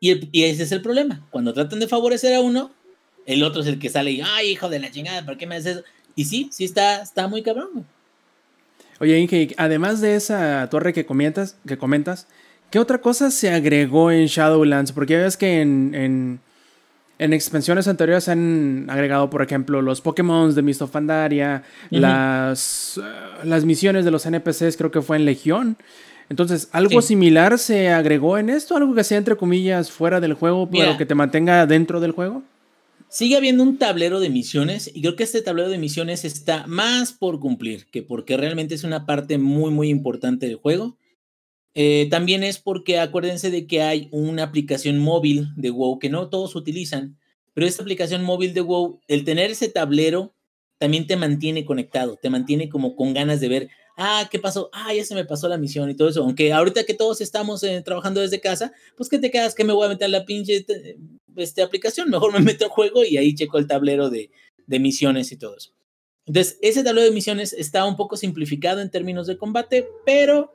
[0.00, 1.28] Y, el, y ese es el problema.
[1.30, 2.72] Cuando tratan de favorecer a uno,
[3.28, 5.56] el otro es el que sale y, ay, hijo de la chingada, ¿por qué me
[5.56, 5.84] haces eso?
[6.16, 7.84] Y sí, sí está, está muy cabrón.
[9.00, 12.26] Oye, Inge, además de esa torre que comentas, que comentas,
[12.70, 14.92] ¿qué otra cosa se agregó en Shadowlands?
[14.92, 16.40] Porque ya ves que en, en,
[17.18, 21.94] en expansiones anteriores se han agregado, por ejemplo, los Pokémon de Mist of Pandaria, uh
[21.94, 22.00] -huh.
[22.00, 25.76] las, uh, las misiones de los NPCs, creo que fue en Legión.
[26.30, 27.08] Entonces, ¿algo sí.
[27.08, 28.74] similar se agregó en esto?
[28.74, 32.12] ¿Algo que sea, entre comillas, fuera del juego, pero Mira, que te mantenga dentro del
[32.12, 32.42] juego?
[33.10, 37.14] Sigue habiendo un tablero de misiones y creo que este tablero de misiones está más
[37.14, 40.98] por cumplir que porque realmente es una parte muy, muy importante del juego.
[41.74, 46.28] Eh, también es porque acuérdense de que hay una aplicación móvil de WoW que no
[46.28, 47.16] todos utilizan,
[47.54, 50.34] pero esta aplicación móvil de WoW, el tener ese tablero
[50.78, 53.68] también te mantiene conectado, te mantiene como con ganas de ver,
[53.98, 54.70] ah, ¿qué pasó?
[54.72, 56.22] Ah, ya se me pasó la misión y todo eso.
[56.22, 59.74] Aunque ahorita que todos estamos eh, trabajando desde casa, pues que te quedas que me
[59.74, 60.64] voy a meter la pinche
[61.36, 64.30] este, aplicación, mejor me meto al juego y ahí checo el tablero de,
[64.66, 65.72] de misiones y todo eso.
[66.26, 70.52] Entonces, ese tablero de misiones está un poco simplificado en términos de combate, pero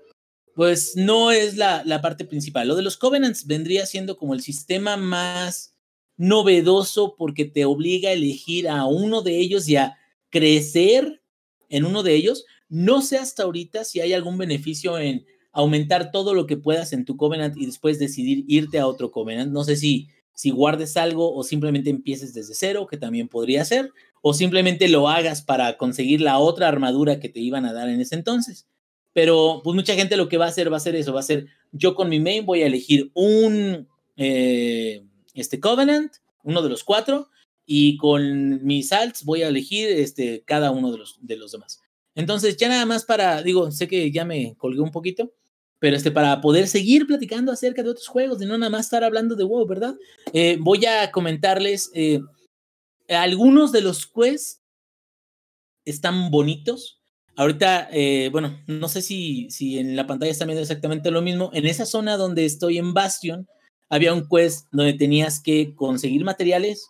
[0.56, 2.68] pues no es la, la, parte principal.
[2.68, 5.76] Lo de los Covenants vendría siendo como el sistema más
[6.15, 9.98] novedoso porque te obliga a elegir a uno de ellos y a
[10.30, 11.24] crecer
[11.70, 12.45] en uno de ellos.
[12.74, 17.06] No sé hasta ahorita si hay algún beneficio en aumentar todo lo que puedas en
[17.06, 19.52] tu Covenant y después decidir irte a otro Covenant.
[19.52, 23.91] No sé si, si guardes algo o simplemente empieces desde cero, que también podría ser,
[24.24, 28.02] o simplemente lo hagas para conseguir la otra armadura que te iban a dar en
[28.02, 28.68] ese entonces.
[29.14, 31.24] Pero pues mucha gente lo que va a hacer va a ser eso, va a
[31.24, 33.88] ser yo con mi main voy a elegir un
[34.18, 35.06] eh,
[35.36, 37.30] este Covenant, uno de los cuatro,
[37.68, 41.83] y con mis alts voy a elegir este, cada uno de los, de los demás.
[42.15, 45.31] Entonces, ya nada más para, digo, sé que ya me colgué un poquito,
[45.80, 49.03] pero este, para poder seguir platicando acerca de otros juegos y no nada más estar
[49.03, 49.95] hablando de WoW, ¿verdad?
[50.31, 52.22] Eh, voy a comentarles, eh,
[53.10, 54.61] algunos de los quests
[55.85, 57.02] están bonitos.
[57.35, 61.49] Ahorita, eh, bueno, no sé si, si en la pantalla están viendo exactamente lo mismo.
[61.53, 63.48] En esa zona donde estoy en Bastion,
[63.90, 66.88] había un quest donde tenías que conseguir materiales,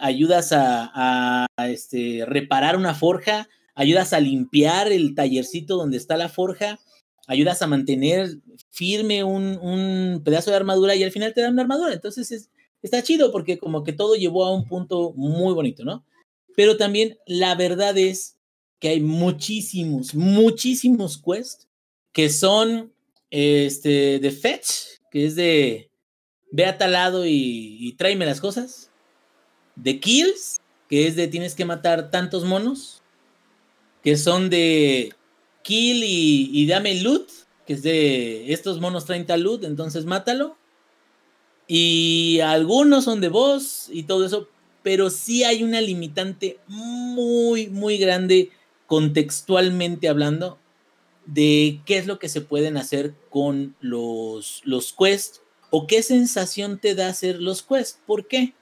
[0.00, 6.16] ayudas a, a, a este, reparar una forja, ayudas a limpiar el tallercito donde está
[6.16, 6.80] la forja,
[7.28, 8.38] ayudas a mantener
[8.70, 11.92] firme un, un, pedazo de armadura y al final te dan una armadura.
[11.92, 12.50] Entonces es,
[12.82, 16.04] está chido porque como que todo llevó a un punto muy bonito, ¿no?
[16.56, 18.38] Pero también la verdad es
[18.80, 21.68] que hay muchísimos, muchísimos quests
[22.12, 22.92] que son
[23.30, 24.70] este, de fetch,
[25.10, 25.90] que es de
[26.50, 28.90] ve a tal lado y, y tráeme las cosas.
[29.74, 30.58] De kills,
[30.88, 33.02] que es de tienes que matar tantos monos
[34.06, 35.12] que son de
[35.62, 37.28] kill y, dame loot,
[37.66, 40.56] que es de estos monos 30 loot, entonces mátalo.
[41.66, 44.48] Y algunos son de boss y todo eso,
[44.84, 48.52] pero sí hay una limitante muy, muy grande
[48.86, 50.60] contextualmente hablando
[51.24, 56.78] de qué es lo que se pueden hacer con los, los quests o qué sensación
[56.78, 57.98] te da hacer los quests.
[58.06, 58.54] ¿Por qué?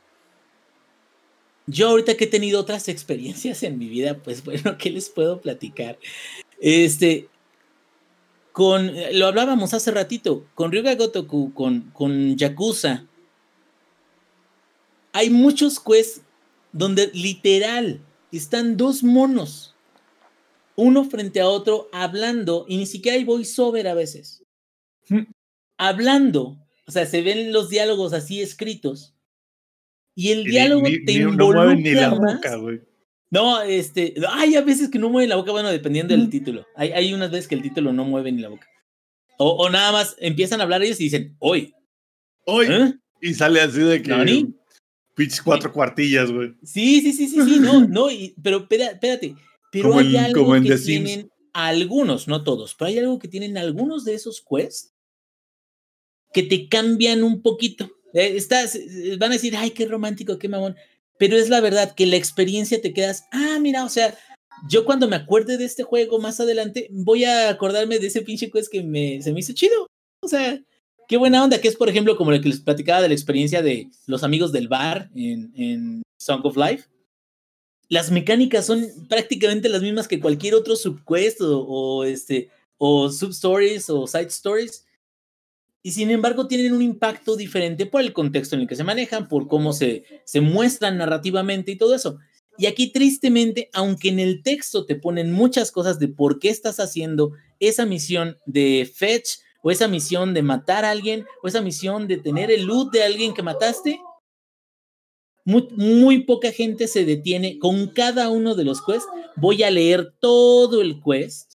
[1.66, 5.41] Yo ahorita que he tenido otras experiencias en mi vida, pues bueno, ¿qué les puedo
[5.41, 5.99] platicar?
[6.61, 7.28] Este,
[8.53, 13.07] con, lo hablábamos hace ratito, con Ryuga Gotoku, con, con Yakuza,
[15.12, 16.23] hay muchos quests
[16.73, 18.01] donde literal
[18.32, 19.74] están dos monos,
[20.77, 24.43] uno frente a otro, hablando, y ni siquiera hay voiceover a veces.
[25.78, 29.14] Hablando, o sea, se ven los diálogos así escritos,
[30.15, 32.81] y el diálogo te involucra ni la boca, güey.
[33.31, 36.66] No, este, hay a veces que no mueven la boca, bueno, dependiendo del título.
[36.77, 38.69] Hay, hay unas veces que el título no mueve ni la boca.
[39.39, 41.74] O, o nada más empiezan a hablar ellos y dicen, hoy.
[42.47, 42.66] Hoy.
[42.70, 42.95] ¿Eh?
[43.20, 44.47] Y sale así de que.
[45.15, 46.55] Pitch cuatro cuartillas, güey.
[46.62, 48.09] Sí, sí, sí, sí, sí, no, no,
[48.43, 49.35] pero espérate.
[49.70, 54.15] Pero hay algo que tienen algunos, no todos, pero hay algo que tienen algunos de
[54.15, 54.93] esos quests
[56.32, 57.91] que te cambian un poquito.
[58.15, 60.77] Eh, estás, eh, van a decir, ay, qué romántico, qué mamón.
[61.19, 64.16] Pero es la verdad que la experiencia te quedas, ah, mira, o sea,
[64.69, 68.51] yo cuando me acuerde de este juego más adelante, voy a acordarme de ese pinche
[68.51, 69.86] quest que me, se me hizo chido.
[70.23, 70.61] O sea,
[71.09, 73.62] qué buena onda, que es, por ejemplo, como lo que les platicaba de la experiencia
[73.62, 76.89] de los amigos del bar en, Song of Life.
[77.89, 84.07] Las mecánicas son prácticamente las mismas que cualquier otro subquest o este, o substories o
[84.07, 84.86] side stories
[85.86, 89.28] y sin embargo tienen un impacto diferente por el contexto en el que se manejan,
[89.28, 92.19] por cómo se, se muestran narrativamente y todo eso.
[92.56, 96.81] Y aquí tristemente, aunque en el texto te ponen muchas cosas de por qué estás
[96.81, 102.09] haciendo esa misión de fetch o esa misión de matar a alguien o esa misión
[102.09, 104.01] de tener el loot de alguien que mataste,
[105.44, 109.06] muy, muy poca gente se detiene con cada uno de los quests.
[109.36, 111.52] Voy a leer todo el quest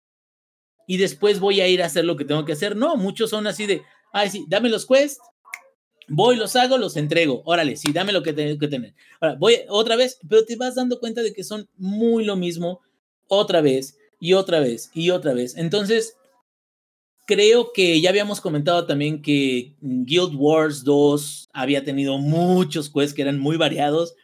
[0.87, 2.77] y después voy a ir a hacer lo que tengo que hacer.
[2.77, 3.83] No, muchos son así de,
[4.13, 5.19] Ay, sí, dame los quests,
[6.09, 7.43] voy, los hago, los entrego.
[7.45, 8.95] Órale, sí, dame lo que tengo que tener.
[9.21, 12.81] Ahora, voy otra vez, pero te vas dando cuenta de que son muy lo mismo
[13.29, 15.57] otra vez y otra vez y otra vez.
[15.57, 16.17] Entonces,
[17.27, 23.23] creo que ya habíamos comentado también que Guild Wars 2 había tenido muchos quests que
[23.23, 24.15] eran muy variados,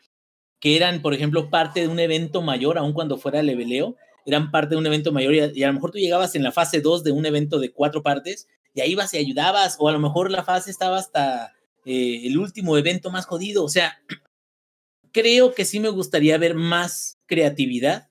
[0.58, 4.74] que eran, por ejemplo, parte de un evento mayor, aun cuando fuera leveleo, eran parte
[4.74, 7.12] de un evento mayor y a, lo mejor tú llegabas en la fase 2 de
[7.12, 10.42] un evento de cuatro partes y ahí vas y ayudabas, o a lo mejor la
[10.42, 11.52] fase estaba hasta
[11.84, 13.64] eh, el último evento más jodido.
[13.64, 13.98] O sea,
[15.12, 18.10] creo que sí me gustaría ver más creatividad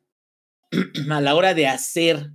[1.12, 2.32] a la hora de hacer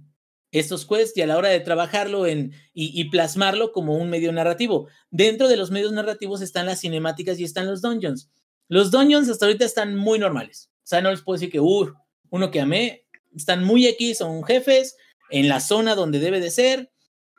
[0.50, 4.88] estos quests y a la hora de trabajarlo en, y, plasmarlo como un medio narrativo.
[5.10, 8.30] Dentro de los medios narrativos están las cinemáticas y están los dungeons.
[8.68, 10.70] Los dungeons hasta ahorita están muy normales.
[10.78, 11.92] O sea, no les puedo decir que, uh,
[12.30, 13.06] uno que amé,
[13.36, 14.96] están muy X, son jefes,
[15.30, 16.90] en la zona donde debe de ser,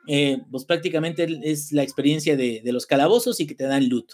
[0.08, 4.12] eh, pues prácticamente es la experiencia de, los calabozos y que te dan loot.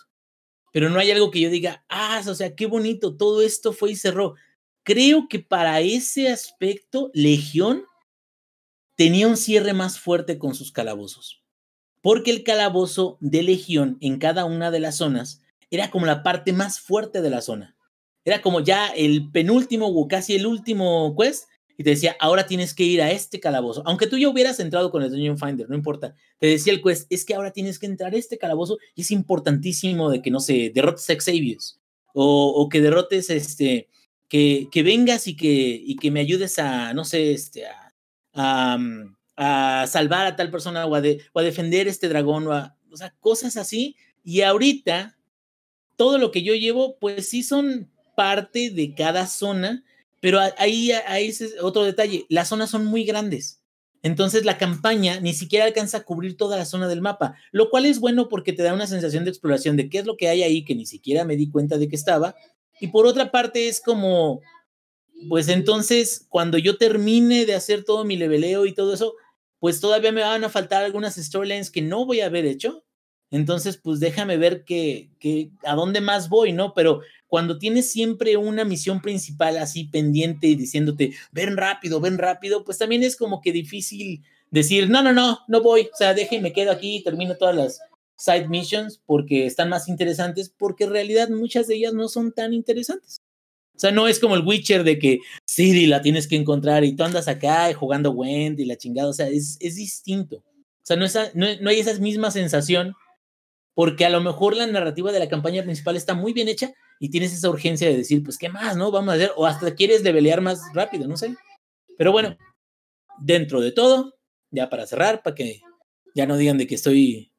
[0.72, 3.92] Pero no hay algo que yo diga, ah, o sea, qué bonito, todo esto fue
[3.92, 4.34] y cerró.
[4.82, 7.84] Creo que para ese aspecto, Legión
[8.94, 11.42] tenía un cierre más fuerte con sus calabozos.
[12.02, 16.52] Porque el calabozo de Legión en cada una de las zonas era como la parte
[16.52, 17.76] más fuerte de la zona.
[18.24, 22.74] Era como ya el penúltimo o casi el último quest y te decía, ahora tienes
[22.74, 23.82] que ir a este calabozo.
[23.84, 26.14] Aunque tú ya hubieras entrado con el Dungeon Finder, no importa.
[26.38, 29.10] Te decía el quest, es que ahora tienes que entrar a este calabozo y es
[29.10, 31.14] importantísimo de que, no sé, derrotes a
[32.18, 33.88] o, que derrotes, este,
[34.28, 38.78] que, que vengas y que, y que me ayudes a, no sé, este, a,
[39.36, 42.74] a, salvar a tal persona o a, de, o a defender este dragón o, a,
[42.90, 43.96] o sea, cosas así.
[44.24, 45.18] Y ahorita,
[45.96, 49.84] todo lo que yo llevo, pues sí son parte de cada zona
[50.20, 53.62] pero ahí, ahí es otro detalle, las zonas son muy grandes.
[54.02, 57.86] Entonces la campaña ni siquiera alcanza a cubrir toda la zona del mapa, lo cual
[57.86, 60.42] es bueno porque te da una sensación de exploración de qué es lo que hay
[60.42, 62.36] ahí que ni siquiera me di cuenta de que estaba.
[62.80, 64.42] Y por otra parte es como,
[65.28, 69.14] pues entonces cuando yo termine de hacer todo mi leveleo y todo eso,
[69.58, 72.84] pues todavía me van a faltar algunas storylines que no voy a haber hecho.
[73.30, 76.74] Entonces, pues déjame ver que, que, a dónde más voy, ¿no?
[76.74, 82.64] Pero cuando tienes siempre una misión principal así pendiente y diciéndote, ven rápido, ven rápido,
[82.64, 86.40] pues también es como que difícil decir, no, no, no, no voy, o sea, deje,
[86.40, 87.80] me quedo aquí y termino todas las
[88.16, 92.52] side missions porque están más interesantes, porque en realidad muchas de ellas no son tan
[92.52, 93.20] interesantes.
[93.74, 96.96] O sea, no es como el Witcher de que Siri la tienes que encontrar y
[96.96, 100.36] tú andas acá jugando Wendy y la chingada, o sea, es, es distinto.
[100.36, 100.42] O
[100.82, 102.94] sea, no, es, no, no hay esa misma sensación
[103.76, 107.10] porque a lo mejor la narrativa de la campaña principal está muy bien hecha y
[107.10, 108.90] tienes esa urgencia de decir, pues, ¿qué más, no?
[108.90, 111.36] Vamos a hacer, o hasta quieres levelear más rápido, no sé.
[111.98, 112.38] Pero bueno,
[113.20, 114.14] dentro de todo,
[114.50, 115.60] ya para cerrar, para que
[116.14, 117.30] ya no digan de que estoy,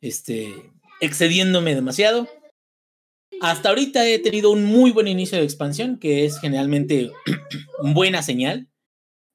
[0.00, 0.72] este,
[1.02, 2.26] excediéndome demasiado.
[3.42, 7.10] Hasta ahorita he tenido un muy buen inicio de expansión, que es generalmente
[7.82, 8.66] buena señal.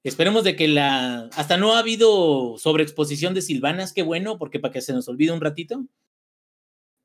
[0.04, 1.30] Esperemos de que la...
[1.36, 5.34] Hasta no ha habido sobreexposición de Silvanas, qué bueno, porque para que se nos olvide
[5.34, 5.86] un ratito.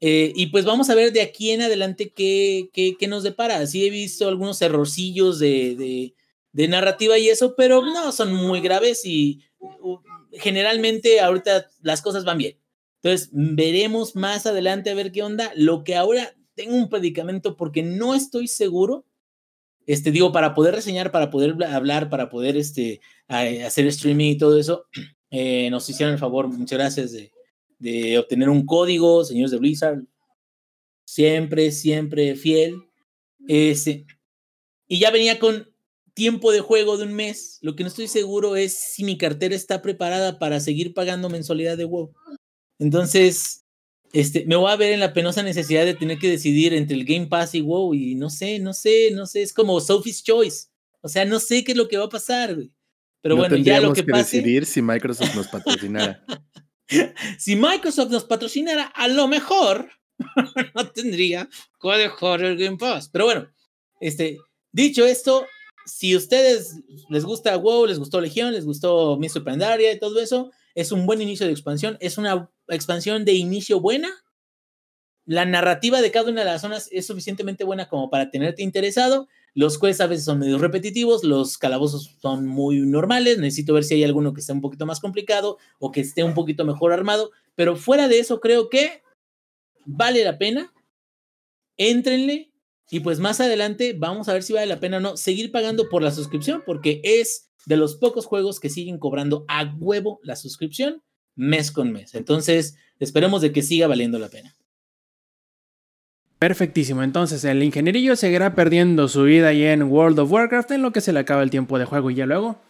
[0.01, 3.67] Eh, y pues vamos a ver de aquí en adelante qué, qué, qué nos depara.
[3.67, 6.15] Sí he visto algunos errorcillos de, de,
[6.53, 9.43] de, narrativa y eso, pero no son muy graves y
[10.33, 12.59] generalmente ahorita las cosas van bien.
[13.03, 15.53] Entonces veremos más adelante a ver qué onda.
[15.57, 19.07] Lo que ahora tengo un predicamento porque no estoy seguro
[19.87, 24.59] este, digo, para poder reseñar, para poder hablar, para poder este, hacer streaming y todo
[24.59, 24.87] eso,
[25.31, 27.13] eh, nos hicieron el favor, muchas gracias,
[27.79, 30.03] de, obtener un código, señores de Blizzard.
[31.05, 32.77] Siempre, siempre fiel.
[33.47, 34.07] Este,
[34.89, 35.69] y ya venía con
[36.15, 37.59] tiempo de juego de un mes.
[37.63, 41.77] Lo que no estoy seguro es si mi cartera está preparada para seguir pagando mensualidad
[41.77, 42.13] de WoW.
[42.79, 43.65] Entonces,
[44.13, 47.05] este, me voy a ver en la penosa necesidad de tener que decidir entre el
[47.05, 50.69] Game Pass y WoW y no sé, no sé, no sé, es como Sophie's Choice.
[51.03, 52.73] O sea, no sé qué es lo que va a pasar, güey.
[53.21, 54.39] Pero bueno, ya lo que, que pase...
[54.39, 56.25] decidir si Microsoft nos patrocinara.
[57.39, 59.91] si Microsoft nos patrocinara, a lo mejor
[60.75, 61.49] no tendría
[61.95, 63.09] dejar el Game Pass.
[63.09, 63.49] Pero bueno,
[64.01, 64.39] este,
[64.73, 65.47] dicho esto,
[65.85, 69.45] si ustedes les gusta WoW, les gustó Legión, les gustó Mr.
[69.45, 73.81] Pandaria y todo eso, es un buen inicio de expansión, es una expansión de inicio
[73.81, 74.11] buena.
[75.25, 79.29] La narrativa de cada una de las zonas es suficientemente buena como para tenerte interesado.
[79.57, 83.39] Los quests a veces son medio repetitivos, los calabozos son muy normales.
[83.39, 86.35] Necesito ver si hay alguno que esté un poquito más complicado o que esté un
[86.35, 87.31] poquito mejor armado.
[87.55, 89.03] Pero fuera de eso, creo que
[89.87, 90.75] vale la pena.
[91.79, 92.53] Éntrenle
[92.91, 95.89] y pues más adelante vamos a ver si vale la pena o no seguir pagando
[95.89, 100.37] por la suscripción porque es de los pocos juegos que siguen cobrando a huevo la
[100.37, 101.03] suscripción
[101.35, 102.15] mes con mes.
[102.15, 104.56] Entonces, esperemos de que siga valiendo la pena.
[106.39, 110.93] Perfectísimo, entonces el ingenierillo seguirá perdiendo su vida ahí en World of Warcraft en lo
[110.93, 112.61] que se le acaba el tiempo de juego y ya luego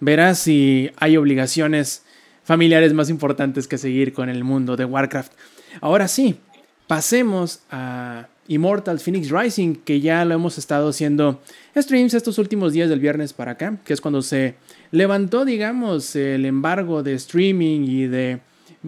[0.00, 2.02] verás si hay obligaciones
[2.42, 5.32] familiares más importantes que seguir con el mundo de Warcraft.
[5.80, 6.36] Ahora sí,
[6.86, 11.40] pasemos a Immortal Phoenix Rising, que ya lo hemos estado haciendo
[11.74, 14.56] streams estos últimos días del viernes para acá, que es cuando se
[14.90, 18.40] levantó, digamos, el embargo de streaming y de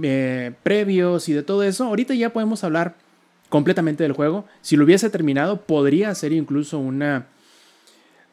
[0.02, 1.84] eh, previos y de todo eso.
[1.84, 2.96] Ahorita ya podemos hablar
[3.48, 4.44] completamente del juego.
[4.62, 7.26] Si lo hubiese terminado, podría ser incluso una,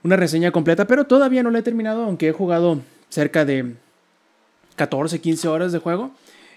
[0.03, 2.79] una reseña completa, pero todavía no lo he terminado, aunque he jugado
[3.09, 3.73] cerca de
[4.75, 6.11] 14, 15 horas de juego.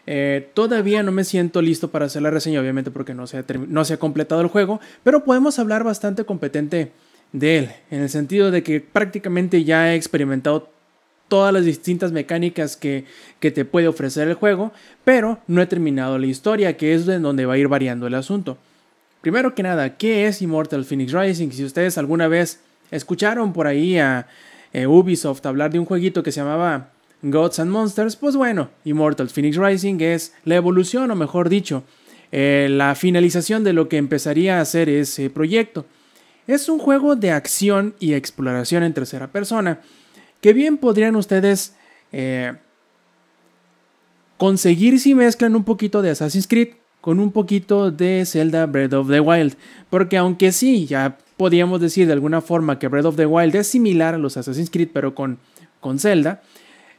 [0.07, 3.45] Eh, todavía no me siento listo para hacer la reseña, obviamente porque no se, ha
[3.69, 6.93] no se ha completado el juego, pero podemos hablar bastante competente
[7.33, 10.70] de él, en el sentido de que prácticamente ya he experimentado
[11.28, 13.05] todas las distintas mecánicas que,
[13.40, 14.73] que, te puede ofrecer el juego,
[15.05, 18.15] pero no he terminado la historia, que es de donde va a ir variando el
[18.15, 18.59] asunto.
[19.20, 21.51] Primero que nada, ¿qué es Immortal Phoenix Rising?
[21.51, 24.28] Si ustedes alguna vez escucharon por ahí a
[24.73, 26.90] eh, Ubisoft hablar de un jueguito que se llamaba
[27.23, 31.82] Gods and Monsters, pues bueno, Immortal Phoenix Rising es la evolución, o mejor dicho,
[32.31, 35.86] eh, la finalización de lo que empezaría a ser ese proyecto.
[36.47, 39.81] Es un juego de acción y exploración en tercera persona,
[40.47, 41.74] que bien podrían ustedes
[42.12, 42.52] eh,
[44.36, 49.10] conseguir si mezclan un poquito de Assassin's Creed con un poquito de Zelda Breath of
[49.10, 49.56] the Wild,
[49.90, 53.66] porque aunque sí, ya podríamos decir de alguna forma que Breath of the Wild es
[53.66, 55.40] similar a los Assassin's Creed, pero con,
[55.81, 56.43] con Zelda,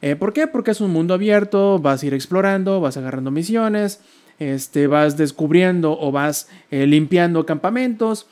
[0.02, 0.48] eh, ¿Por qué?
[0.48, 4.02] Porque es un mundo abierto, vas a ir explorando, vas agarrando misiones,
[4.40, 8.28] este, vas descubriendo o vas eh, limpiando campamentos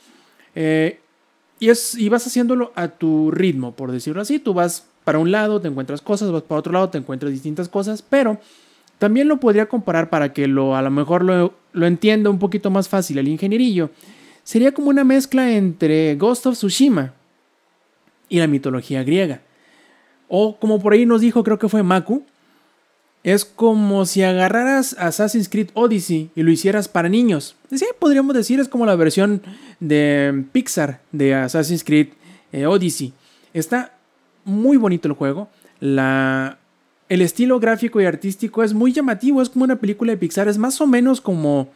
[0.54, 4.38] y, es, y vas haciéndolo a tu ritmo, por decirlo así.
[4.38, 7.68] Tú vas para un lado, te encuentras cosas, vas para otro lado, te encuentras distintas
[7.68, 8.40] cosas, pero
[8.98, 12.72] también lo podría comparar para que lo, a lo mejor lo, lo entienda un poquito
[12.72, 13.90] más fácil el ingenierillo.
[14.42, 17.12] Sería como una mezcla entre Ghost of Tsushima
[18.28, 19.42] y la mitología griega.
[20.26, 22.24] O como por ahí nos dijo, creo que fue Maku,
[23.22, 27.54] es como si agarraras Assassin's Creed Odyssey y lo hicieras para niños.
[27.70, 29.40] Sí, podríamos decir, es como la versión
[29.78, 32.08] de Pixar de Assassin's Creed
[32.50, 33.12] eh, Odyssey.
[33.54, 33.95] Está
[34.46, 35.50] muy bonito el juego.
[35.80, 36.58] La,
[37.10, 40.56] el estilo gráfico y artístico es muy llamativo, es como una película de Pixar, es
[40.56, 41.70] más o menos como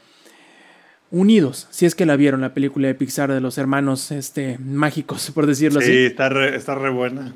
[1.13, 5.33] Unidos, si es que la vieron, la película de Pixar de los hermanos este, mágicos,
[5.33, 5.89] por decirlo así.
[5.89, 7.35] Sí, está está re buena.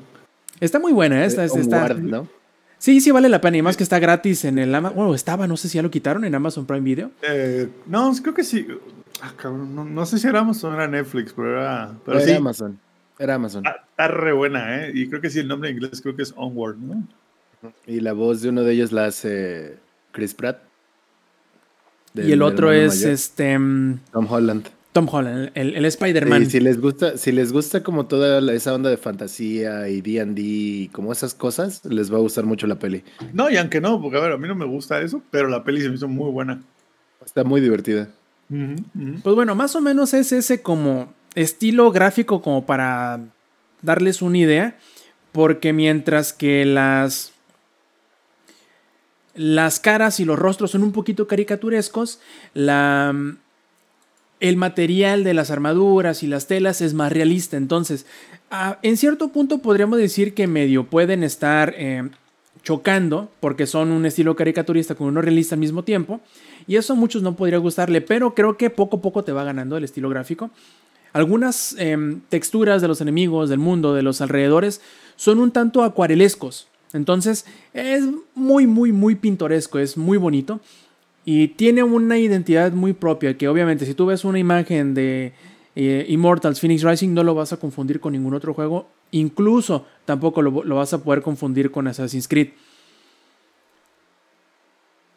[0.61, 1.25] Está muy buena, ¿eh?
[1.25, 1.45] esta.
[2.77, 3.57] Sí, sí vale la pena.
[3.57, 4.95] Y más que está gratis en el Amazon.
[4.95, 7.11] Bueno, estaba, no sé si ya lo quitaron en Amazon Prime Video.
[7.21, 8.65] Eh, no, creo que sí.
[9.21, 11.93] Ah, cabrón, no, no sé si era Amazon o era Netflix, pero era.
[12.05, 12.79] Pero era sí, Amazon.
[13.19, 13.65] Era Amazon.
[13.65, 14.91] Está, está re buena, ¿eh?
[14.93, 17.07] Y creo que sí, el nombre en inglés creo que es Onward, ¿no?
[17.87, 19.77] Y la voz de uno de ellos la hace
[20.11, 20.59] Chris Pratt.
[22.13, 24.67] y el otro es este mm, Tom Holland.
[24.93, 26.43] Tom Holland, el, el Spider-Man.
[26.43, 29.99] Y si les gusta, si les gusta como toda la- esa onda de fantasía y
[29.99, 33.03] D&D y como esas cosas, les va a gustar mucho la peli.
[33.33, 35.63] No, y aunque no, porque a ver, a mí no me gusta eso, pero la
[35.65, 36.61] peli se me hizo muy buena.
[37.25, 38.07] Está muy divertida.
[39.23, 43.19] Pues bueno, más o menos es ese como estilo gráfico como para
[43.81, 44.77] darles una idea,
[45.31, 47.33] porque mientras que las
[49.35, 52.19] las caras y los rostros son un poquito caricaturescos,
[52.53, 53.13] la
[54.39, 57.57] el material de las armaduras y las telas es más realista.
[57.57, 58.05] Entonces,
[58.81, 62.09] en cierto punto podríamos decir que medio pueden estar eh,
[62.63, 66.19] chocando, porque son un estilo caricaturista con uno realista al mismo tiempo.
[66.67, 69.43] Y eso a muchos no podría gustarle, pero creo que poco a poco te va
[69.43, 70.49] ganando el estilo gráfico.
[71.15, 74.81] Algunas em, texturas de los enemigos, del mundo, de los alrededores,
[75.15, 76.67] son un tanto acuarelescos.
[76.91, 80.59] Entonces es muy, muy, muy pintoresco, es muy bonito.
[81.23, 85.31] Y tiene una identidad muy propia, que obviamente si tú ves una imagen de
[85.77, 88.89] eh, Immortals Phoenix Rising no lo vas a confundir con ningún otro juego.
[89.11, 92.49] Incluso tampoco lo, lo vas a poder confundir con Assassin's Creed.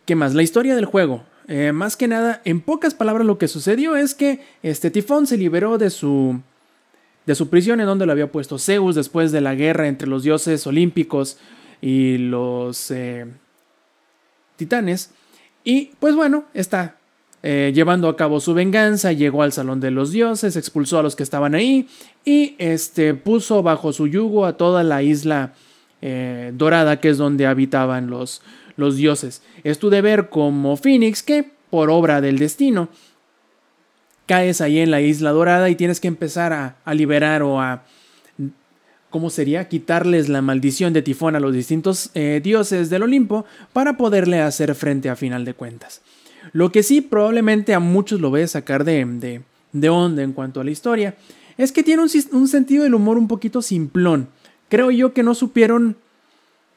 [0.07, 0.33] ¿Qué más?
[0.33, 1.25] La historia del juego.
[1.49, 5.39] Eh, más que nada, en pocas palabras, lo que sucedió es que este Tifón se
[5.39, 6.39] liberó de su,
[7.25, 10.23] de su prisión en donde lo había puesto Zeus después de la guerra entre los
[10.23, 11.39] dioses olímpicos
[11.81, 13.27] y los eh,
[14.57, 15.11] titanes.
[15.65, 16.99] Y pues bueno, está
[17.43, 21.17] eh, llevando a cabo su venganza, llegó al salón de los dioses, expulsó a los
[21.17, 21.89] que estaban ahí
[22.27, 25.55] y este, puso bajo su yugo a toda la isla
[26.53, 28.41] dorada que es donde habitaban los,
[28.79, 29.43] los dioses.
[29.65, 32.89] Es tu deber como Phoenix que, por obra del destino,
[34.27, 37.85] caes ahí en la isla dorada y tienes que empezar a, liberar o a...
[39.11, 39.69] ¿Cómo sería?
[39.69, 44.75] Quitarles la maldición de tifón a los distintos eh, dioses del Olimpo para poderle hacer
[44.75, 46.03] frente a final de cuentas.
[46.53, 49.43] Lo que sí probablemente a muchos lo ve sacar de, de,
[49.73, 51.17] de onda en cuanto a la historia
[51.57, 54.29] es que tiene un, un sentido del humor un poquito simplón.
[54.69, 55.97] Creo yo que no supieron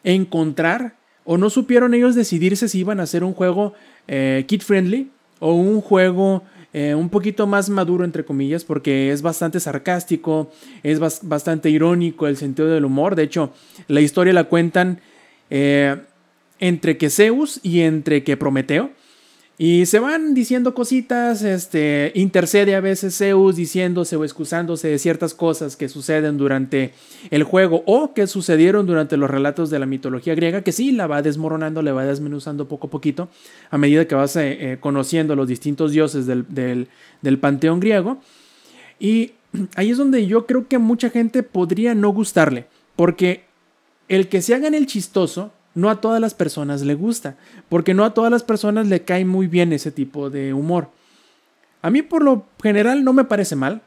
[0.03, 0.95] encontrar
[1.25, 3.73] o no supieron ellos decidirse si iban a hacer un juego
[4.07, 6.43] eh, kid friendly o un juego
[6.73, 10.51] eh, un poquito más maduro entre comillas porque es bastante sarcástico,
[10.83, 13.15] es bas- bastante irónico el sentido del humor.
[13.15, 13.51] De hecho,
[13.87, 15.01] la historia la cuentan
[15.49, 15.97] eh,
[16.59, 18.91] entre que Zeus y entre que Prometeo.
[19.63, 25.35] Y se van diciendo cositas, este, intercede a veces Zeus diciéndose o excusándose de ciertas
[25.35, 26.93] cosas que suceden durante
[27.29, 31.05] el juego o que sucedieron durante los relatos de la mitología griega, que sí la
[31.05, 33.29] va desmoronando, le va desmenuzando poco a poquito
[33.69, 36.87] a medida que vas eh, eh, conociendo los distintos dioses del, del,
[37.21, 38.17] del panteón griego.
[38.99, 39.33] Y
[39.75, 42.65] ahí es donde yo creo que mucha gente podría no gustarle,
[42.95, 43.43] porque
[44.07, 47.35] el que se hagan el chistoso no a todas las personas le gusta,
[47.69, 50.89] porque no a todas las personas le cae muy bien ese tipo de humor.
[51.81, 53.81] A mí por lo general no me parece mal,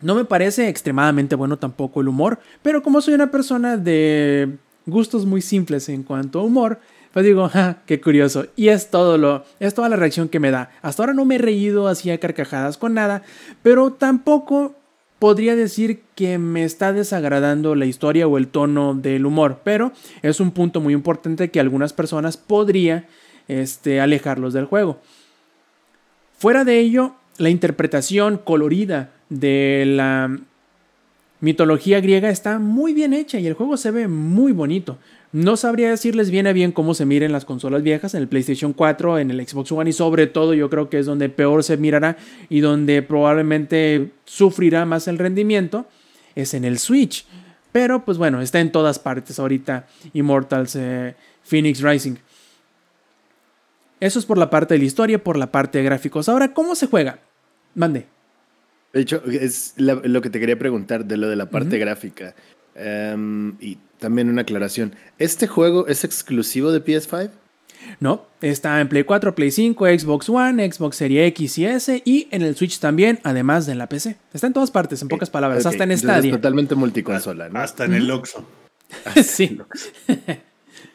[0.00, 4.56] no me parece extremadamente bueno tampoco el humor, pero como soy una persona de
[4.86, 6.80] gustos muy simples en cuanto a humor,
[7.12, 8.46] pues digo, ja, qué curioso.
[8.54, 10.70] Y es todo lo, es toda la reacción que me da.
[10.82, 13.22] Hasta ahora no me he reído así a carcajadas con nada,
[13.62, 14.74] pero tampoco
[15.18, 19.92] podría decir que me está desagradando la historia o el tono del humor, pero
[20.22, 23.06] es un punto muy importante que algunas personas podría
[23.48, 25.00] este, alejarlos del juego.
[26.38, 30.38] Fuera de ello, la interpretación colorida de la
[31.40, 34.98] mitología griega está muy bien hecha y el juego se ve muy bonito.
[35.32, 38.72] No sabría decirles bien a bien cómo se miren las consolas viejas en el PlayStation
[38.72, 41.76] 4, en el Xbox One y sobre todo yo creo que es donde peor se
[41.76, 42.16] mirará
[42.48, 45.86] y donde probablemente sufrirá más el rendimiento
[46.34, 47.26] es en el Switch.
[47.72, 52.14] Pero pues bueno, está en todas partes ahorita Immortals eh, Phoenix Rising.
[54.00, 56.28] Eso es por la parte de la historia, por la parte de gráficos.
[56.28, 57.18] Ahora, ¿cómo se juega?
[57.74, 58.06] Mande.
[58.92, 62.34] De hecho, es la- lo que te quería preguntar de lo de la parte gráfica.
[62.78, 64.94] Em, y también una aclaración.
[65.18, 67.30] ¿Este juego es exclusivo de PS5?
[68.00, 72.28] No, está en Play 4, Play 5, Xbox One, Xbox Series X y S y
[72.30, 74.16] en el Switch también, además de en la PC.
[74.32, 76.30] Está en todas partes, en pocas palabras, Ok, hasta en es Stadia.
[76.32, 77.58] totalmente multiconsola, ¿no?
[77.60, 78.46] Hasta en el Oxxo.
[79.24, 79.58] sí.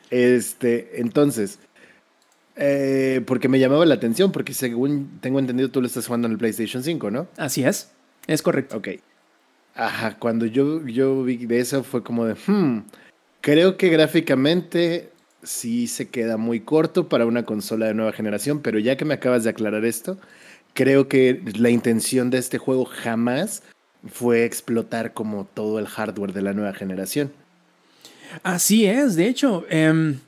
[0.09, 1.59] Este, entonces,
[2.55, 6.33] eh, porque me llamaba la atención, porque según tengo entendido tú lo estás jugando en
[6.33, 7.27] el PlayStation 5, ¿no?
[7.37, 7.91] Así es.
[8.27, 8.77] Es correcto.
[8.77, 8.89] Ok.
[9.75, 12.83] Ajá, cuando yo, yo vi de eso fue como de, hmm,
[13.41, 15.09] creo que gráficamente
[15.41, 19.15] sí se queda muy corto para una consola de nueva generación, pero ya que me
[19.15, 20.17] acabas de aclarar esto,
[20.73, 23.63] creo que la intención de este juego jamás
[24.11, 27.31] fue explotar como todo el hardware de la nueva generación.
[28.41, 30.19] Así es, de hecho, em,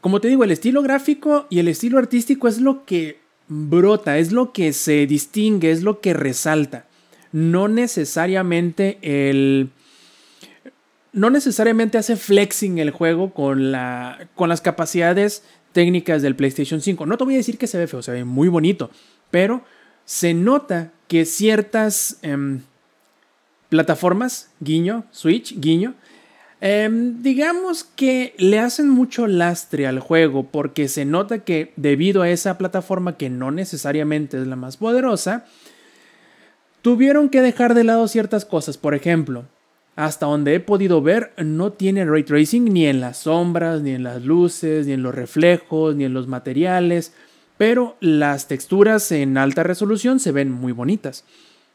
[0.00, 3.18] como te digo, el estilo gráfico y el estilo artístico es lo que
[3.48, 6.86] brota, es lo que se distingue, es lo que resalta.
[7.32, 9.70] No necesariamente el...
[11.12, 15.42] No necesariamente hace flexing el juego con, la, con las capacidades
[15.72, 17.04] técnicas del PlayStation 5.
[17.06, 18.90] No te voy a decir que se ve feo, se ve muy bonito,
[19.30, 19.62] pero
[20.04, 22.60] se nota que ciertas em,
[23.68, 25.94] plataformas, guiño, Switch, guiño,
[26.60, 32.30] em, digamos que le hacen mucho lastre al juego porque se nota que debido a
[32.30, 35.46] esa plataforma que no necesariamente es la más poderosa,
[36.82, 38.76] tuvieron que dejar de lado ciertas cosas.
[38.76, 39.44] Por ejemplo,
[39.96, 44.02] hasta donde he podido ver, no tiene ray tracing ni en las sombras, ni en
[44.02, 47.14] las luces, ni en los reflejos, ni en los materiales,
[47.56, 51.24] pero las texturas en alta resolución se ven muy bonitas.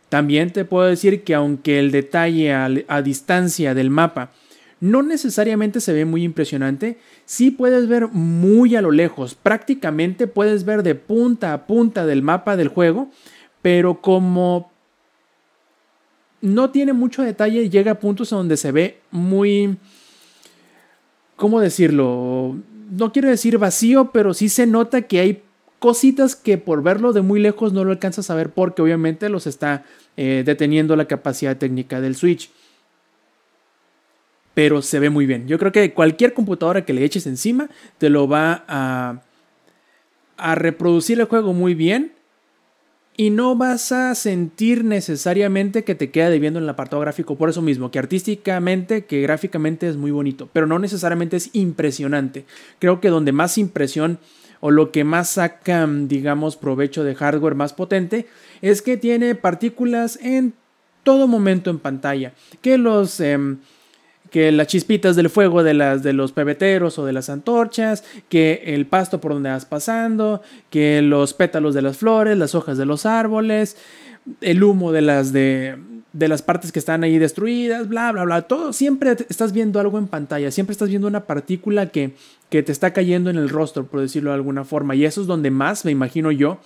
[0.09, 4.31] También te puedo decir que aunque el detalle a, distancia del mapa
[4.79, 10.65] no necesariamente se ve muy impresionante, sí puedes ver muy a lo lejos, prácticamente puedes
[10.65, 13.09] ver de punta a punta del mapa del juego,
[13.61, 14.71] pero como
[16.41, 19.77] no tiene mucho detalle, llega a puntos donde se ve muy...
[21.35, 22.55] ¿Cómo decirlo?
[22.89, 25.43] No quiero decir vacío, pero sí se nota que hay
[25.79, 29.45] cositas que por verlo de muy lejos no lo alcanzas a ver porque obviamente los
[29.45, 29.85] está
[30.15, 32.49] eh, deteniendo la capacidad técnica del Switch.
[34.53, 35.47] Pero se ve muy bien.
[35.47, 37.69] Yo creo que cualquier computadora que le eches encima
[37.99, 39.21] te lo va a,
[40.37, 42.16] a reproducir el juego muy bien.
[43.19, 47.35] Y no vas a sentir necesariamente que te queda debiendo en el apartado gráfico.
[47.35, 50.49] Por eso mismo, que artísticamente, que gráficamente es muy bonito.
[50.53, 52.45] Pero no necesariamente es impresionante.
[52.77, 54.19] Creo que donde más impresión
[54.59, 58.27] o lo que más saca, digamos, provecho de hardware más potente
[58.61, 60.53] es que tiene partículas en
[61.01, 62.33] todo momento en pantalla.
[62.61, 63.19] Que los...
[63.19, 63.57] Em,
[64.29, 68.63] que las chispitas del fuego de, las, de los pebeteros o de las antorchas, que
[68.65, 72.85] el pasto por donde vas pasando, que los pétalos de las flores, las hojas de
[72.85, 73.77] los árboles,
[74.41, 75.77] el humo de las, de,
[76.13, 78.41] de las partes que están ahí destruidas, bla, bla, bla.
[78.43, 82.13] Todo, siempre estás viendo algo en pantalla, siempre estás viendo una partícula que,
[82.49, 84.95] que te está cayendo en el rostro, por decirlo de alguna forma.
[84.95, 86.59] Y eso es donde más, me imagino yo,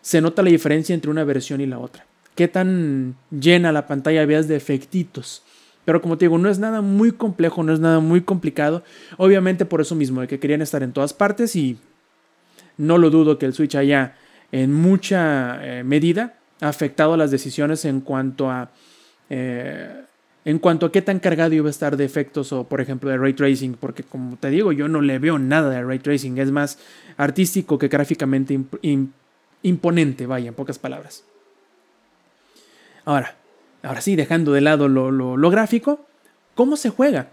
[0.00, 2.06] se nota la diferencia entre una versión y la otra.
[2.34, 5.42] Qué tan llena la pantalla veas de efectitos.
[5.84, 8.82] Pero como te digo, no es nada muy complejo, no es nada muy complicado.
[9.16, 11.78] Obviamente por eso mismo, de que querían estar en todas partes y
[12.76, 14.16] no lo dudo que el Switch haya
[14.52, 18.70] en mucha eh, medida afectado las decisiones en cuanto a
[19.30, 20.04] eh,
[20.44, 23.16] en cuanto a qué tan cargado iba a estar de efectos o por ejemplo de
[23.16, 26.50] ray tracing, porque como te digo, yo no le veo nada de ray tracing, es
[26.50, 26.78] más
[27.16, 28.58] artístico que gráficamente
[29.62, 31.24] imponente, vaya, en pocas palabras.
[33.04, 33.36] Ahora,
[33.82, 36.00] ahora sí, dejando de lado lo gráfico,
[36.54, 37.28] ¿cómo se juega?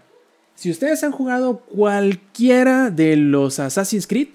[0.60, 4.28] Si ustedes han jugado cualquiera de los Assassin's Creed,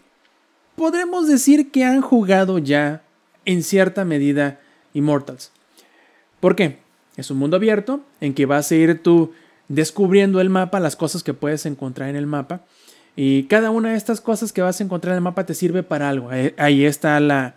[0.76, 3.04] podremos decir que han jugado ya
[3.46, 4.60] en cierta medida
[4.94, 5.52] Immortals.
[6.40, 6.80] ¿Por qué?
[7.16, 9.34] Es un mundo abierto en que vas a ir tú
[9.68, 12.62] descubriendo el mapa, las cosas que puedes encontrar en el mapa.
[13.16, 15.84] Y cada una de estas cosas que vas a encontrar en el mapa te sirve
[15.84, 16.30] para algo.
[16.58, 17.56] Ahí está la,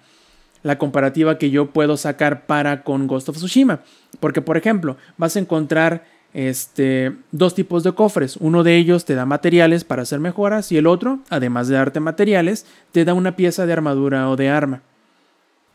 [0.63, 3.81] la comparativa que yo puedo sacar para con Ghost of Tsushima.
[4.21, 6.05] Porque, por ejemplo, vas a encontrar
[6.35, 8.37] este, dos tipos de cofres.
[8.37, 12.01] Uno de ellos te da materiales para hacer mejoras y el otro, además de darte
[12.01, 14.83] materiales, te da una pieza de armadura o de arma.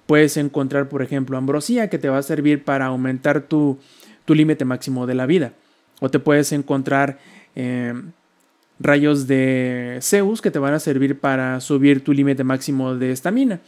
[0.05, 3.79] Puedes encontrar, por ejemplo, ambrosía que te va a servir para aumentar tu,
[4.27, 5.53] límite máximo de la vida.
[6.01, 7.19] O te puedes encontrar
[7.55, 8.11] em,
[8.79, 13.61] rayos de Zeus que te van a servir para subir tu límite máximo de estamina.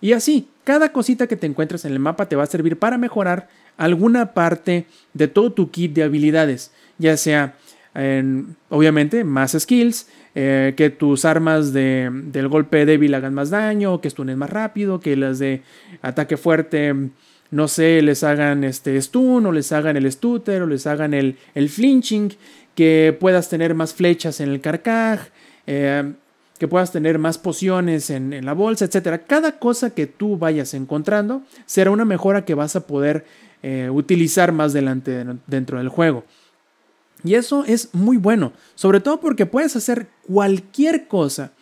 [0.00, 2.98] Y así, cada cosita que te encuentres en el mapa te va a servir para
[2.98, 7.56] mejorar alguna parte de todo tu kit de habilidades, ya sea
[8.70, 14.10] obviamente más skills, eh, que tus armas de, del golpe débil hagan más daño, que
[14.10, 15.62] stunen más rápido, que las de
[16.02, 16.92] ataque fuerte,
[17.52, 21.36] no sé, les hagan este stun o les hagan el stutter o les hagan el,
[21.54, 22.32] el flinching,
[22.74, 25.20] que puedas tener más flechas en el carcaj,
[25.68, 26.14] eh,
[26.58, 29.22] que puedas tener más pociones en, la bolsa, etc.
[29.26, 33.24] Cada cosa que tú vayas encontrando será una mejora que vas a poder
[33.62, 36.24] eh, utilizar más adelante dentro del juego.
[37.24, 41.52] Y eso es muy bueno, sobre todo porque puedes hacer cualquier cosa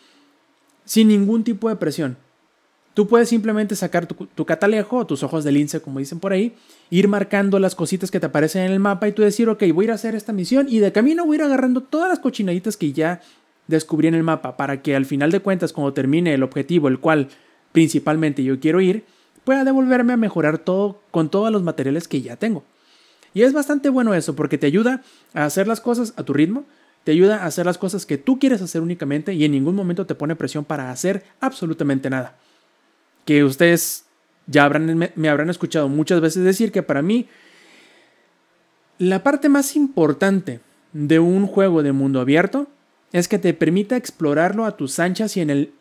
[0.84, 2.16] sin ningún tipo de presión.
[2.94, 6.54] Tú puedes simplemente sacar tu, catalejo o tus ojos de lince, como dicen por ahí,
[6.90, 9.84] ir marcando las cositas que te aparecen en el mapa y tú decir, ok, voy
[9.84, 12.18] a ir a hacer esta misión y de camino voy a ir agarrando todas las
[12.18, 13.22] cochinaditas que ya
[13.66, 16.98] descubrí en el mapa para que al final de cuentas, cuando termine el objetivo, el
[16.98, 17.28] cual
[17.72, 19.04] principalmente yo quiero ir,
[19.44, 22.64] pueda devolverme a mejorar todo con todos los materiales que ya tengo.
[23.34, 25.02] Y es bastante bueno eso porque te ayuda
[25.34, 26.64] a hacer las cosas a tu ritmo,
[27.04, 30.06] te ayuda a hacer las cosas que tú quieres hacer únicamente y en ningún momento
[30.06, 32.36] te pone presión para hacer absolutamente nada.
[33.24, 34.04] Que ustedes
[34.46, 37.26] ya habrán, me, me habrán escuchado muchas veces decir que para mí
[38.98, 40.60] la parte más importante
[40.92, 42.68] de un juego de mundo abierto
[43.12, 45.72] es que te permita explorarlo a tus anchas y en el,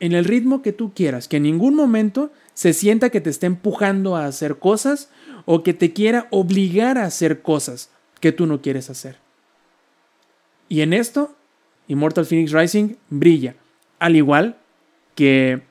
[0.00, 3.46] en el ritmo que tú quieras, que en ningún momento se sienta que te esté
[3.46, 5.10] empujando a hacer cosas
[5.44, 7.90] o que te quiera obligar a hacer cosas
[8.20, 9.16] que tú no quieres hacer.
[10.68, 11.34] Y en esto,
[11.86, 13.54] Immortal Phoenix Rising brilla,
[13.98, 14.56] al igual
[15.14, 15.62] que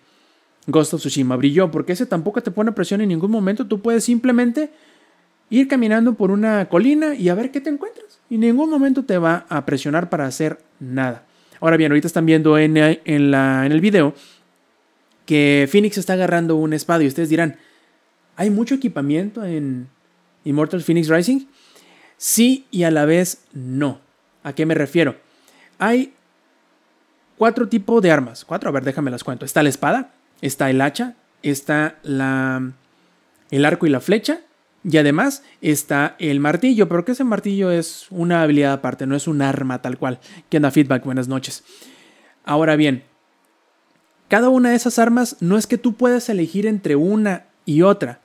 [0.68, 4.04] Ghost of Tsushima brilló, porque ese tampoco te pone presión en ningún momento, tú puedes
[4.04, 4.72] simplemente
[5.50, 8.20] ir caminando por una colina y a ver qué te encuentras.
[8.30, 11.24] Y en ningún momento te va a presionar para hacer nada.
[11.60, 14.14] Ahora bien, ahorita están viendo en, en, la, en el video
[15.26, 17.58] que Phoenix está agarrando una espada y ustedes dirán,
[18.36, 19.88] ¿hay mucho equipamiento en
[20.44, 21.46] Immortal Phoenix Rising?
[22.18, 24.00] Sí y a la vez no.
[24.44, 25.16] ¿A qué me refiero?
[25.80, 26.14] Hay
[27.38, 28.46] cuatro tipos de armas.
[28.46, 29.46] Cuatro, a ver, déjame las cuento.
[29.46, 32.72] Está la espada, está el hacha, está la,
[33.52, 34.42] el arco y la flecha,
[34.84, 39.28] y además está el martillo, pero que ese martillo es una habilidad aparte, no es
[39.28, 40.20] un arma tal cual.
[40.50, 41.64] Que anda feedback, buenas noches.
[42.44, 43.04] Ahora bien,
[44.30, 48.22] cada una de esas armas no es que tú puedas elegir entre una y otra.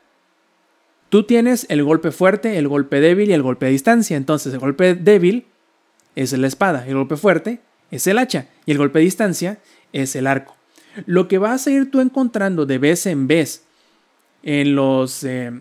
[1.08, 4.16] Tú tienes el golpe fuerte, el golpe débil y el golpe a distancia.
[4.16, 5.46] Entonces el golpe débil
[6.14, 7.60] es la espada, el golpe fuerte
[7.90, 9.58] es el hacha y el golpe a distancia
[9.92, 10.56] es el arco.
[11.06, 13.64] Lo que vas a ir tú encontrando de vez en vez
[14.42, 15.24] en los...
[15.24, 15.60] Eh,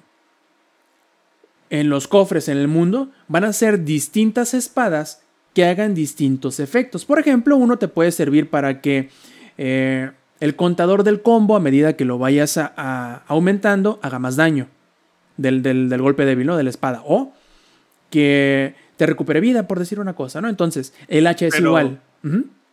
[1.71, 5.23] en los cofres en el mundo van a ser distintas espadas
[5.55, 7.05] que hagan distintos efectos.
[7.05, 9.09] Por ejemplo, uno te puede servir para que
[9.57, 10.11] eh,
[10.41, 14.67] el contador del combo, a medida que lo vayas a, aumentando, haga más daño
[15.37, 16.57] del, golpe débil, ¿no?
[16.57, 17.01] De la espada.
[17.05, 17.33] O
[18.09, 20.49] que te recupere vida, por decir una cosa, ¿no?
[20.49, 22.01] Entonces, el H es igual.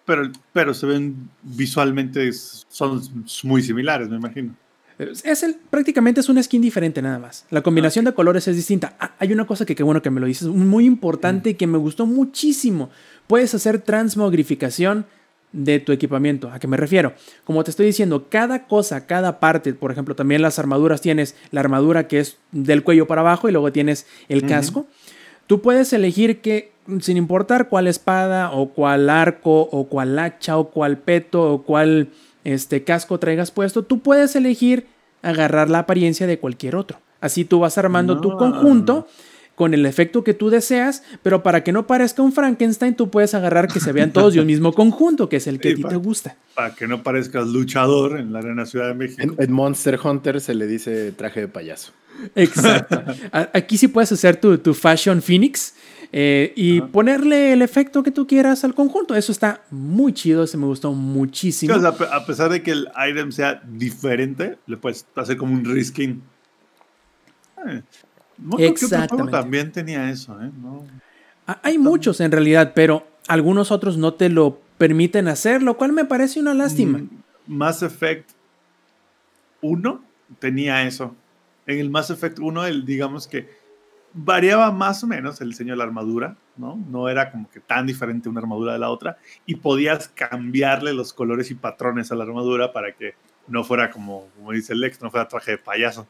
[0.05, 3.01] pero, pero se ven visualmente, son
[3.45, 4.55] muy similares, me imagino.
[4.99, 7.47] Es el, prácticamente es una skin diferente nada más.
[7.51, 8.97] La combinación de colores es distinta.
[8.99, 11.69] Ah, hay una cosa que qué bueno que me lo dices, muy importante y que
[11.69, 12.91] me gustó muchísimo.
[13.29, 15.07] Puedes hacer transmogrificación
[15.53, 16.51] de tu equipamiento.
[16.51, 17.15] ¿A qué me refiero?
[17.45, 21.61] Como te estoy diciendo, cada cosa, cada parte, por ejemplo, también las armaduras tienes la
[21.61, 24.87] armadura que es del cuello para abajo y luego tienes el casco.
[25.47, 30.71] Tú puedes elegir que, sin importar cuál espada o cuál arco o cuál hacha o
[30.71, 32.09] cuál peto o cuál
[32.53, 34.87] este casco traigas puesto, tú puedes elegir
[35.23, 37.01] agarrar la apariencia de cualquier otro.
[37.21, 39.07] Así tú vas armando tu conjunto
[39.59, 43.35] con el efecto que tú deseas, pero para que no parezca un Frankenstein, tú puedes
[43.35, 45.83] agarrar que se vean todos de un mismo conjunto, que es el que a ti
[45.83, 46.37] te gusta.
[46.55, 49.35] Para que no parezcas luchador en la Arena Ciudad de México.
[49.37, 51.93] En, Monster Hunter se le dice traje de payaso.
[52.37, 53.03] Exacto.
[53.53, 55.75] Aquí sí puedes hacer tu, tu Fashion Phoenix
[56.11, 59.15] eh, y ponerle el efecto que tú quieras al conjunto.
[59.15, 61.75] Eso está muy chido, se me gustó muchísimo.
[61.75, 66.23] a pesar de que el item sea diferente, le puedes hacer como un reskin.
[67.67, 67.83] Eh,
[68.59, 69.33] Exactamente.
[69.33, 70.39] también tenía eso.
[70.41, 70.51] ¿eh?
[71.63, 76.05] Hay muchos en realidad, pero algunos otros no te lo permiten hacer, lo cual me
[76.05, 76.99] parece una lástima.
[76.99, 77.09] Mm,
[77.47, 78.31] Mass Effect
[79.61, 80.03] 1
[80.39, 81.15] tenía eso.
[81.67, 83.49] En el Mass Effect 1, el, digamos que
[84.13, 86.77] variaba más o menos el diseño de la armadura, ¿no?
[86.91, 91.13] No era como que tan diferente una armadura de la otra y podías cambiarle los
[91.13, 93.15] colores y patrones a la armadura para que
[93.47, 96.07] no fuera como, como dice Lex, no fuera traje de payaso.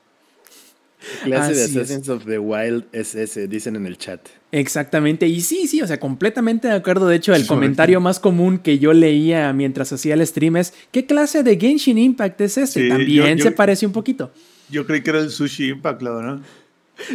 [1.24, 3.46] clase de Assassins of the Wild es ese?
[3.46, 4.20] Dicen en el chat.
[4.50, 7.06] Exactamente, y sí, sí, o sea, completamente de acuerdo.
[7.06, 11.06] De hecho, el comentario más común que yo leía mientras hacía el stream es: ¿qué
[11.06, 12.88] clase de Genshin Impact es ese?
[12.88, 14.32] También se parece un poquito.
[14.70, 16.42] Yo creí que era el Sushi Impact, claro, ¿no?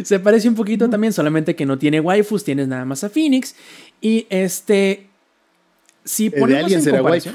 [0.02, 3.54] Se parece un poquito también, solamente que no tiene waifus, tienes nada más a Phoenix.
[4.00, 5.06] Y este.
[6.04, 7.30] Si ponemos de alguien será waifu.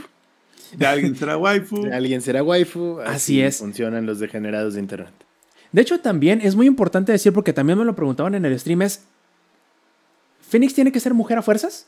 [0.75, 1.81] De alguien será waifu.
[1.83, 2.99] De alguien será waifu.
[3.01, 3.57] Así, es.
[3.57, 5.13] Funcionan los degenerados de internet.
[5.71, 8.81] De hecho, también es muy importante decir, porque también me lo preguntaban en el stream,
[8.81, 9.03] es.
[10.41, 11.87] ¿Phoenix tiene que ser mujer a fuerzas?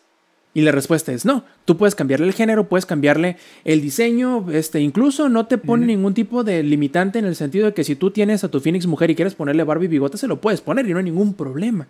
[0.54, 1.46] Y la respuesta es no.
[1.66, 6.14] Tú puedes cambiarle el género, puedes cambiarle el diseño, este, incluso no te pone ningún
[6.14, 9.10] tipo de limitante en el sentido de que si tú tienes a tu Phoenix mujer
[9.10, 11.88] y quieres ponerle Barbie bigote, se lo puedes poner y no hay ningún problema.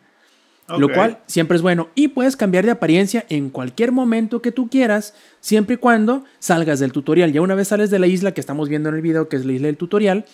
[0.78, 1.90] Lo cual siempre es bueno.
[1.96, 6.80] Y puedes cambiar de apariencia en cualquier momento que tú quieras, siempre y cuando salgas
[6.80, 7.34] del tutorial.
[7.34, 9.46] Ya una vez sales de la isla que estamos viendo en el video, que es
[9.46, 10.26] la isla del tutorial,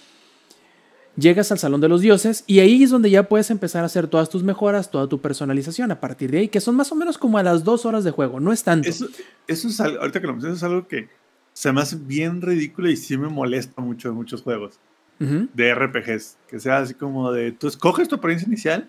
[1.17, 4.07] llegas al Salón de los Dioses y ahí es donde ya puedes empezar a hacer
[4.07, 7.17] todas tus mejoras, toda tu personalización a partir de ahí, que son más o menos
[7.17, 8.87] como a las dos horas de juego, no es tanto.
[8.87, 9.07] Eso,
[9.47, 11.09] es ahorita que lo mencionas, es algo que
[11.53, 14.79] se me hace bien ridículo y sí me molesta mucho en muchos juegos.
[15.19, 15.47] Ujú.
[15.53, 16.37] de RPGs.
[16.47, 18.87] Que sea así como de, tú escoges tu apariencia inicial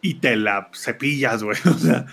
[0.00, 1.58] y te la cepillas, güey.
[1.66, 2.06] O sea,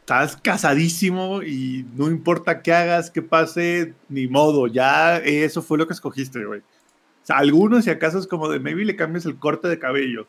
[0.00, 4.66] estás casadísimo y no importa qué hagas, qué pase, ni modo.
[4.66, 6.62] Ya eso fue lo que escogiste, güey.
[7.28, 10.26] Sea, algunos si acaso es como de, maybe le cambias el corte de cabello,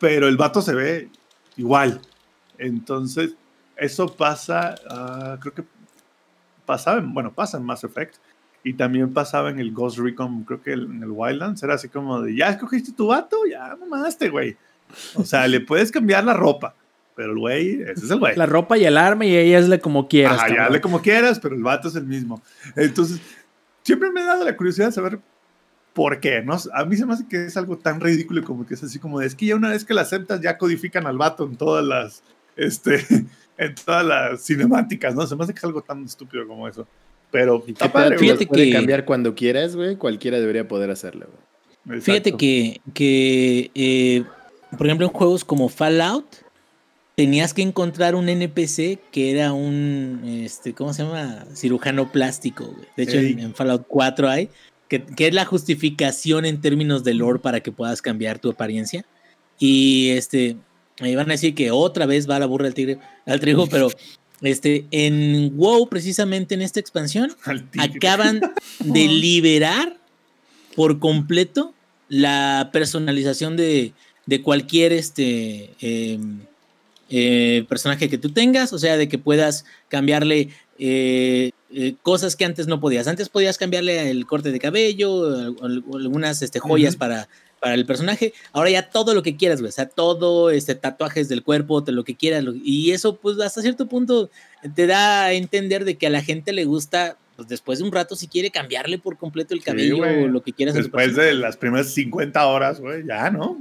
[0.00, 1.08] pero el vato se ve
[1.56, 2.00] igual.
[2.58, 3.36] Entonces,
[3.76, 5.62] eso pasa, ah, creo que
[6.66, 8.16] pasaba, en- bueno, pasa en Mass Effect.
[8.64, 11.62] Y también pasaba en el Ghost Recon, creo que el- en el Wildlands.
[11.62, 14.56] Era así como de, ya escogiste tu vato, ya mamaste, güey.
[15.14, 16.74] O sea, le puedes cambiar la ropa,
[17.14, 18.34] pero el güey, ese es el güey.
[18.34, 20.38] La ropa y el arma y ella hazle como quieras.
[20.40, 22.42] Ajá, ya hazle como quieras, pero el vato es el mismo.
[22.74, 23.20] Entonces,
[23.84, 25.20] siempre me ha dado la curiosidad de saber
[25.94, 26.56] por qué, ¿no?
[26.74, 29.20] A mí se me hace que es algo tan ridículo como que es así como
[29.20, 31.84] de, es que ya una vez que la aceptas, ya codifican al vato en todas
[31.84, 32.22] las,
[32.56, 32.98] este,
[33.58, 35.26] en todas las cinemáticas, ¿no?
[35.26, 36.86] Se me hace que es algo tan estúpido como eso.
[37.30, 38.18] Pero ¿Y está padre.
[38.18, 39.96] Fíjate puede que- cambiar cuando quieras, güey.
[39.96, 41.26] Cualquiera debería poder hacerlo,
[41.86, 42.00] güey.
[42.00, 44.24] Fíjate que, que eh,
[44.76, 46.24] por ejemplo, en juegos como Fallout,
[47.16, 51.44] tenías que encontrar un NPC que era un, este, ¿cómo se llama?
[51.54, 52.64] Cirujano plástico.
[52.66, 52.86] güey.
[52.96, 54.48] De hecho, en, en Fallout 4 hay,
[55.02, 59.04] que, que es la justificación en términos de lore para que puedas cambiar tu apariencia.
[59.58, 60.56] Y este,
[61.00, 63.90] me iban a decir que otra vez va la burra al tigre, al trigo, pero
[64.42, 67.34] este, en WoW, precisamente en esta expansión,
[67.78, 68.40] acaban
[68.80, 69.96] de liberar
[70.74, 71.72] por completo
[72.08, 73.92] la personalización de,
[74.26, 76.18] de cualquier este eh,
[77.08, 82.44] eh, personaje que tú tengas, o sea, de que puedas cambiarle eh, eh, cosas que
[82.44, 83.06] antes no podías.
[83.08, 87.28] Antes podías cambiarle el corte de cabello, al- al- algunas este, joyas para,
[87.60, 88.32] para el personaje.
[88.52, 89.70] Ahora ya todo lo que quieras, güey.
[89.70, 92.44] O sea, todo, este, tatuajes del cuerpo, te- lo que quieras.
[92.44, 94.30] lo- y eso, pues, hasta cierto punto
[94.74, 97.92] te da a entender de que a la gente le gusta, pues, después de un
[97.92, 100.74] rato, si quiere cambiarle por completo el cabello o lo que quieras.
[100.74, 103.58] Después de las primeras 50 horas, güey, ya, ¿no?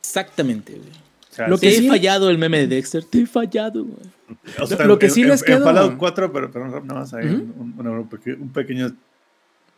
[0.00, 0.88] Exactamente, güey.
[1.30, 3.04] O sea, Lo que he fallado el meme de Dexter.
[3.04, 4.17] Te he fallado, güey.
[4.60, 6.80] O sea, Lo que en- sí en- les en quedó- Fallout 4, pero, pero nada
[6.80, 8.90] más hay un, un- un peque- un pequeño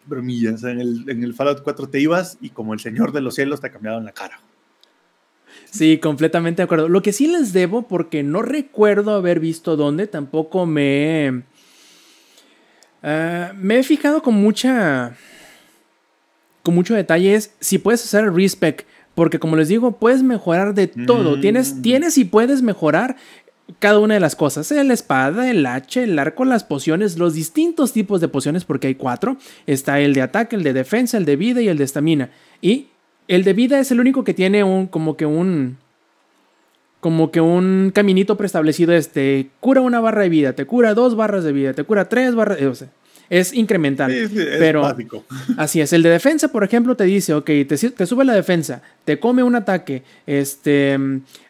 [0.06, 0.54] bromilla.
[0.54, 3.20] O sea, en el, en el Fallout 4 te ibas y como el Señor de
[3.20, 4.40] los Cielos te cambiaban la cara.
[5.70, 6.88] Sí, completamente de acuerdo.
[6.88, 11.26] Lo que sí les debo, porque no recuerdo haber visto dónde, tampoco me.
[11.28, 11.42] he-
[13.02, 15.16] ah, me he fijado con mucha.
[16.62, 18.86] con mucho detalle es si puedes hacer el respec.
[19.14, 21.36] Porque como les digo, puedes mejorar de todo.
[21.36, 21.40] Mm.
[21.40, 23.16] Tienes, tienes y puedes mejorar
[23.78, 24.70] cada una de las cosas.
[24.70, 28.94] La espada, el hacha, el arco, las pociones, los distintos tipos de pociones, porque hay
[28.94, 29.36] cuatro.
[29.66, 32.30] Está el de ataque, el de defensa, el de vida y el de estamina.
[32.60, 32.88] Y
[33.28, 35.78] el de vida es el único que tiene un, como que un,
[37.00, 38.92] como que un caminito preestablecido.
[38.92, 42.34] Este, cura una barra de vida, te cura dos barras de vida, te cura tres
[42.34, 42.88] barras, o sea,
[43.30, 44.10] es incremental.
[44.10, 45.24] Sí, sí, es pero básico.
[45.56, 49.20] Así es, el de defensa, por ejemplo, te dice, ok, te, sube la defensa, te
[49.20, 50.98] come un ataque, este,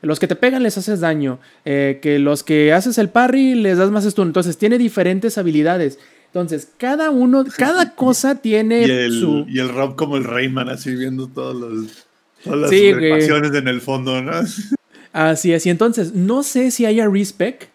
[0.02, 3.78] los que te pegan les haces daño, eh, que los que haces el parry les
[3.78, 5.98] das más stun, entonces tiene diferentes habilidades.
[6.26, 9.46] Entonces, cada uno, cada cosa tiene Y el, su...
[9.48, 12.06] y el Rob como el Rayman, así viendo todos los,
[12.44, 14.32] todas las Sí, en el fondo, ¿no?
[15.12, 17.68] Así es, y entonces, no sé si haya respec,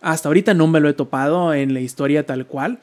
[0.00, 2.80] hasta ahorita no me lo he topado en la historia tal cual,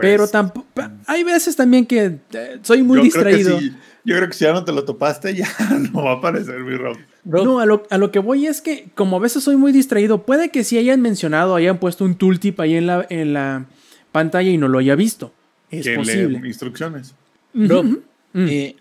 [0.00, 0.66] pero tampoco...
[1.06, 3.58] Hay veces también que eh, soy muy yo distraído.
[3.58, 5.48] Creo que sí, yo creo que si ya no te lo topaste, ya
[5.92, 6.96] no va a aparecer mi Rob.
[7.24, 9.72] Bro, No, a lo, a lo que voy es que como a veces soy muy
[9.72, 13.66] distraído, puede que si hayan mencionado, hayan puesto un tooltip ahí en la, en la
[14.12, 15.32] pantalla y no lo haya visto.
[15.70, 16.40] Es que lee posible.
[16.48, 17.14] instrucciones.
[17.52, 17.96] Mm.
[18.34, 18.76] eh,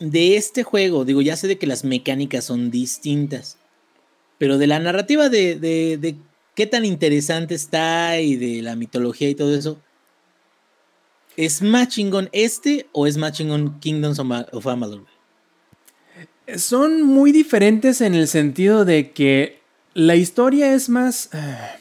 [0.00, 3.58] de este juego, digo, ya sé de que las mecánicas son distintas,
[4.38, 6.16] pero de la narrativa de, de- de
[6.56, 9.78] qué tan interesante está y de la mitología y todo eso,
[11.36, 15.04] ¿es más chingón este o es más chingón Kingdoms of Ma- of Amalur?
[16.56, 19.60] Son muy diferentes en el sentido de que
[19.94, 21.30] la historia es más...
[21.32, 21.76] ah,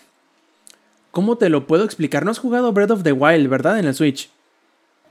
[1.11, 2.23] ¿Cómo te lo puedo explicar?
[2.23, 3.80] No has jugado Breath of the Wild, ¿verdad?
[3.80, 4.30] En el Switch.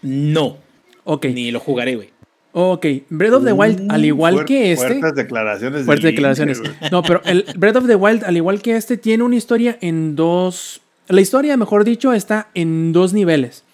[0.03, 0.57] No,
[1.05, 1.27] Ok.
[1.27, 2.11] ni lo jugaré, güey.
[2.53, 2.87] Ok.
[3.11, 4.87] Breath of the Wild, al igual que este...
[4.87, 5.85] Fuertes declaraciones.
[5.85, 6.63] Fuertes declaraciones.
[6.91, 10.17] No, pero el Breath of the Wild, al igual que este, tiene una historia en
[10.17, 10.81] dos.
[11.09, 13.65] La historia, mejor dicho, está en dos niveles.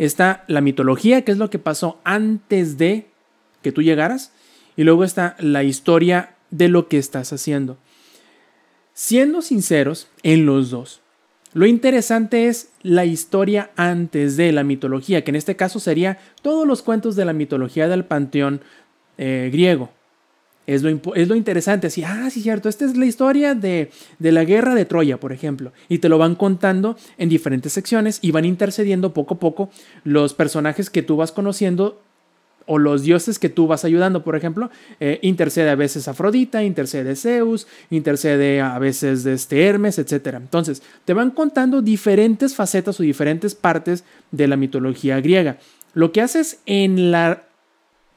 [0.00, 3.08] Está la mitología, que es lo que pasó antes de
[3.60, 4.32] que tú llegaras.
[4.74, 7.76] Y luego está la historia de lo que estás haciendo.
[8.94, 11.02] Siendo sinceros, en los dos.
[11.52, 16.66] Lo interesante es la historia antes de la mitología, que en este caso sería todos
[16.66, 18.62] los cuentos de la mitología del panteón
[19.18, 19.90] eh, griego.
[20.70, 23.90] Es lo, es lo interesante, así, ah, sí, cierto, esta es la historia de,
[24.20, 28.20] de la guerra de Troya, por ejemplo, y te lo van contando en diferentes secciones
[28.22, 29.70] y van intercediendo poco a poco
[30.04, 32.00] los personajes que tú vas conociendo
[32.66, 34.22] o los dioses que tú vas ayudando.
[34.22, 34.70] Por ejemplo,
[35.00, 40.36] eh, intercede a veces Afrodita, intercede Zeus, intercede a veces de este Hermes, etc.
[40.36, 45.58] Entonces, te van contando diferentes facetas o diferentes partes de la mitología griega.
[45.94, 47.42] Lo que haces en la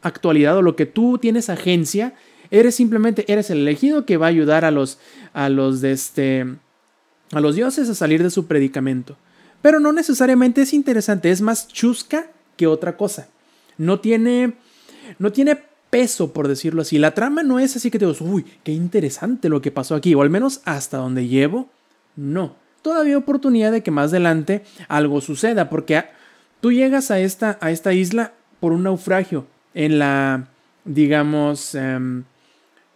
[0.04, 2.14] actualidad o lo que tú tienes agencia,
[2.52, 5.00] eres simplemente, eres el elegido que va a ayudar a los,
[5.34, 6.46] a los de este,
[7.32, 9.18] a los dioses a salir de su predicamento.
[9.62, 13.28] Pero no necesariamente es interesante, es más chusca que otra cosa.
[13.78, 14.54] No tiene,
[15.20, 15.58] no tiene
[15.90, 16.98] peso, por decirlo así.
[16.98, 20.14] La trama no es así que te digo, uy, qué interesante lo que pasó aquí,
[20.16, 21.70] o al menos hasta donde llevo,
[22.16, 22.56] no.
[22.82, 26.04] Todavía oportunidad de que más adelante algo suceda, porque
[26.62, 30.48] tú llegas a esta, a esta isla por un naufragio en la,
[30.84, 32.24] digamos, em,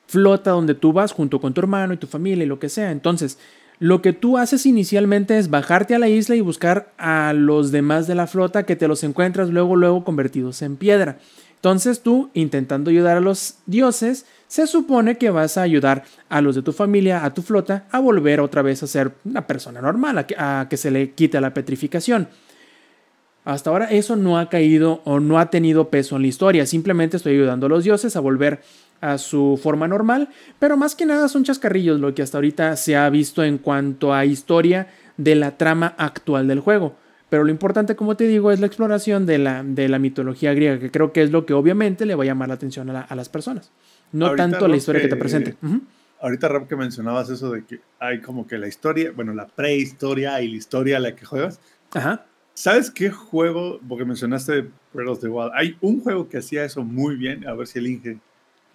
[0.08, 2.92] flota donde tú vas junto con tu hermano y tu familia y lo que sea.
[2.92, 3.38] Entonces,
[3.80, 8.08] lo que tú haces inicialmente es bajarte a la isla y buscar a los demás
[8.08, 11.20] de la flota que te los encuentras luego, luego convertidos en piedra.
[11.56, 16.56] Entonces tú, intentando ayudar a los dioses, se supone que vas a ayudar a los
[16.56, 20.26] de tu familia, a tu flota, a volver otra vez a ser una persona normal,
[20.38, 22.30] a que, se le quite la petrificación.
[23.44, 27.18] Hasta ahora eso no ha caído o no ha tenido peso en la historia, simplemente
[27.18, 28.62] estoy ayudando a los dioses a volver
[29.02, 30.30] a su forma normal,
[30.60, 34.14] pero más que nada son chascarrillos lo que hasta ahorita se ha visto en cuanto
[34.14, 34.88] a historia
[35.18, 36.96] de la trama actual del juego.
[37.30, 40.80] Pero lo importante, como te digo, es la exploración de la, de la mitología griega,
[40.80, 43.28] que creo que es lo que obviamente le va a llamar la atención a, las
[43.28, 43.72] personas.
[44.14, 45.56] No tanto la historia que, te presente.
[46.22, 50.42] Ahorita, Rob, que mencionabas eso de que hay como que la historia, bueno, la prehistoria
[50.42, 51.60] y la historia a la que juegas.
[51.94, 52.26] Ajá.
[52.54, 53.80] ¿Sabes qué juego?
[53.88, 55.52] Porque mencionaste Breath of the Wild.
[55.54, 58.18] Hay un juego que hacía eso muy bien, a ver si el Inge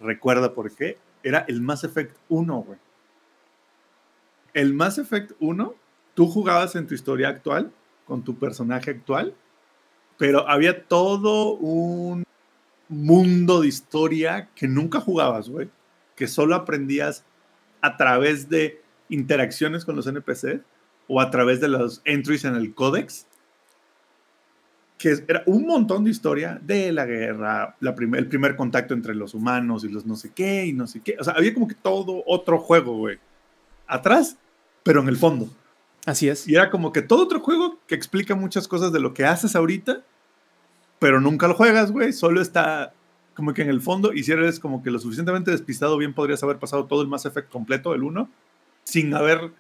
[0.03, 2.79] recuerda por qué, era el Mass Effect 1, güey.
[4.55, 5.75] El Mass Effect 1,
[6.15, 7.73] tú jugabas en tu historia actual,
[8.07, 9.35] con tu personaje actual,
[10.19, 12.25] pero había todo un
[12.89, 15.71] mundo de historia que nunca jugabas, güey.
[16.15, 17.25] Que solo aprendías
[17.81, 20.61] a través de interacciones con los NPCs
[21.09, 23.27] o a través de los entries en el códex
[25.03, 29.35] que era un montón de historia de la guerra, la el primer contacto entre los
[29.35, 31.17] humanos y los no sé qué y no sé qué.
[31.19, 33.19] O sea, había como que todo otro juego, güey.
[33.89, 34.37] Atrás,
[34.85, 35.49] pero en el fondo.
[36.07, 36.47] Así es.
[36.47, 39.57] Y era como que todo otro juego que explica muchas cosas de lo que haces
[39.57, 40.05] ahorita,
[41.01, 42.13] pero nunca lo juegas, güey.
[42.13, 42.93] Solo está
[43.35, 44.13] como que en el fondo.
[44.13, 47.27] Y si eres como que lo suficientemente despistado, bien podrías haber pasado todo el Mass
[47.27, 48.31] Effect completo, el 1,
[48.85, 49.51] sin haber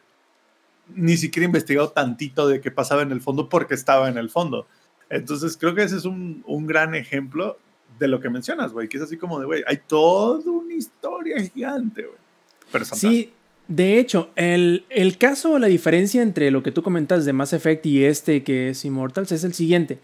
[0.94, 4.68] ni siquiera investigado tantito de qué pasaba en el fondo porque estaba en el fondo.
[5.12, 7.58] Entonces creo que ese es un, gran ejemplo
[7.98, 11.38] de lo que mencionas, güey, que es así como de, güey, hay toda una historia
[11.42, 12.84] gigante, güey.
[12.92, 13.30] sí,
[13.68, 17.52] de hecho, el, el, caso o la diferencia entre lo que tú comentas de Mass
[17.52, 19.98] Effect y este que es Immortals es el siguiente.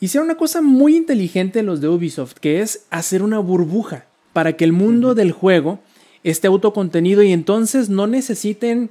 [0.00, 4.64] Hicieron una cosa muy inteligente los de Ubisoft, que es hacer una burbuja para que
[4.64, 5.78] el mundo del juego
[6.24, 8.90] esté autocontenido y entonces no necesiten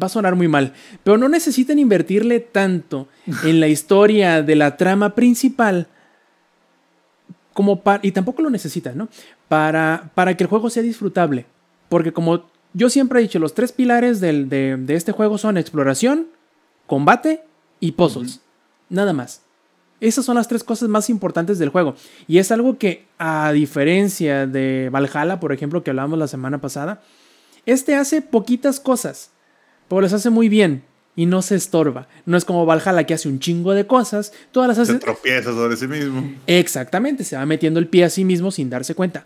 [0.00, 0.72] va a sonar muy mal,
[1.02, 3.08] pero no necesitan invertirle tanto
[3.44, 5.88] en la historia de la trama principal
[7.52, 9.08] como para, y tampoco lo necesitan, ¿no?
[9.48, 11.46] Para, para que el juego sea disfrutable.
[11.88, 16.28] Porque como yo siempre he dicho, los tres pilares de, este juego son exploración,
[16.86, 17.42] combate
[17.80, 18.40] y puzzles.
[18.88, 19.42] Nada más.
[20.00, 21.94] Esas son las tres cosas más importantes del juego.
[22.26, 27.02] Y es algo que, a diferencia de Valhalla, por ejemplo, que hablábamos la semana pasada,
[27.66, 29.32] este hace poquitas cosas
[29.90, 30.84] pero las hace muy bien
[31.16, 32.06] y no se estorba.
[32.24, 34.92] No es como Valhalla que hace un chingo de cosas, todas las hace...
[34.92, 36.32] Se tropieza sobre sí mismo.
[36.46, 39.24] Exactamente, se va metiendo el pie a sí mismo sin darse cuenta.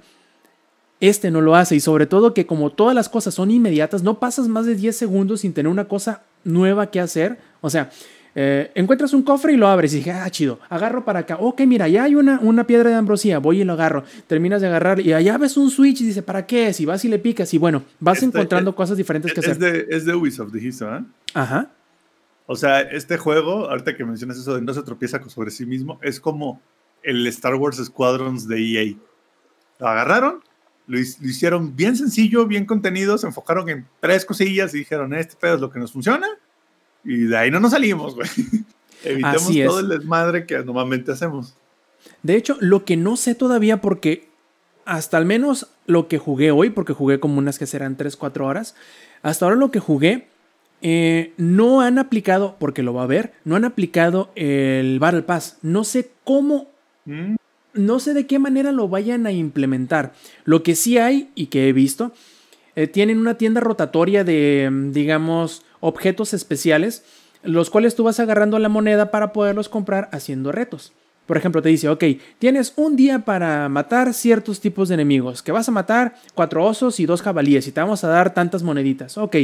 [1.01, 4.19] Este no lo hace y sobre todo que como todas las cosas son inmediatas, no
[4.19, 7.39] pasas más de 10 segundos sin tener una cosa nueva que hacer.
[7.61, 7.91] O sea,
[8.35, 11.37] eh, encuentras un cofre y lo abres y dije, ah, chido, agarro para acá.
[11.41, 14.05] Ok, mira, ya hay una, una piedra de ambrosía, voy y lo agarro.
[14.27, 16.73] Terminas de agarrar y allá ves un switch y dice, ¿para qué?
[16.73, 19.49] Si vas y le picas y bueno, vas este, encontrando eh, cosas diferentes que es
[19.49, 19.59] hacer.
[19.59, 21.05] De, es de Ubisoft, dijiste, ¿eh?
[21.35, 21.71] Ajá.
[22.47, 25.99] O sea, este juego, ahorita que mencionas eso de no se tropieza sobre sí mismo,
[26.03, 26.61] es como
[27.03, 28.95] el Star Wars Squadrons de EA.
[29.79, 30.41] Lo agarraron,
[30.87, 35.55] lo, hicieron bien sencillo, bien contenido, se enfocaron en tres cosillas y dijeron, este pedo
[35.55, 36.27] es lo que nos funciona
[37.05, 38.29] y de ahí no nos salimos, güey.
[39.05, 41.55] Evitemos todo el desmadre que normalmente hacemos.
[42.23, 44.29] De hecho, lo que no sé todavía, porque
[44.87, 48.47] hasta al menos lo que jugué hoy, porque jugué como unas que serán 3, 4
[48.47, 48.75] horas,
[49.23, 50.29] hasta ahora lo que jugué,
[50.81, 55.59] eh, no han aplicado, porque lo va a ver, no han aplicado el Battle Pass.
[55.63, 56.69] No sé cómo,
[57.05, 57.37] mm.
[57.75, 60.13] no sé de qué manera lo vayan a implementar.
[60.45, 62.13] Lo que sí hay y que he visto,
[62.77, 67.05] eh, tienen una tienda rotatoria de, digamos, objetos especiales,
[67.43, 70.95] los cuales tú vas agarrando la moneda para poderlos comprar haciendo retos.
[71.27, 72.05] Por ejemplo, te dice, ok,
[72.39, 77.01] tienes un día para matar ciertos tipos de enemigos, que vas a matar cuatro osos
[77.01, 79.19] y dos jabalíes y te vamos a dar tantas moneditas.
[79.19, 79.37] Ok,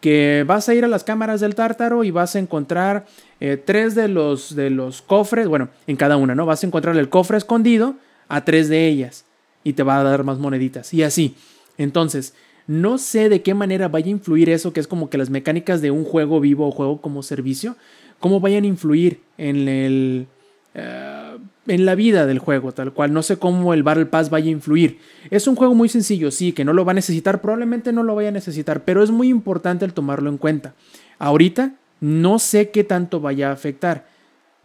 [0.00, 3.06] que vas a ir a las cámaras del tártaro y vas a encontrar
[3.38, 6.46] eh, tres de los, de los cofres, bueno, en cada una, ¿no?
[6.46, 7.94] Vas a encontrar el cofre escondido
[8.28, 9.24] a tres de ellas
[9.62, 11.36] y te va a dar más moneditas y así.
[11.78, 12.34] Entonces,
[12.66, 15.80] no sé de qué manera vaya a influir eso, que es como que las mecánicas
[15.80, 17.76] de un juego vivo o juego como servicio,
[18.18, 20.26] cómo vayan a influir en el...
[20.74, 21.38] eh,
[21.68, 23.12] en la vida del juego, tal cual.
[23.12, 25.00] No sé cómo el Battle Pass vaya a influir.
[25.30, 28.14] Es un juego muy sencillo, sí, que no lo va a necesitar, probablemente no lo
[28.14, 30.74] vaya a necesitar, pero es muy importante el tomarlo en cuenta.
[31.18, 34.06] Ahorita no sé qué tanto vaya a afectar,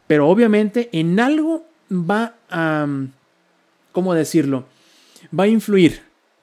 [0.06, 2.88] pero obviamente en algo va a...
[3.92, 4.66] ¿Cómo decirlo?
[5.38, 6.02] Va a influir.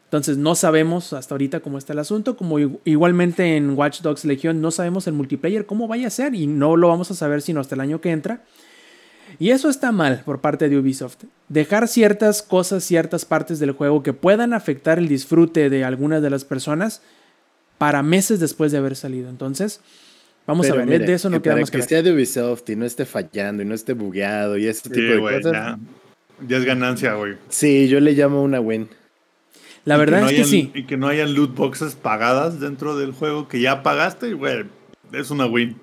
[0.08, 4.58] Entonces no sabemos hasta ahorita cómo está el asunto, como igualmente en Watch Dogs Legion
[4.62, 7.60] no sabemos el multiplayer cómo vaya a ser y no lo vamos a saber sino
[7.60, 8.42] hasta el año que entra.
[9.38, 11.24] Y eso está mal por parte de Ubisoft.
[11.50, 16.30] Dejar ciertas cosas, ciertas partes del juego que puedan afectar el disfrute de algunas de
[16.30, 17.02] las personas
[17.76, 19.28] para meses después de haber salido.
[19.28, 19.82] Entonces,
[20.46, 22.00] vamos Pero a ver, mire, de eso no que queda para más que que sea
[22.02, 25.20] de Ubisoft y no esté fallando y no esté bugueado y ese tipo Sí, de
[25.20, 25.52] cosas.
[25.52, 25.78] ya,
[26.48, 27.34] ya es ganancia, güey.
[27.50, 28.88] Sí, yo le llamo una win.
[29.88, 30.70] La verdad no es que hayan- sí.
[30.74, 34.64] Y que no hayan loot boxes pagadas dentro del juego que ya pagaste, güey.
[35.12, 35.76] Es una win.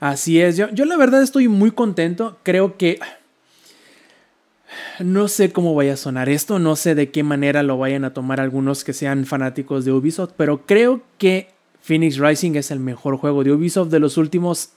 [0.00, 2.38] Así es, yo, yo la verdad estoy muy contento.
[2.42, 2.98] Creo que...
[5.00, 8.14] No sé cómo vaya a sonar esto, no sé de qué manera lo vayan a
[8.14, 11.48] tomar algunos que sean fanáticos de Ubisoft, pero creo que
[11.82, 14.70] Phoenix Rising es el mejor juego de Ubisoft de los últimos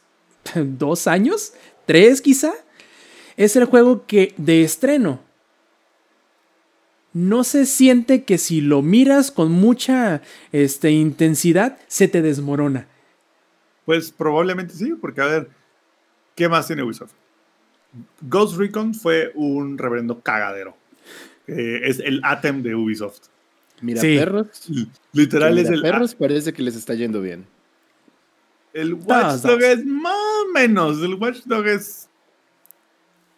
[0.55, 1.53] dos años,
[1.85, 2.51] tres quizá.
[3.37, 5.19] Es el juego que de estreno
[7.15, 10.21] no se siente que si lo miras con mucha
[10.51, 12.87] este, intensidad se te desmorona.
[13.85, 15.49] Pues probablemente sí, porque a ver,
[16.35, 17.13] ¿qué más tiene Ubisoft?
[18.21, 20.75] Ghost Recon fue un reverendo cagadero.
[21.47, 23.27] Eh, es el Atem de Ubisoft.
[23.81, 24.17] Mira, Sí.
[24.17, 24.47] perros.
[25.13, 27.45] Literal es mira, el, perros parece que les está yendo bien.
[28.73, 29.63] el Watch Dos, Dog dos.
[29.69, 31.01] es más o menos.
[31.01, 32.09] El Watch Dog es.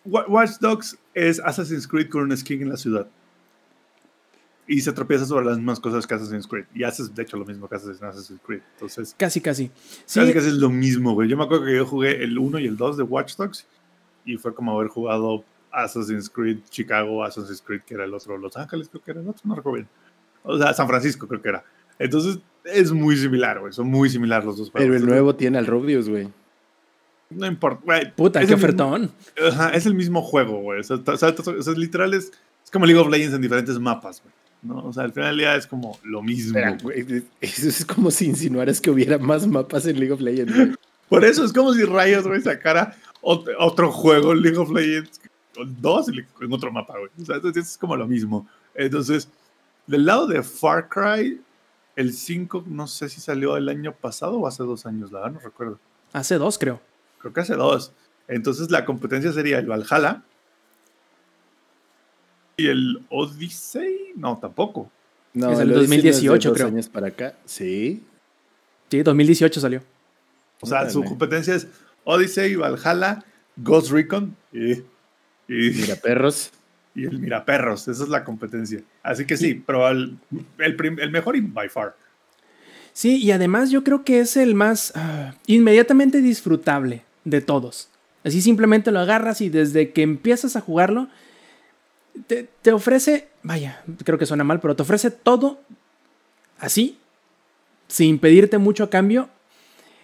[0.04, 3.08] Wa- Watch Dogs es Assassin's Creed con un skin en la ciudad.
[4.68, 6.66] Y se tropieza sobre las mismas cosas que Assassin's Creed.
[6.76, 8.62] Y haces, de hecho, lo mismo que haces en Assassin's Creed.
[8.74, 9.72] Entonces, Casi, casi.
[10.06, 11.30] Sí, Casi casi es lo mismo, güey.
[11.30, 13.66] Yo me acuerdo que yo jugué el 1 y el 2 de Watch Dogs
[14.26, 18.58] y fue como haber jugado Assassin's Creed Chicago, Assassin's Creed que era el otro, Los
[18.58, 19.88] Ángeles creo que era el otro, no recuerdo bien.
[20.44, 21.64] O sea, San Francisco creo que era.
[21.98, 23.72] Entonces es muy similar, güey.
[23.72, 24.86] Son muy similares los dos juegos.
[24.86, 26.28] Pero el nuevo tiene al Rubius, güey.
[27.30, 28.14] No importa, güey.
[28.16, 29.12] puta, es qué el mismo- ofertón.
[29.50, 30.80] Ajá, es el mismo juego, güey.
[30.82, 32.32] O sea, o sea, o sea, literal es,
[32.64, 34.34] es como League of Legends en diferentes mapas, güey.
[34.62, 34.80] ¿No?
[34.86, 36.58] O sea, al final del día es como lo mismo.
[36.58, 37.04] Espera, güey.
[37.04, 40.56] güey, Eso es como si insinuaras que hubiera más mapas en League of Legends.
[40.56, 40.76] güey.
[41.10, 45.22] Por eso es como si Riot, güey, sacara ot- otro juego, League of Legends,
[45.56, 47.10] con dos en otro mapa, güey.
[47.22, 48.48] O sea, entonces es como lo mismo.
[48.76, 49.30] Entonces,
[49.88, 51.40] del lado de Far Cry,
[51.96, 55.34] el 5, no sé si salió el año pasado o hace dos años, la verdad
[55.36, 55.80] no recuerdo.
[56.14, 56.80] Hace dos, creo.
[57.20, 57.92] Creo que hace dos.
[58.28, 60.24] Entonces, la competencia sería el Valhalla
[62.58, 63.97] y el Odyssey.
[64.18, 64.92] No, tampoco.
[65.34, 66.68] No, Es el lo dicen desde 2018, dos creo.
[66.68, 67.36] años para acá.
[67.46, 68.04] Sí.
[68.90, 69.82] Sí, 2018 salió.
[70.62, 71.10] O sea, su Órale.
[71.10, 71.68] competencia es
[72.04, 73.24] Odyssey, Valhalla,
[73.58, 74.84] Ghost Recon y, y-
[75.48, 76.52] Mira, perros.
[76.96, 77.88] y el Miraperros.
[77.88, 78.82] Esa es la competencia.
[79.04, 80.18] Así que sí, pero el,
[80.58, 81.96] el, prim- el mejor y by far.
[82.94, 87.90] Sí, y además yo creo que es el más ah, inmediatamente disfrutable de todos.
[88.24, 91.08] Así simplemente lo agarras y desde que empiezas a jugarlo,
[92.26, 95.60] te, ofrece, vaya, creo que suena mal, pero te ofrece todo
[96.60, 96.98] así,
[97.88, 99.30] sin pedirte mucho a cambio.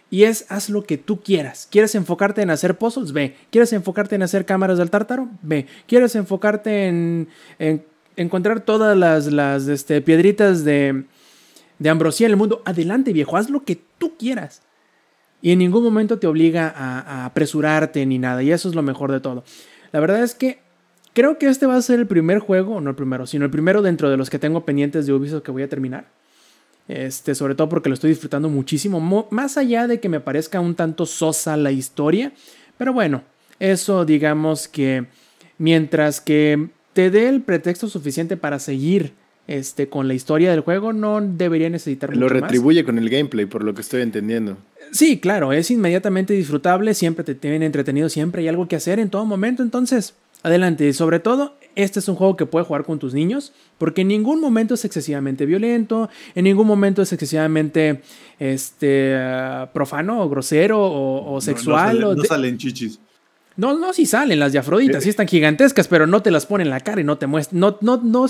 [0.10, 1.68] Y es haz lo que tú quieras.
[1.72, 3.14] ¿Quieres enfocarte en hacer puzzles?
[3.14, 3.35] Ve.
[3.49, 5.27] ¿Quieres enfocarte en hacer cámaras del tártaro?
[5.41, 5.65] Ve.
[5.88, 7.84] ¿Quieres enfocarte en, en
[8.15, 11.06] encontrar todas las, las este, piedritas de,
[11.80, 12.61] de ambrosía en el mundo?
[12.64, 13.38] Adelante, viejo.
[13.38, 14.61] Haz lo que tú quieras.
[15.41, 18.44] Y en ningún momento te obliga a, a apresurarte ni nada.
[18.44, 19.44] Y eso es lo mejor de todo.
[19.91, 20.60] La verdad es que
[21.14, 23.81] creo que este va a ser el primer juego, no el primero, sino el primero
[23.81, 26.06] dentro de los que tengo pendientes de Ubisoft que voy a terminar.
[26.88, 30.60] Este, sobre todo porque lo estoy disfrutando muchísimo, mo- más allá de que me parezca
[30.60, 32.34] un tanto sosa la historia.
[32.77, 33.23] Pero bueno,
[33.60, 35.06] eso digamos que
[35.57, 39.14] mientras que te dé el pretexto suficiente para seguir
[39.48, 42.41] este, con la historia del juego, no debería necesitar Lo mucho más.
[42.44, 44.57] retribuye con el gameplay, por lo que estoy entendiendo.
[44.91, 49.10] Sí, claro, es inmediatamente disfrutable, siempre te tiene entretenido, siempre hay algo que hacer en
[49.10, 50.14] todo momento, entonces,
[50.44, 50.88] adelante.
[50.88, 54.10] Y sobre todo, este es un juego que puedes jugar con tus niños, porque en
[54.10, 58.02] ningún momento es excesivamente violento, en ningún momento es excesivamente
[58.40, 59.18] este,
[59.74, 61.99] profano o grosero o, o No- sexual.
[61.99, 62.99] No, o salen, no de- salen chichis.
[63.56, 66.65] No, no, sí salen las de Afrodita, sí están gigantescas, pero no te las ponen
[66.68, 67.60] en la cara y no te muestran.
[67.60, 68.26] No, no, no.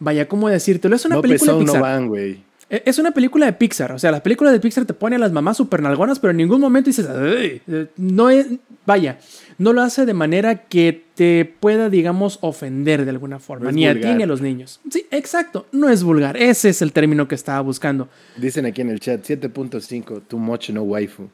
[0.00, 0.96] Vaya, ¿cómo decírtelo?
[0.96, 1.80] Es una No película de no Pixar.
[1.80, 2.42] van, güey.
[2.68, 3.92] E- Es una película de Pixar.
[3.92, 6.38] O sea, las películas de Pixar te ponen a las mamás super nalgonas, pero en
[6.38, 8.48] ningún momento dices, eh, no es,
[8.84, 9.20] vaya,
[9.56, 13.74] no lo hace de manera que te pueda, digamos, ofender de alguna forma, No es
[13.74, 14.16] ni a ti vulgar.
[14.16, 14.80] ni a los niños.
[14.90, 16.36] Sí, exacto, no es vulgar.
[16.36, 18.08] Ese es el término que estaba buscando.
[18.36, 21.28] Dicen aquí en el chat 7.5, too much no waifu.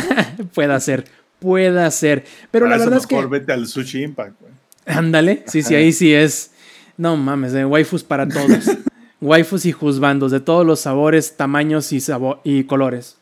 [0.54, 1.04] Puede ser,
[1.38, 2.24] puede ser.
[2.50, 3.14] Pero Para la eso verdad es que.
[3.14, 4.52] mejor vete al Sushi Impact, güey.
[4.86, 6.52] Ándale, sí, sí, ahí sí es.
[6.96, 8.70] No mames, de waifus para todos.
[9.20, 13.16] waifus y juzbandos de todos los sabores, tamaños y, sabo- y colores.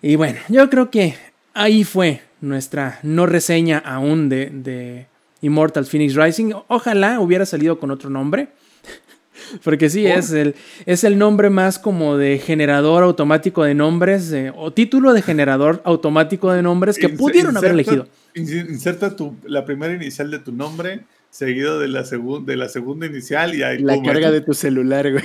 [0.00, 1.14] Y bueno, yo creo que
[1.54, 5.06] ahí fue nuestra no reseña aún de, de
[5.40, 6.52] Immortal Phoenix Rising.
[6.68, 8.48] Ojalá hubiera salido con otro nombre.
[9.64, 10.18] Porque sí, ¿Por?
[10.18, 10.54] es el,
[10.86, 15.80] es el nombre más como de generador automático de nombres, eh, o título de generador
[15.84, 18.08] automático de nombres que Inse- pudieron haber inserta- elegido.
[18.34, 21.00] inse- Inserta tu, la primera inicial de tu nombre,
[21.30, 24.54] seguido de la, segun- de la segunda inicial y ahí La carga ahí de tu
[24.54, 25.24] celular, güey.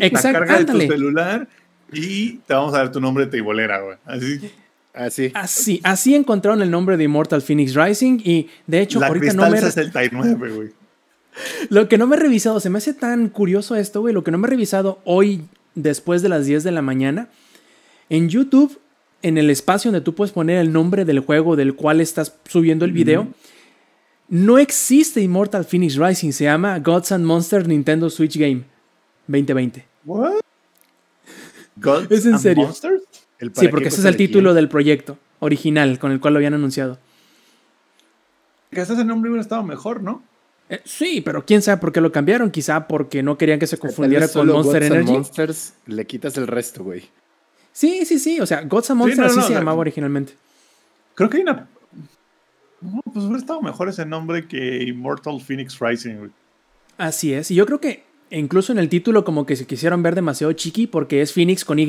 [0.00, 0.86] la Exacto, carga de tu ándale.
[0.88, 1.48] celular
[1.92, 3.96] y te vamos a dar tu nombre de teibolera, güey.
[4.04, 4.50] Así.
[4.98, 5.30] Así.
[5.34, 9.48] Así, así encontraron el nombre de Immortal Phoenix Rising y de hecho la ahorita no
[9.48, 9.60] me...
[9.60, 10.68] 69, güey.
[11.70, 14.32] Lo que no me he revisado, se me hace tan curioso esto, güey, lo que
[14.32, 15.42] no me he revisado hoy
[15.76, 17.28] después de las 10 de la mañana,
[18.10, 18.80] en YouTube,
[19.22, 22.84] en el espacio donde tú puedes poner el nombre del juego del cual estás subiendo
[22.84, 23.28] el video,
[24.28, 28.64] no existe Immortal Phoenix Rising, se llama Gods and Monsters Nintendo Switch Game
[29.28, 29.84] 2020.
[30.06, 30.40] What?
[31.76, 32.64] Gods Es en and serio.
[32.64, 33.02] Monsters?
[33.38, 34.56] El Sí, porque ese es el de título quién.
[34.56, 36.98] del proyecto original con el cual lo habían anunciado.
[38.70, 40.22] Que ese nombre hubiera estado mejor, ¿no?
[40.68, 42.50] Eh, sí, pero quién sabe por qué lo cambiaron.
[42.50, 45.12] Quizá porque no querían que se confundiera con Monster Gods and Energy.
[45.12, 47.04] Monsters, le quitas el resto, güey.
[47.72, 48.40] Sí, sí, sí.
[48.40, 50.34] O sea, Gods and Sí, Monsters no, así no, se la- llamaba originalmente.
[51.14, 51.68] Creo que hay una.
[52.80, 56.30] No, pues hubiera estado mejor ese nombre que Immortal Phoenix Rising, güey.
[56.98, 57.50] Así es.
[57.50, 60.86] Y yo creo que incluso en el título como que se quisieron ver demasiado chiqui
[60.86, 61.86] porque es Phoenix con Y.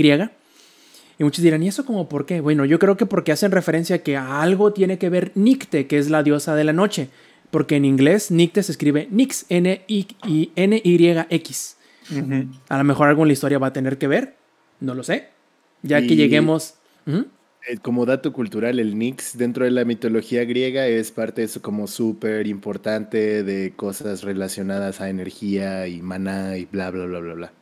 [1.20, 2.40] Y muchos dirán, ¿y eso como por qué?
[2.40, 5.86] Bueno, yo creo que porque hacen referencia a que a algo tiene que ver Nicte,
[5.86, 7.10] que es la diosa de la noche.
[7.52, 10.56] Porque en inglés Nicte se escribe Nix, N-Y-X.
[12.70, 14.36] A lo mejor algo en la historia va a tener que ver.
[14.80, 15.28] No lo sé.
[15.84, 16.76] Ya que lleguemos...
[17.06, 17.26] ¿Ujú?
[17.68, 21.62] Eh, Como dato cultural, el Nix dentro de la mitología griega es parte de eso
[21.62, 27.34] como súper importante de cosas relacionadas a energía y maná y bla, bla, bla, bla,
[27.34, 27.54] bla.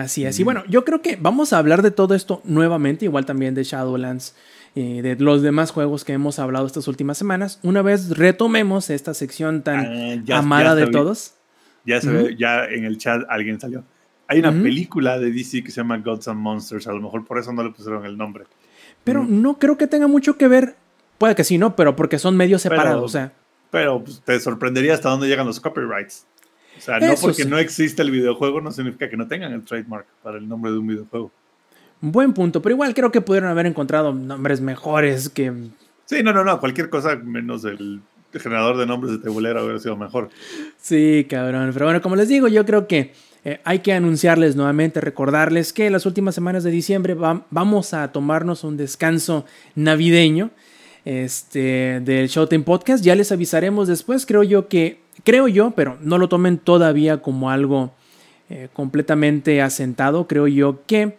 [0.00, 0.40] Así es.
[0.40, 3.62] Y bueno, yo creo que vamos a hablar de todo esto nuevamente, igual también de
[3.62, 4.34] Shadowlands,
[4.74, 7.60] y de los demás juegos que hemos hablado estas últimas semanas.
[7.62, 11.34] Una vez retomemos esta sección tan Ah, ya- amada ya de todos.
[11.84, 13.84] Ya se ve, ya en el chat alguien salió.
[14.26, 16.88] Hay una película de DC que se llama Gods and Monsters.
[16.88, 18.46] A lo mejor por eso no le pusieron el nombre.
[19.04, 20.74] Pero no creo que tenga mucho que ver.
[21.18, 21.76] Puede que sí, ¿no?
[21.76, 23.04] Pero porque son medios Pero- separados.
[23.04, 23.32] o sea,
[23.70, 26.26] Pero pues, te sorprendería hasta dónde llegan los copyrights.
[26.76, 27.48] O sea, no Eso porque sí.
[27.48, 30.78] no existe el videojuego no significa que no tengan el trademark para el nombre de
[30.78, 31.30] un videojuego.
[32.00, 32.60] buen punto.
[32.60, 35.52] Pero igual creo que pudieron haber encontrado nombres mejores que.
[36.04, 36.60] Sí, no, no, no.
[36.60, 38.00] Cualquier cosa menos el
[38.32, 40.28] generador de nombres de Tebulera hubiera sido mejor.
[40.76, 41.70] Sí, cabrón.
[41.72, 43.12] Pero bueno, como les digo, yo creo que
[43.44, 48.10] eh, hay que anunciarles nuevamente, recordarles que las últimas semanas de diciembre va- vamos a
[48.10, 49.46] tomarnos un descanso
[49.76, 50.50] navideño
[51.04, 53.04] este, del Showtime Podcast.
[53.04, 54.26] Ya les avisaremos después.
[54.26, 57.92] Creo yo que, creo yo, pero no lo tomen todavía como algo
[58.50, 60.26] eh, completamente asentado.
[60.26, 61.16] Creo yo que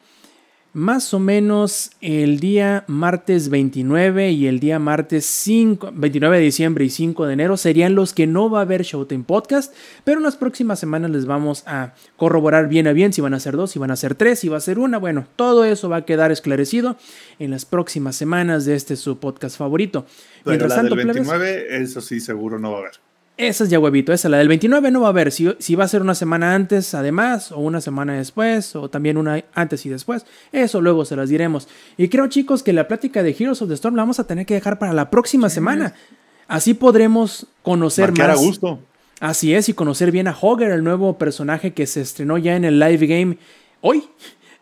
[0.75, 6.83] más o menos el día martes 29 y el día martes 5, 29 de diciembre
[6.83, 9.73] y 5 de enero serían los que no va a haber Showtime Podcast,
[10.03, 13.39] pero en las próximas semanas les vamos a corroborar bien a bien si van a
[13.39, 14.97] ser dos, si van a ser tres, si va a ser una.
[14.97, 16.97] Bueno, todo eso va a quedar esclarecido
[17.39, 20.05] en las próximas semanas de este su podcast favorito.
[20.43, 22.99] Pero Mientras la tanto, del plebes, 29, eso sí, seguro no va a haber.
[23.37, 25.83] Esa es ya huevito, esa la del 29 no va a haber, si, si va
[25.83, 29.89] a ser una semana antes además, o una semana después, o también una antes y
[29.89, 31.67] después, eso luego se las diremos.
[31.97, 34.45] Y creo chicos que la plática de Heroes of the Storm la vamos a tener
[34.45, 35.93] que dejar para la próxima semana.
[36.47, 38.41] Así podremos conocer Marcar a más.
[38.41, 38.79] gusto.
[39.19, 42.63] Así es, y conocer bien a Hogger, el nuevo personaje que se estrenó ya en
[42.65, 43.37] el live game
[43.81, 44.03] hoy.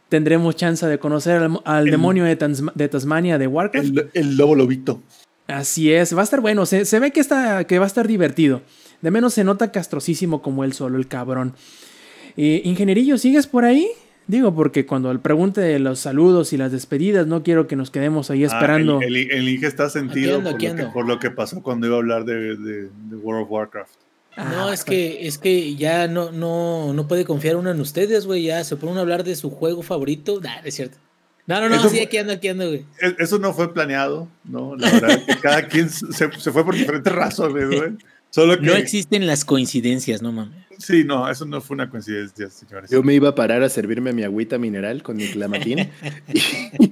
[0.09, 2.35] Tendremos chance de conocer al, al El- demonio de,
[2.75, 3.87] de Tasmania de Warcraft.
[3.87, 5.01] El, el lobo lobito.
[5.47, 8.07] Así es, va a estar bueno, se, se ve que, está, que va a estar
[8.07, 8.61] divertido.
[9.01, 11.53] De menos se nota castrosísimo como él solo, el cabrón.
[12.37, 13.87] Eh, Ingenierillo, ¿sigues por ahí?
[14.25, 17.91] Digo, porque cuando el pregunte de los saludos y las despedidas, no quiero que nos
[17.91, 18.99] quedemos ahí esperando.
[19.01, 20.93] Ah, el, el, el Inge está sentido ando, por, aquí lo que, ando.
[20.93, 23.91] por lo que pasó cuando iba a hablar de, de- de World of Warcraft.
[24.37, 28.25] No, Ah, es que, es que ya no, no, no puede confiar uno en ustedes,
[28.25, 28.43] güey.
[28.45, 30.39] Ya se pone uno a hablar de su juego favorito.
[30.41, 30.97] Nah, es cierto.
[31.45, 32.85] No, no, no, Eso sí, aquí ando, aquí ando, güey.
[33.01, 34.75] E- Eso no fue planeado, ¿no?
[34.77, 37.91] La verdad, que cada quien se, se fue por diferentes razones, güey.
[38.29, 38.65] Solo que.
[38.65, 40.62] No existen las coincidencias, no mames.
[40.77, 42.89] Sí, no, eso no fue una coincidencia, señores.
[42.89, 45.79] Yo me iba a parar a servirme mi agüita mineral con mi clamatín
[46.33, 46.39] y,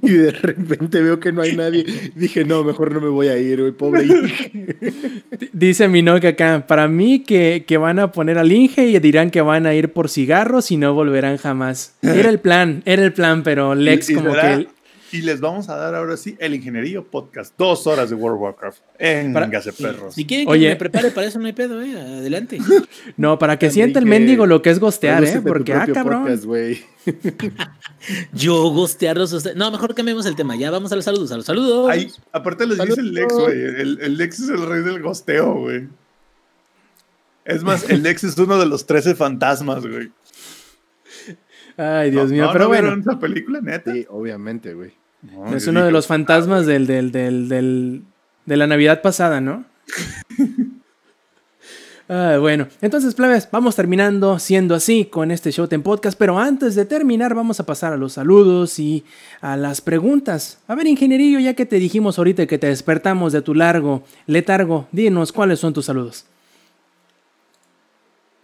[0.02, 1.84] y de repente veo que no hay nadie.
[2.14, 4.06] Dije, no, mejor no me voy a ir, güey, pobre.
[5.52, 9.40] Dice Minoc acá, para mí que, que van a poner al Inge y dirán que
[9.40, 11.94] van a ir por cigarros y no volverán jamás.
[12.02, 14.68] Era el plan, era el plan, pero Lex como que...
[15.12, 17.54] Y les vamos a dar ahora sí el Ingenierillo Podcast.
[17.58, 18.78] Dos horas de World of Warcraft.
[18.98, 20.14] Véngase, perros.
[20.14, 20.68] Si quieren que Oye.
[20.70, 21.92] me prepare para eso, no hay pedo, eh.
[22.00, 22.58] Adelante.
[23.18, 25.42] No, para que Enrique, sienta el mendigo lo que es gostear, ¿eh?
[25.46, 26.22] Porque, ah, cabrón.
[26.22, 26.82] podcast, güey.
[28.32, 29.56] Yo gostearlos a ustedes.
[29.56, 30.56] No, mejor cambiemos el tema.
[30.56, 31.30] Ya vamos a los saludos.
[31.32, 31.90] A los saludos.
[31.90, 33.60] Ahí, aparte les dice el Lex, güey.
[33.60, 35.88] El, el Lex es el rey del gosteo, güey.
[37.44, 40.10] Es más, el Lex es uno de los 13 fantasmas, güey.
[41.76, 42.82] Ay, Dios No, mío, no, pero ¿no bueno.
[42.82, 43.92] vieron esa película, neta?
[43.92, 44.92] Sí, obviamente, güey.
[45.22, 48.02] No, Es uno de los fantasmas del, del, del, del-
[48.44, 49.64] de la Navidad pasada, ¿no?
[52.08, 56.84] Ah, bueno, entonces, plebes, vamos terminando siendo así con este Showtime Podcast, pero antes de
[56.84, 59.04] terminar vamos a pasar a los saludos y
[59.40, 60.58] a las preguntas.
[60.66, 64.88] A ver, ingenierillo, ya que te dijimos ahorita que te despertamos de tu largo letargo,
[64.92, 66.26] dinos cuáles son tus saludos.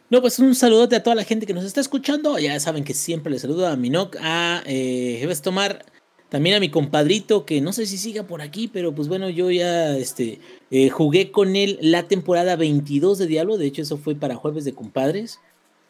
[0.09, 2.39] No, pues un saludote a toda la gente que nos está escuchando.
[2.39, 5.85] Ya saben que siempre les saludo a Minoc, a eh, Jebes Tomar,
[6.29, 9.51] también a mi compadrito, que no sé si siga por aquí, pero pues bueno, yo
[9.51, 10.41] ya este,
[10.71, 13.57] eh, jugué con él la temporada 22 de Diablo.
[13.57, 15.41] De hecho, eso fue para Jueves de Compadres.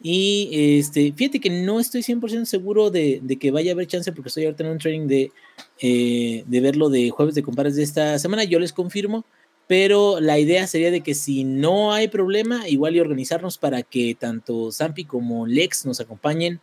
[0.01, 4.13] Y este, fíjate que no estoy 100% seguro de, de que vaya a haber chance,
[4.13, 5.33] porque estoy ahorita en un training de,
[5.81, 8.45] eh, de verlo de Jueves de Compadres de esta semana.
[8.45, 9.25] Yo les confirmo.
[9.67, 14.17] Pero la idea sería de que si no hay problema, igual y organizarnos para que
[14.19, 16.61] tanto Zampi como Lex nos acompañen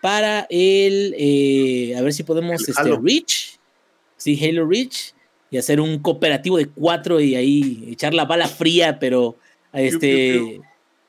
[0.00, 3.00] para el, eh, a ver si podemos, El este, Halo.
[3.02, 3.58] Reach,
[4.16, 5.12] sí, Halo Reach,
[5.50, 9.36] y hacer un cooperativo de cuatro y ahí echar la bala fría, pero
[9.72, 10.62] este, piu, piu.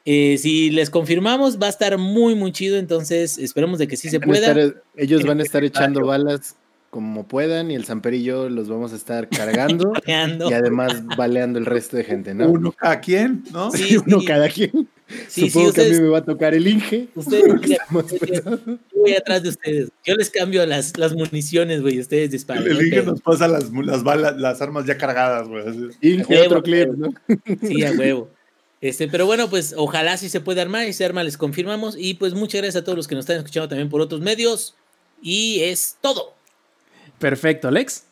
[0.05, 4.09] eh, si les confirmamos, va a estar muy, muy chido, entonces esperemos de que sí
[4.09, 4.47] se Van pueda.
[4.47, 6.55] estar- ellos van a estar echando balas
[6.89, 11.59] como puedan y el Samper y yo los vamos a estar cargando y además baleando
[11.59, 12.49] el resto de gente, ¿no?
[12.49, 13.69] Uno cada quien, ¿no?
[13.71, 14.25] Sí, Uno sí.
[14.25, 14.87] cada quien.
[15.27, 17.07] Sí, sí, Supongo que a ustedes- mí me va a tocar el Inge.
[17.15, 17.45] Ustedes,
[17.91, 19.89] ustedes- yo voy atrás de ustedes.
[20.05, 21.99] Yo les cambio las, las municiones, güey.
[21.99, 22.63] Ustedes disparan.
[22.67, 25.63] El Inge nos pasa las, las balas, las armas ya cargadas, güey.
[26.01, 27.13] Inge, huevo, otro clip, ¿no?
[27.67, 28.29] Sí, a huevo.
[28.81, 31.95] Este, pero bueno, pues ojalá sí se puede armar y se arma, les confirmamos.
[31.97, 34.75] Y pues muchas gracias a todos los que nos están escuchando también por otros medios.
[35.21, 36.33] Y es todo.
[37.17, 38.03] Perfecto, Lex.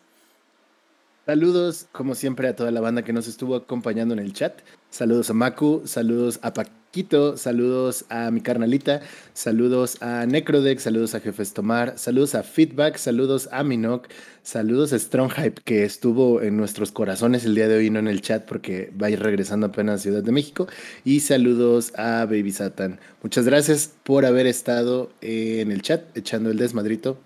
[1.25, 4.59] Saludos, como siempre, a toda la banda que nos estuvo acompañando en el chat.
[4.89, 6.53] Saludos a Maku, saludos a
[6.87, 9.01] Paquito, saludos a mi carnalita,
[9.33, 14.07] saludos a Necrodex, saludos a Jefes Tomar, saludos a Feedback, saludos a Minoc,
[14.41, 18.07] saludos a Strong Hype, que estuvo en nuestros corazones el día de hoy, no en
[18.07, 20.67] el chat, porque va a ir regresando apenas a Ciudad de México.
[21.03, 23.01] Y saludos a Baby Satan.
[23.21, 27.19] Muchas gracias por haber estado en el chat, echando el desmadrito.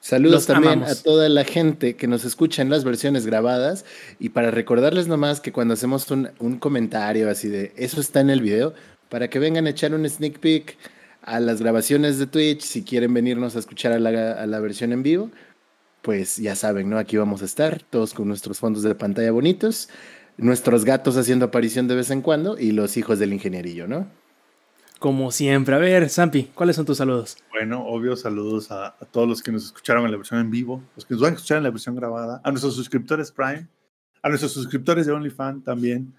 [0.00, 0.98] Saludos Los también amamos.
[0.98, 3.84] a toda la gente que nos escucha en las versiones grabadas
[4.18, 8.30] y para recordarles nomás que cuando hacemos un, un comentario así de eso está en
[8.30, 8.72] el video,
[9.10, 10.78] para que vengan a echar un sneak peek
[11.22, 14.92] a las grabaciones de Twitch, si quieren venirnos a escuchar a la, a la versión
[14.92, 15.30] en vivo,
[16.00, 16.98] pues ya saben, ¿no?
[16.98, 19.90] Aquí vamos a estar, todos con nuestros fondos de pantalla bonitos,
[20.38, 24.08] nuestros gatos haciendo aparición de vez en cuando y los hijos del ingenierillo, ¿no?
[25.00, 25.74] Como siempre.
[25.74, 27.38] A ver, Zampi, ¿cuáles son tus saludos?
[27.48, 30.82] Bueno, obvio, saludos a, a todos los que nos escucharon en la versión en vivo,
[30.94, 33.66] los que nos van a escuchar en la versión grabada, a nuestros suscriptores Prime,
[34.22, 36.14] a nuestros suscriptores de OnlyFans también.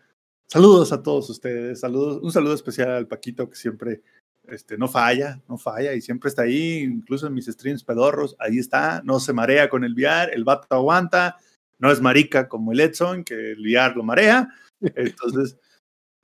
[0.48, 4.02] Saludos a todos ustedes, saludos, un saludo especial al Paquito que siempre
[4.48, 8.58] este, no falla, no falla y siempre está ahí, incluso en mis streams pedorros, ahí
[8.58, 11.38] está, no se marea con el VR, el vato aguanta,
[11.78, 14.49] no es marica como el Edson, que el VR lo marea.
[14.82, 15.56] Entonces,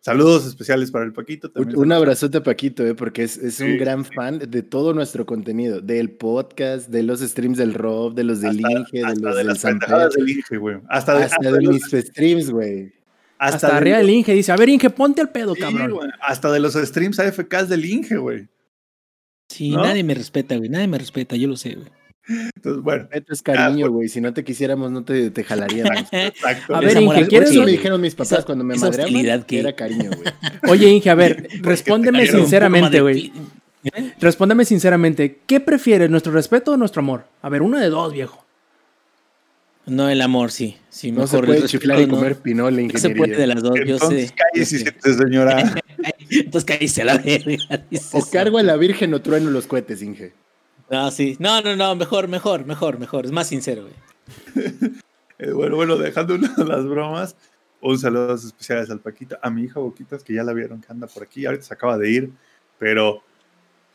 [0.08, 1.48] saludos especiales para el Paquito.
[1.48, 4.12] Un, También un abrazote a Paquito, eh, porque es, es un gran sí.
[4.16, 8.58] fan de todo nuestro contenido, del podcast, de los streams del Rob, de los del
[8.66, 10.78] hasta, Inge, de hasta los de del las pendejadas del Inge, güey.
[10.88, 12.94] Hasta de, hasta hasta los- mis streams, güey.
[13.38, 16.10] Hasta, de arriba los- el Inge dice, a ver, Inge, ponte al pedo, sí, cabrón.
[16.22, 18.48] hasta de los streams AFKs del Inge, güey.
[19.50, 19.84] Sí, ¿No?
[19.84, 20.70] nadie me respeta, güey.
[20.70, 21.88] Nadie me respeta, yo lo sé, güey.
[22.28, 24.10] Entonces, bueno, Esto es cariño, güey.
[24.10, 26.04] Si no te quisiéramos, no te, te jalaríamos.
[26.12, 26.76] exacto.
[26.76, 29.74] A ver, Inge, ¿quieres Eso me dijeron mis papás esa- cuando me madreaban, que era
[29.74, 30.34] cariño, güey.
[30.70, 33.32] Oye, Inge, a ver, respóndeme sinceramente, güey.
[33.84, 34.14] ¿Eh?
[34.20, 37.26] Respóndeme sinceramente, ¿qué prefieres, nuestro respeto o nuestro amor?
[37.42, 38.44] A ver, uno de dos, viejo.
[39.86, 40.76] No, el amor, sí.
[40.90, 43.38] sí No se mejor el puede chiflar y no- comer pinol la No se puede
[43.38, 43.48] de ingeniería.
[43.56, 44.36] las dos, yo Entonces, sé.
[44.54, 44.84] yo si sé.
[44.84, 45.76] siente, señora.
[46.30, 47.56] Entonces cállese a la verga.
[48.12, 50.34] O cargo a la Virgen o trueno los cohetes, Inge.
[50.90, 51.36] No, sí.
[51.40, 53.26] No, no, no, mejor, mejor, mejor, mejor.
[53.26, 54.76] Es más sincero, güey.
[55.40, 57.36] Eh, bueno, bueno, dejando un lado las bromas,
[57.80, 61.06] un saludo especiales al Paquito, a mi hija Boquitas, que ya la vieron que anda
[61.06, 62.32] por aquí, ahorita se acaba de ir,
[62.80, 63.22] pero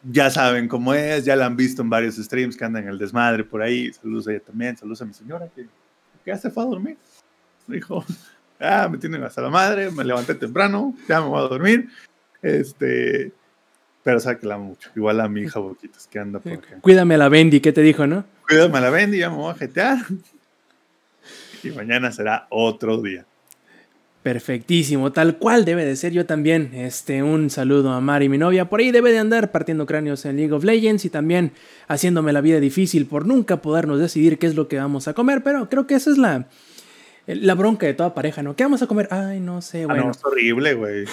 [0.09, 2.97] ya saben cómo es, ya la han visto en varios streams que anda en el
[2.97, 3.93] desmadre por ahí.
[3.93, 5.69] Saludos a ella también, saludos a mi señora que, que
[6.27, 6.97] ya se fue a dormir.
[7.66, 8.05] Dijo,
[8.60, 11.89] ah, me tienen hasta la madre, me levanté temprano, ya me voy a dormir.
[12.40, 13.32] Este,
[14.02, 14.90] pero sabe que la amo mucho.
[14.96, 16.78] Igual a mi hija Boquitas que anda por acá.
[16.80, 18.24] Cuídame a la Bendy, ¿qué te dijo, no?
[18.48, 19.98] Cuídame a la Bendy, ya me voy a jetear.
[21.62, 23.24] Y mañana será otro día.
[24.22, 26.70] Perfectísimo, tal cual debe de ser yo también.
[26.74, 28.68] Este, un saludo a Mari, mi novia.
[28.68, 31.50] Por ahí debe de andar partiendo cráneos en League of Legends y también
[31.88, 35.42] haciéndome la vida difícil por nunca podernos decidir qué es lo que vamos a comer.
[35.42, 36.46] Pero creo que esa es la,
[37.26, 38.54] la bronca de toda pareja, ¿no?
[38.54, 39.08] ¿Qué vamos a comer?
[39.10, 40.04] Ay, no sé, Ah, bueno.
[40.04, 41.04] no, es horrible, güey.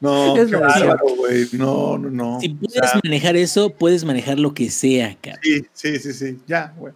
[0.00, 0.68] No, Es qué verdad.
[0.68, 1.46] bárbaro, güey.
[1.52, 2.40] No, no, no.
[2.40, 5.40] Si O puedes sea, manejar eso, puedes manejar lo que sea, cabrón.
[5.42, 6.38] sí, sí, sí, sí.
[6.46, 6.92] Ya, güey.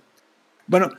[0.67, 0.91] Bueno,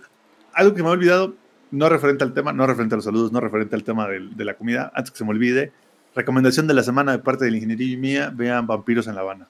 [0.53, 1.35] algo que me he olvidado,
[1.71, 4.43] no referente al tema, no referente a los saludos, no referente al tema del- de,
[4.45, 5.71] la comida, antes que se me olvide,
[6.15, 9.21] recomendación de la semana de parte de la ingeniería y mía, vean Vampiros en La
[9.21, 9.47] Habana.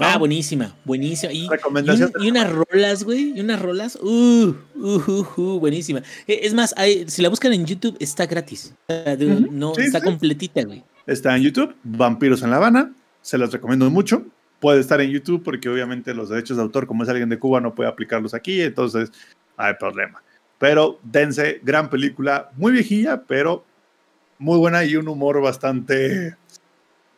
[0.00, 1.32] Ah, buenísima, buenísima.
[1.32, 5.58] Y, y, Recomendación un- y unas rolas, güey, y unas rolas, uh, uh, uh, uh,
[5.60, 6.00] buenísima.
[6.26, 8.74] Eh, Es más, hay- si la buscan en YouTube, está gratis.
[9.50, 10.04] No, sí, está sí.
[10.04, 10.82] completita, güey.
[11.06, 12.92] Está en YouTube, Vampiros en La Habana.
[13.22, 14.24] Se los recomiendo mucho.
[14.60, 17.60] Puede estar en YouTube porque obviamente los derechos de autor, como es alguien de Cuba,
[17.60, 19.10] no puede aplicarlos aquí, entonces
[19.58, 20.22] no hay problema.
[20.58, 23.64] Pero dense, gran película, muy viejilla, pero
[24.38, 26.36] muy buena y un humor bastante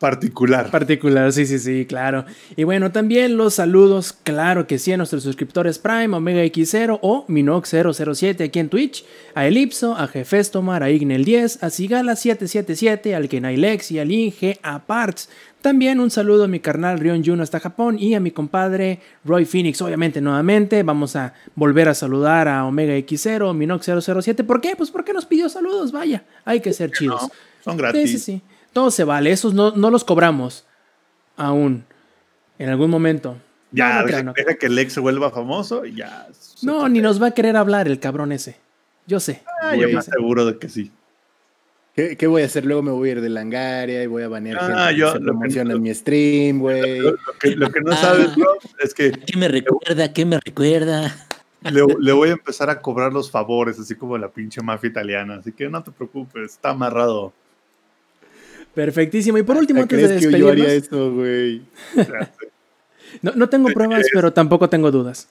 [0.03, 0.69] particular.
[0.69, 2.25] Particular, sí, sí, sí, claro.
[2.57, 7.25] Y bueno, también los saludos, claro que sí, a nuestros suscriptores Prime, Omega X0 o
[7.27, 13.99] Minox007 aquí en Twitch, a Elipso, a Jefestomar, a Ignel10, a Sigala777, al Kenailex y
[13.99, 15.29] al Inge, a Parts.
[15.61, 19.45] También un saludo a mi carnal Rion Juno hasta Japón y a mi compadre Roy
[19.45, 20.83] Phoenix, obviamente nuevamente.
[20.83, 24.45] Vamos a volver a saludar a Omega X0, Minox007.
[24.45, 24.75] ¿Por qué?
[24.75, 26.25] Pues porque nos pidió saludos, vaya.
[26.43, 27.21] Hay que ser chidos.
[27.21, 27.29] No,
[27.63, 28.11] son Sí, gratis.
[28.11, 28.41] sí, sí.
[28.73, 29.31] Todo se vale.
[29.31, 30.65] Esos no, no los cobramos
[31.37, 31.85] aún.
[32.59, 33.37] En algún momento.
[33.71, 34.45] Ya, No, no deja, creo, no creo.
[34.45, 36.27] deja que el ex se vuelva famoso y ya.
[36.61, 38.55] No, ni nos va a querer hablar el cabrón ese.
[39.07, 39.43] Yo sé.
[39.61, 40.91] Ah, yo más seguro de que sí.
[41.95, 42.65] ¿Qué, qué voy a hacer?
[42.65, 45.11] Luego me voy a ir de Langaria y voy a banear Ah, gente yo- que
[45.11, 46.99] se lo que- promociona en mi stream, güey.
[46.99, 47.97] Lo, lo que, lo que no Ah.
[47.97, 50.11] sabes, bro, es que ¿Qué me recuerda?
[50.13, 51.15] ¿Qué me recuerda?
[51.61, 55.35] le, le voy a empezar a cobrar los favores, así como la pinche mafia italiana.
[55.35, 57.33] Así que no te preocupes, está amarrado.
[58.73, 59.37] Perfectísimo.
[59.37, 61.13] Y por último, antes de ¿Crees que yo haría despedirnos.
[61.13, 61.61] güey?
[61.95, 62.31] Sea,
[63.21, 65.27] No, no tengo pruebas, pero tampoco tengo dudas.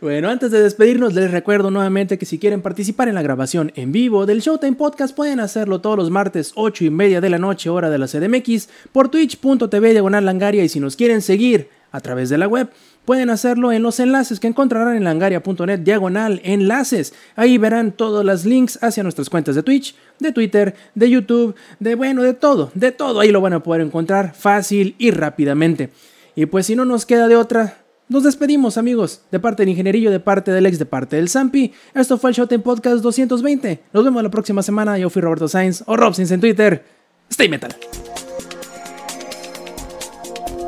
[0.00, 3.90] Bueno, antes de despedirnos, les recuerdo nuevamente que si quieren participar en la grabación en
[3.90, 7.68] vivo del Showtime Podcast, pueden hacerlo todos los martes 8 y media de la noche,
[7.68, 10.62] hora de la CDMX, por twitch.tv diagonal langaria.
[10.62, 12.68] Y si nos quieren seguir a través de la web,
[13.06, 17.14] pueden hacerlo en los enlaces que encontrarán en langaria.net diagonal enlaces.
[17.36, 21.94] Ahí verán todos los links hacia nuestras cuentas de Twitch, de Twitter, de YouTube, de
[21.94, 23.20] bueno, de todo, de todo.
[23.20, 25.90] Ahí lo van a poder encontrar fácil y rápidamente.
[26.34, 27.78] Y pues si no nos queda de otra,
[28.08, 31.72] nos despedimos amigos, de parte del ingenierillo, de parte del ex, de parte del Zampi.
[31.94, 33.82] Esto fue el Showtime Podcast 220.
[33.92, 34.98] Nos vemos la próxima semana.
[34.98, 36.84] Yo fui Roberto Sainz o Robsins en Twitter.
[37.30, 37.74] Stay metal.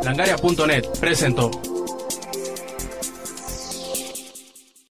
[0.03, 1.78] Langaria.net presentó.